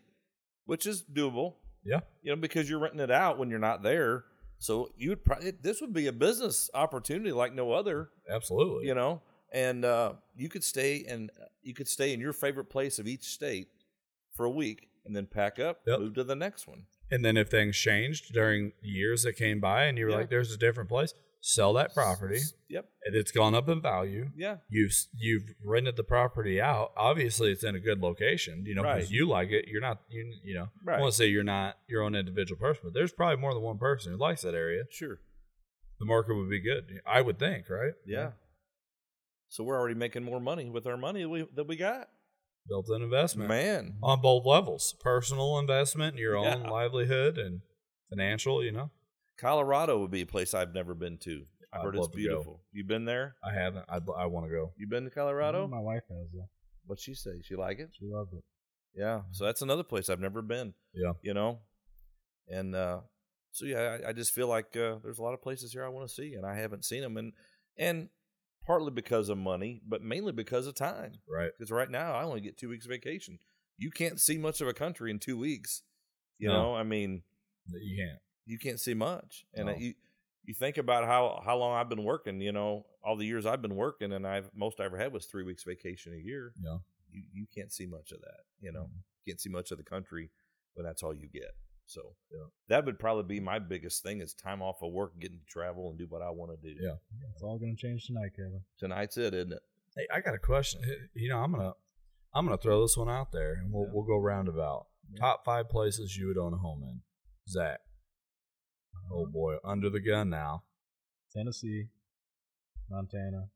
[0.66, 1.54] which is doable,
[1.84, 4.24] Yeah, you know, because you're renting it out when you're not there.
[4.58, 8.86] So you would probably, this would be a business opportunity like no other, absolutely.
[8.86, 9.20] you know,
[9.52, 11.30] and uh, you could stay and
[11.62, 13.68] you could stay in your favorite place of each state
[14.34, 15.98] for a week and then pack up, Yep.
[16.00, 16.84] move to the next one.
[17.12, 20.16] And then if things changed during years that came by, and you were Yeah.
[20.18, 22.40] like, "There's a different place," sell that property.
[22.68, 22.88] Yep.
[23.04, 24.30] and It's gone up in value.
[24.36, 24.58] Yeah.
[24.68, 26.92] You've you've rented the property out.
[26.96, 28.64] Obviously, it's in a good location.
[28.64, 29.10] You know, because Right.
[29.10, 29.68] you like it.
[29.68, 30.02] You're not.
[30.08, 30.64] You you know.
[30.64, 31.00] I Right.
[31.00, 33.78] want to say you're not your own individual person, but there's probably more than one
[33.78, 34.84] person who likes that area.
[34.90, 35.18] Sure.
[35.98, 37.00] The market would be good.
[37.06, 37.94] I would think, right?
[38.06, 38.32] Yeah.
[39.48, 42.08] So we're already making more money with our money we, that we got.
[42.68, 43.96] Built-in investment Man.
[44.02, 47.60] on both levels: personal investment, your own livelihood, and
[48.08, 48.62] financial.
[48.64, 48.90] You know,
[49.38, 51.44] Colorado would be a place I've never been to.
[51.72, 52.60] I've I'd heard it's love to beautiful.
[52.72, 53.34] you've been there?
[53.42, 53.84] I haven't.
[53.88, 54.72] I I want to go.
[54.76, 55.66] you've been to Colorado?
[55.66, 56.48] My wife has though.
[56.86, 57.40] What'd she say?
[57.42, 57.90] She like it?
[57.98, 58.44] She loved it.
[58.94, 59.22] Yeah.
[59.30, 60.74] So that's another place I've never been.
[60.94, 61.12] Yeah.
[61.22, 61.60] You know?
[62.48, 63.00] And uh
[63.52, 65.88] so yeah, I, I just feel like uh, there's a lot of places here I
[65.88, 67.32] want to see and I haven't seen them and
[67.76, 68.08] and
[68.66, 71.12] partly because of money, but mainly because of time.
[71.28, 71.50] Right.
[71.56, 73.38] Because right now I only get two weeks vacation.
[73.78, 75.82] You can't see much of a country in two weeks.
[76.38, 76.54] You No.
[76.62, 77.22] know, I mean,
[77.66, 78.18] You can't.
[78.46, 79.44] you can't see much.
[79.54, 79.74] And No.
[79.76, 79.94] you
[80.44, 82.40] you think about how how long I've been working.
[82.40, 85.26] You know, all the years I've been working, and I've most I ever had was
[85.26, 86.52] three weeks vacation a year.
[86.60, 86.78] Yeah.
[87.10, 88.40] You you can't see much of that.
[88.60, 89.02] You know, Mhm.
[89.26, 90.30] can't see much of the country
[90.74, 91.54] when that's all you get.
[91.86, 92.46] So Yeah.
[92.68, 95.90] that would probably be my biggest thing is time off of work, getting to travel
[95.90, 96.80] and do what I want to do.
[96.80, 96.96] Yeah.
[97.32, 98.64] It's all gonna change tonight, Kevin.
[98.78, 99.62] Tonight's it, isn't it?
[99.96, 100.80] Hey, I got a question.
[101.14, 101.74] You know, I'm gonna
[102.34, 103.92] I'm gonna throw this one out there, and we'll Yeah.
[103.92, 104.86] we'll go roundabout.
[105.18, 107.02] Top five places you would own a home in.
[107.46, 107.80] Zach.
[108.94, 109.14] Uh-huh.
[109.14, 110.64] Oh boy, under the gun now.
[111.30, 111.88] Tennessee,
[112.88, 113.50] Montana.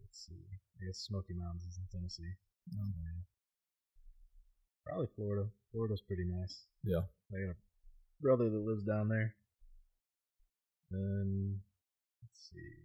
[0.00, 0.44] Let's see.
[0.80, 2.34] I guess Smoky Mountains is in Tennessee.
[2.68, 2.90] Mm-hmm.
[3.04, 3.22] Yeah.
[4.86, 5.48] Probably Florida.
[5.72, 6.64] Florida's pretty nice.
[6.84, 7.02] Yeah.
[7.32, 7.56] I got a
[8.20, 9.34] brother that lives down there.
[10.90, 11.60] Then
[12.22, 12.84] let's see.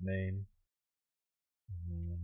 [0.00, 0.44] Maine.
[1.88, 2.18] And then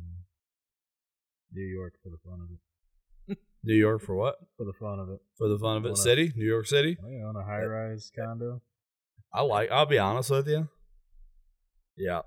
[1.52, 3.38] New York for the fun of it.
[3.64, 4.36] New York for what?
[4.56, 5.20] For the fun of it.
[5.38, 5.96] For the fun of it.
[5.96, 6.98] City, New York City.
[7.02, 8.60] Oh, I own a high rise condo.
[9.32, 9.70] I like.
[9.70, 10.68] I'll be honest with you.
[11.96, 12.22] Yeah,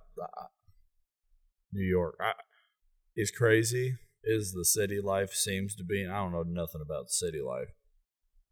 [1.71, 2.15] New York.
[2.19, 2.33] I,
[3.15, 6.05] is crazy is the city life seems to be.
[6.05, 7.69] I don't know nothing about city life,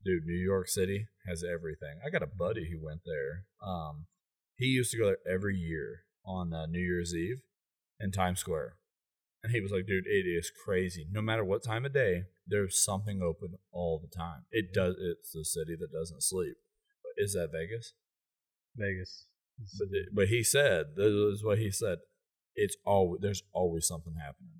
[0.03, 0.25] dude.
[0.25, 1.99] New York City has everything.
[2.05, 3.45] I got a buddy who went there.
[3.65, 4.05] Um,
[4.55, 7.41] he used to go there every year on uh, New Year's Eve
[7.99, 8.75] in Times Square,
[9.43, 11.07] and he was like, "Dude, it is crazy.
[11.11, 14.45] No matter what time of day, there's something open all the time.
[14.51, 14.95] It does.
[14.99, 16.57] It's the city that doesn't sleep.
[17.17, 17.93] Is that Vegas?
[18.75, 19.25] Vegas.
[19.77, 21.99] But, but he said, this is what he said.
[22.55, 24.51] It's always there's always something happening.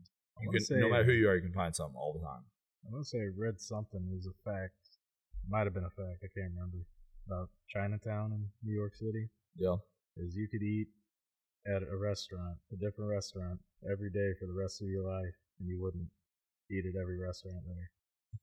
[0.42, 2.44] You can, say, no matter who you are, you can find something all the time.
[2.86, 4.02] I want to say I read something.
[4.12, 4.74] It was a fact.
[5.48, 6.24] Might have been a fact.
[6.24, 6.78] I can't remember.
[7.28, 9.30] About Chinatown in New York City.
[9.56, 9.76] Yeah,
[10.18, 10.88] Is you could eat
[11.68, 13.60] at a restaurant, a different restaurant,
[13.90, 16.10] every day for the rest of your life, and you wouldn't
[16.72, 17.92] eat at every restaurant there.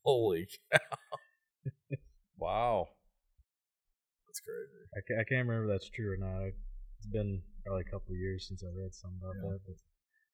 [0.05, 0.79] holy, cow.
[2.39, 2.87] Wow.
[4.27, 4.87] that's crazy.
[4.95, 6.53] I can't, I can't remember if that's true or not.
[6.99, 9.51] It's been probably a couple of years since I read something about Yeah.
[9.51, 9.61] that.
[9.67, 9.77] But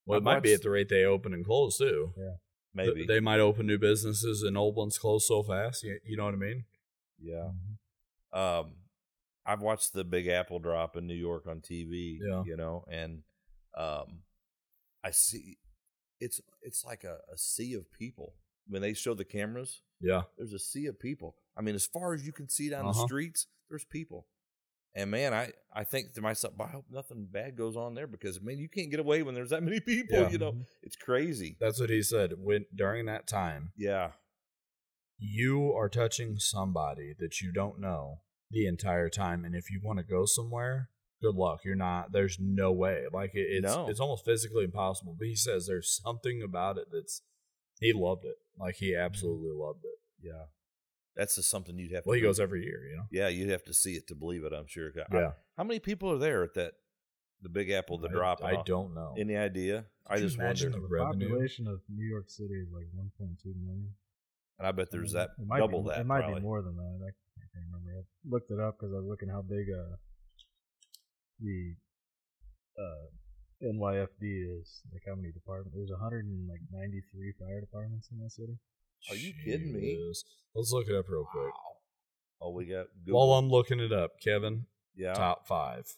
[0.06, 2.12] Well, it might be at the rate they open and close too.
[2.16, 2.35] Yeah,
[2.74, 2.94] maybe.
[2.94, 5.82] Th- they might open new businesses and old ones close so fast.
[5.82, 6.64] You, you know what I mean?
[7.20, 7.51] yeah.
[8.32, 8.72] Um,
[9.47, 12.18] I've watched the Big Apple drop in New York on TV.
[12.20, 12.43] Yeah.
[12.44, 13.22] You know, and
[13.76, 14.22] um,
[15.05, 15.59] I see
[16.20, 18.35] it's it's like a, a sea of people
[18.68, 19.82] when they show the cameras.
[20.01, 20.22] Yeah.
[20.36, 21.36] There's a sea of people.
[21.56, 23.06] I mean, as far as you can see down the Uh-huh.
[23.06, 24.26] streets, there's people.
[24.96, 28.40] And man, I, I think to myself, I hope nothing bad goes on there because
[28.40, 30.20] man, you can't get away when there's that many people.
[30.20, 30.30] Yeah.
[30.30, 30.66] You know, Mhm.
[30.82, 31.56] it's crazy.
[31.60, 32.34] That's what he said.
[32.38, 34.12] When during that time, Yeah,
[35.18, 39.98] you are touching somebody that you don't know the entire time, and if you want
[39.98, 40.90] to go somewhere,
[41.20, 41.64] good luck.
[41.64, 42.12] You're not.
[42.12, 43.04] There's no way.
[43.12, 43.88] Like it, it's No.
[43.88, 45.16] it's almost physically impossible.
[45.18, 47.22] But he says there's something about it that's
[47.80, 48.36] he loved it.
[48.58, 49.98] Like he absolutely loved it.
[50.26, 50.44] yeah.
[51.16, 52.03] That's just something you'd have.
[52.05, 52.86] To Well, to he be- goes every year.
[52.91, 53.05] You know.
[53.11, 54.53] Yeah, you'd have to see it to believe it.
[54.53, 54.91] I'm sure.
[54.97, 55.32] I- Yeah.
[55.57, 56.74] how many people are there at that
[57.41, 58.43] the Big Apple, the I- drop?
[58.43, 59.15] I, don't know.
[59.19, 59.86] Any idea?
[60.07, 60.89] I Could you just imagine wonder.
[60.89, 63.95] the the population of New York City is like 1.2 million.
[64.59, 66.01] And I bet there's that It might double be, that.
[66.01, 66.41] It might probably.
[66.41, 66.99] be more than that.
[67.03, 67.91] I, I can't remember.
[67.99, 69.97] I looked it up because I was looking how big uh,
[71.41, 71.74] the
[72.78, 73.07] uh,
[73.62, 74.82] NYFD is.
[74.93, 75.74] Like how many departments?
[75.77, 78.59] There's 193 fire departments in that city.
[79.10, 79.80] Are you kidding me?
[79.96, 80.24] Jesus.
[80.54, 81.44] Let's look it up real quick.
[81.52, 81.76] Wow.
[82.40, 85.14] Oh, we got While I'm looking it up, Kevin, yeah.
[85.14, 85.96] top five.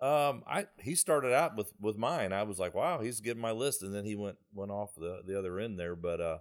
[0.00, 2.32] Um, I he started out with with mine.
[2.32, 5.22] I was like, wow, he's getting my list, and then he went went off the
[5.26, 5.96] the other end there.
[5.96, 6.38] But uh,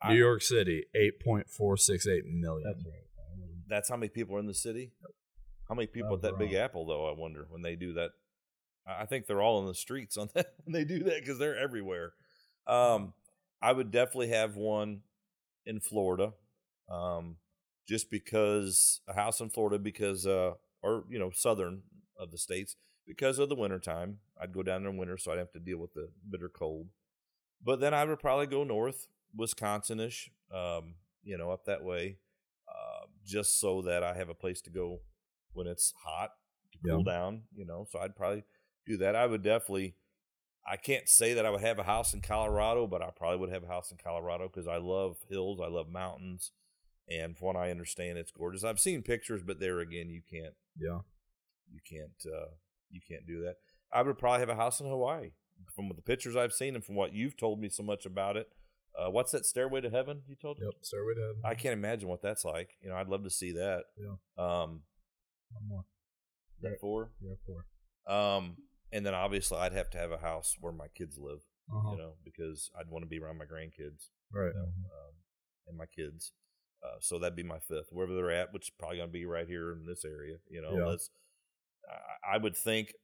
[0.00, 2.70] I- New York City, eight point four six eight million.
[2.72, 3.04] That's right.
[3.68, 4.92] That's how many people are in the city.
[5.68, 6.54] How many people at that was Big.
[6.54, 7.08] Apple though?
[7.10, 8.10] I wonder when they do that.
[8.86, 11.38] I I think they're all in the streets on that when they do that because
[11.38, 12.12] they're everywhere.
[12.66, 13.14] Um,
[13.60, 15.02] I would definitely have one
[15.66, 16.32] in Florida,
[16.90, 17.36] um,
[17.86, 21.82] just because a house in Florida because uh, or you know southern
[22.18, 22.76] of the states
[23.06, 24.18] because of the wintertime.
[24.40, 26.88] I'd go down there in winter, so I'd have to deal with the bitter cold.
[27.64, 30.94] But then I would probably go north, Wisconsin-ish, um,
[31.24, 32.18] you know, up that way,
[32.68, 35.00] uh, just so that I have a place to go
[35.54, 36.30] when it's hot
[36.72, 37.42] to cool down.
[37.56, 38.44] You know, so I'd probably
[38.86, 39.16] do that.
[39.16, 39.96] I would definitely.
[40.66, 43.50] I can't say that I would have a house in Colorado, but I probably would
[43.52, 46.52] have a house in Colorado because I love hills, I love mountains,
[47.08, 48.64] and from what I understand, it's gorgeous.
[48.64, 51.00] I've seen pictures, but there again, you can't Yeah.
[51.70, 52.50] you can't uh,
[52.90, 53.56] you can't do that.
[53.92, 55.30] I would probably have a house in Hawaii
[55.74, 58.48] from the pictures I've seen and from what you've told me so much about it.
[58.98, 60.66] Uh, what's that Stairway to Heaven you told me?
[60.66, 60.74] Yep.
[60.82, 61.36] Stairway to Heaven.
[61.44, 62.70] I can't imagine what that's like.
[62.82, 63.84] You know, I'd love to see that.
[63.96, 64.16] Yeah.
[64.36, 64.82] Um,
[65.52, 65.84] One more.
[66.62, 67.10] that four.
[67.22, 67.64] Yeah, four.
[68.14, 68.56] Um,
[68.92, 71.40] and then obviously I'd have to have a house where my kids live.
[71.70, 71.92] Uh-huh.
[71.92, 74.46] You know, because I'd want to be around my grandkids Right.
[74.48, 75.14] you know, um,
[75.66, 76.32] and my kids.
[76.82, 79.26] Uh, so that'd be my fifth, wherever they're at, which is probably going to be
[79.26, 80.36] right here in this area.
[80.48, 80.82] You know, Yeah.
[80.84, 81.10] unless
[82.24, 82.94] I, I would think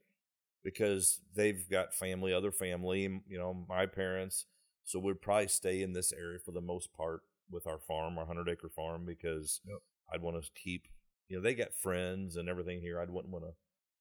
[0.62, 4.46] because they've got family, other family, you know, my parents.
[4.84, 7.20] So we'd probably stay in this area for the most part
[7.50, 9.78] with our farm, our hundred acre farm, because Yep.
[10.12, 10.88] I'd want to keep,
[11.28, 12.98] you know, they got friends and everything here.
[12.98, 13.52] I wouldn't want to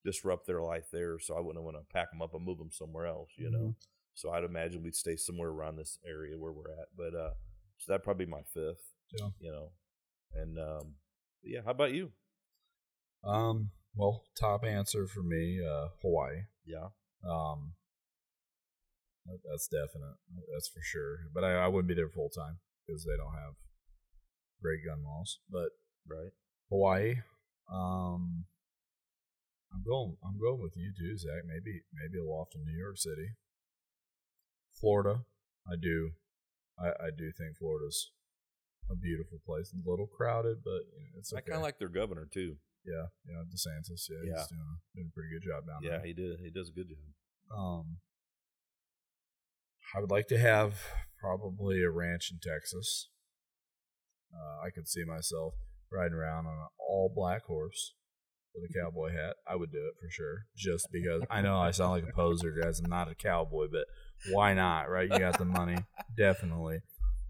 [0.04, 2.72] disrupt their life there, so I wouldn't want to pack them up and move them
[2.72, 3.30] somewhere else.
[3.38, 3.76] You know,
[4.14, 6.88] so I'd imagine we'd stay somewhere around this area where we're at.
[6.98, 7.32] But uh,
[7.78, 8.84] so that'd probably be my fifth.
[9.18, 9.30] Yeah.
[9.40, 9.70] You know,
[10.36, 10.94] and um,
[11.44, 11.62] yeah.
[11.66, 12.12] How about you?
[13.24, 13.72] Um.
[13.96, 16.44] Well, top answer for me, uh, Hawaii.
[16.66, 16.88] Yeah.
[17.28, 17.74] Um.
[19.50, 20.18] That's definite.
[20.52, 21.20] That's for sure.
[21.34, 23.54] But I, I wouldn't be there full time because they don't have
[24.62, 25.40] great gun laws.
[25.50, 25.70] But
[26.08, 26.32] Right.
[26.70, 27.16] Hawaii.
[27.72, 28.46] Um.
[29.74, 30.16] I'm going.
[30.24, 31.42] I'm going with you too, Zach.
[31.46, 33.34] Maybe maybe a loft in New York City.
[34.80, 35.26] Florida.
[35.68, 36.12] I do.
[36.78, 38.12] I, I do think Florida's
[38.92, 39.74] a beautiful place.
[39.74, 42.58] A little crowded, but you know, it's I kind of like their governor too.
[42.86, 44.10] Yeah, yeah, DeSantis.
[44.10, 44.38] Yeah, Yeah.
[44.40, 46.00] he's doing a, doing a pretty good job down Yeah, there.
[46.00, 46.40] Yeah, he did.
[46.44, 47.58] He does a good job.
[47.58, 47.98] Um,
[49.96, 50.82] I would like to have
[51.20, 53.10] probably a ranch in Texas.
[54.34, 55.54] Uh, I could see myself
[55.92, 57.94] riding around on an all black horse
[58.56, 59.36] with a cowboy hat.
[59.48, 62.52] I would do it for sure, just because I know I sound like a poser,
[62.52, 62.80] guys.
[62.80, 63.86] I'm not a cowboy, but
[64.32, 64.90] why not?
[64.90, 65.10] Right?
[65.12, 65.78] You got the money,
[66.18, 66.82] definitely.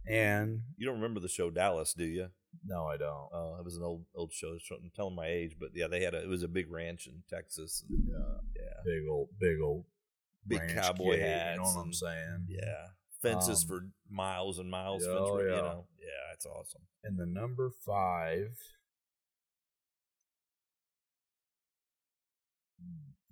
[0.08, 2.28] And You don't remember the show Dallas, do you?
[2.66, 3.30] no, I don't.
[3.34, 4.58] Uh, it was an old old show.
[4.72, 6.22] I'm telling my age, but yeah, they had a.
[6.22, 7.84] It was a big ranch in Texas.
[7.90, 9.86] And, Yeah, yeah, big old, big old,
[10.48, 11.52] big cowboy gate, hats.
[11.52, 12.46] You know what I'm and- saying?
[12.50, 12.88] Yeah,
[13.22, 15.04] fences Um, for miles and miles.
[15.04, 15.46] yeah, fence oh, yeah.
[15.56, 16.82] You know, yeah, it's awesome.
[17.04, 18.56] And the number five.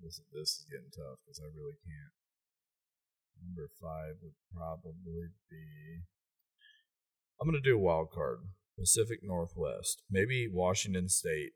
[0.03, 2.14] This this is getting tough because I really can't.
[3.38, 6.06] Number five would probably be.
[7.40, 8.40] I'm gonna do a wild card.
[8.78, 11.53] Pacific Northwest, maybe Washington State.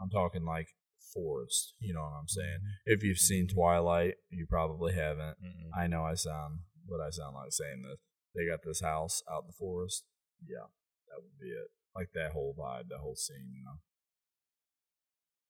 [0.00, 0.68] I'm talking like
[1.14, 1.74] forest.
[1.80, 2.58] You know what I'm saying?
[2.58, 2.92] Mm-hmm.
[2.92, 3.56] If you've seen mm-hmm.
[3.56, 5.38] Twilight, you probably haven't.
[5.42, 5.70] Mm-mm.
[5.76, 7.98] I know I sound what I sound like saying this.
[8.34, 10.04] They got this house out in the forest.
[10.46, 10.66] Yeah,
[11.08, 11.68] that would be it.
[11.94, 13.52] Like that whole vibe, that whole scene.
[13.54, 13.78] You know.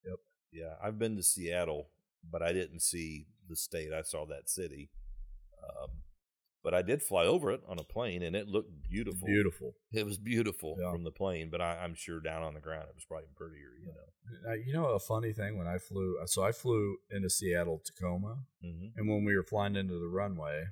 [0.04, 0.18] Yep.
[0.52, 1.88] Yeah, I've been to Seattle,
[2.28, 3.92] but I didn't see the state.
[3.92, 4.90] I saw that city.
[5.62, 5.88] Um,
[6.64, 9.26] but I did fly over it on a plane, and it looked beautiful.
[9.26, 9.74] Beautiful.
[9.92, 10.90] It was beautiful Yeah.
[10.90, 13.70] from the plane, but I, I'm sure down on the ground it was probably prettier.
[13.80, 14.50] You know.
[14.50, 18.44] Uh, you know a funny thing when I flew, so I flew into Seattle, Tacoma,
[18.64, 18.88] Mm-hmm.
[18.98, 20.64] and when we were flying into the runway,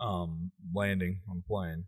[0.00, 1.86] um, landing on the plane,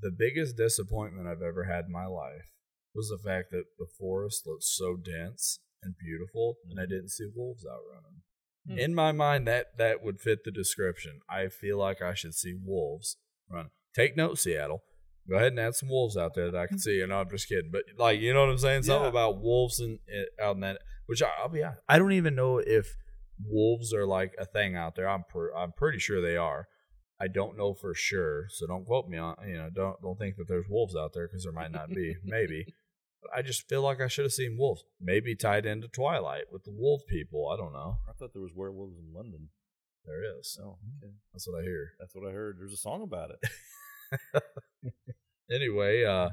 [0.00, 2.50] the biggest disappointment I've ever had in my life
[2.94, 7.26] was the fact that the forest looked so dense and beautiful, and I didn't see
[7.34, 8.22] wolves out running.
[8.68, 8.78] Hmm.
[8.78, 11.20] In my mind, that that would fit the description.
[11.30, 13.16] I feel like I should see wolves
[13.50, 13.70] run.
[13.94, 14.82] Take note, Seattle.
[15.28, 17.00] Go ahead and add some wolves out there that I can see.
[17.00, 18.82] And no, I'm just kidding, but like you know what I'm saying?
[18.84, 19.08] Something Yeah.
[19.10, 19.98] about wolves and
[20.42, 20.78] out in that.
[21.06, 22.94] Which I, I'll be honest, I don't even know if
[23.44, 25.08] wolves are like a thing out there.
[25.08, 25.24] I'm
[25.56, 26.66] I'm pretty sure they are.
[27.20, 29.34] I don't know for sure, so don't quote me on.
[29.46, 32.14] You know, don't don't think that there's wolves out there because there might not be.
[32.24, 32.74] Maybe,
[33.34, 34.84] I just feel like I should have seen wolves.
[35.00, 37.48] Maybe tied into Twilight with the wolf people.
[37.48, 37.98] I don't know.
[38.08, 39.48] I thought there was werewolves in London.
[40.06, 40.58] There is.
[40.62, 41.12] Oh, okay.
[41.32, 41.92] That's what I hear.
[41.98, 42.56] That's what I heard.
[42.58, 44.42] There's a song about it.
[45.50, 46.28] Anyway, uh,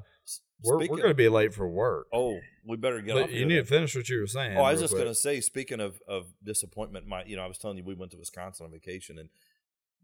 [0.64, 2.08] we're we're gonna be late for work.
[2.12, 2.38] Oh,
[2.68, 4.58] we better get but off you need to finish what you were saying.
[4.58, 7.48] Oh, I was just going to say, speaking of, of disappointment, my you know, I
[7.48, 9.30] was telling you we went to Wisconsin on vacation and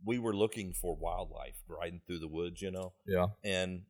[0.06, 3.28] we were looking for wildlife riding through the woods, you know, Yeah.
[3.44, 3.82] and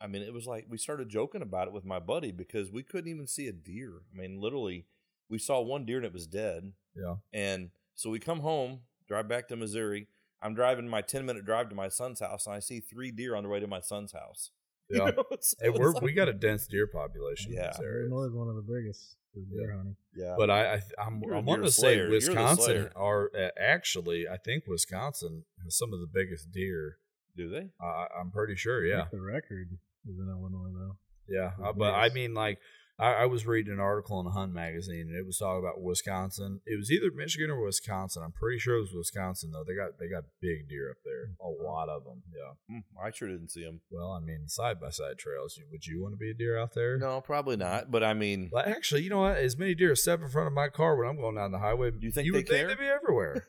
[0.00, 2.82] I mean, it was like we started joking about it with my buddy because we
[2.82, 4.02] couldn't even see a deer.
[4.14, 4.86] I mean, literally,
[5.28, 7.16] we saw one deer and it was dead, Yeah.
[7.32, 10.08] and so we come home, drive back to Missouri.
[10.42, 13.36] I'm driving my 10 minute drive to my son's house, and I see three deer
[13.36, 14.50] on the way to my son's house.
[14.92, 15.10] You Yeah.
[15.12, 17.66] know, so Hey, we're, like- we got a dense deer population Yeah.
[17.66, 18.08] in this area.
[18.08, 19.76] Illinois is one of the biggest for deer Yeah.
[19.76, 19.96] hunting.
[20.16, 21.96] yeah, But I, I I'm, You're a I want to say slayer.
[22.08, 26.96] You're the Wisconsin are uh, actually I think Wisconsin has some of the biggest deer.
[27.36, 27.70] do they?
[27.80, 28.84] I I'm pretty sure.
[28.84, 29.02] Yeah.
[29.02, 30.96] think the record is in Illinois though.
[31.28, 32.58] Yeah, uh, but I mean, like,
[32.98, 35.80] I, I was reading an article in a Hunt magazine, and it was talking about
[35.80, 36.60] Wisconsin.
[36.66, 38.22] It was either Michigan or Wisconsin.
[38.24, 39.64] I'm pretty sure it was Wisconsin though.
[39.66, 42.22] They got they got big deer up there, a lot of them.
[42.34, 42.52] Yeah.
[42.68, 43.80] Hmm, I sure didn't see them.
[43.90, 45.58] Well, I mean, side by side trails.
[45.70, 46.98] Would you want to be a deer out there?
[46.98, 47.90] No, probably not.
[47.90, 49.36] But I mean, Well, actually, you know what?
[49.36, 51.58] As many deer as step in front of my car when I'm going down the
[51.58, 51.92] highway.
[51.98, 53.46] You think you they would think they'd be everywhere?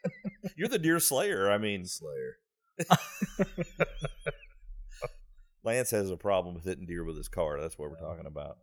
[0.56, 1.50] you're the deer slayer.
[1.50, 2.36] I mean, Slayer.
[5.64, 7.60] Lance has a problem with hitting deer with his car.
[7.60, 8.58] That's what we're talking about.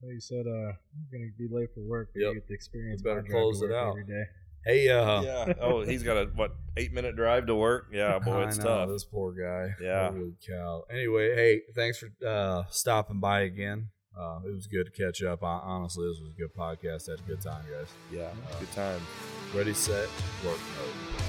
[0.00, 2.10] Well, you said uh, I'm gonna be late for work.
[2.14, 2.28] But Yep.
[2.28, 3.02] You get the experience.
[3.04, 3.88] We better my drive to close it out.
[3.90, 4.22] every day.
[4.64, 5.52] Hey, uh, yeah.
[5.60, 7.86] Oh, he's got a what eight minute drive to work.
[7.92, 8.88] Yeah, boy, I it's know, tough.
[8.88, 9.74] This poor guy.
[9.84, 10.10] Yeah.
[10.10, 10.84] Holy cow.
[10.90, 13.88] Anyway, hey, thanks for uh, stopping by again.
[14.16, 15.40] Uh, it was good to catch up.
[15.40, 17.08] Hon- Honestly, this was a good podcast.
[17.08, 17.88] Had a good time, guys.
[18.12, 18.28] Yeah,
[18.60, 19.00] good time.
[19.54, 20.08] Ready, set,
[20.44, 21.22] work mode.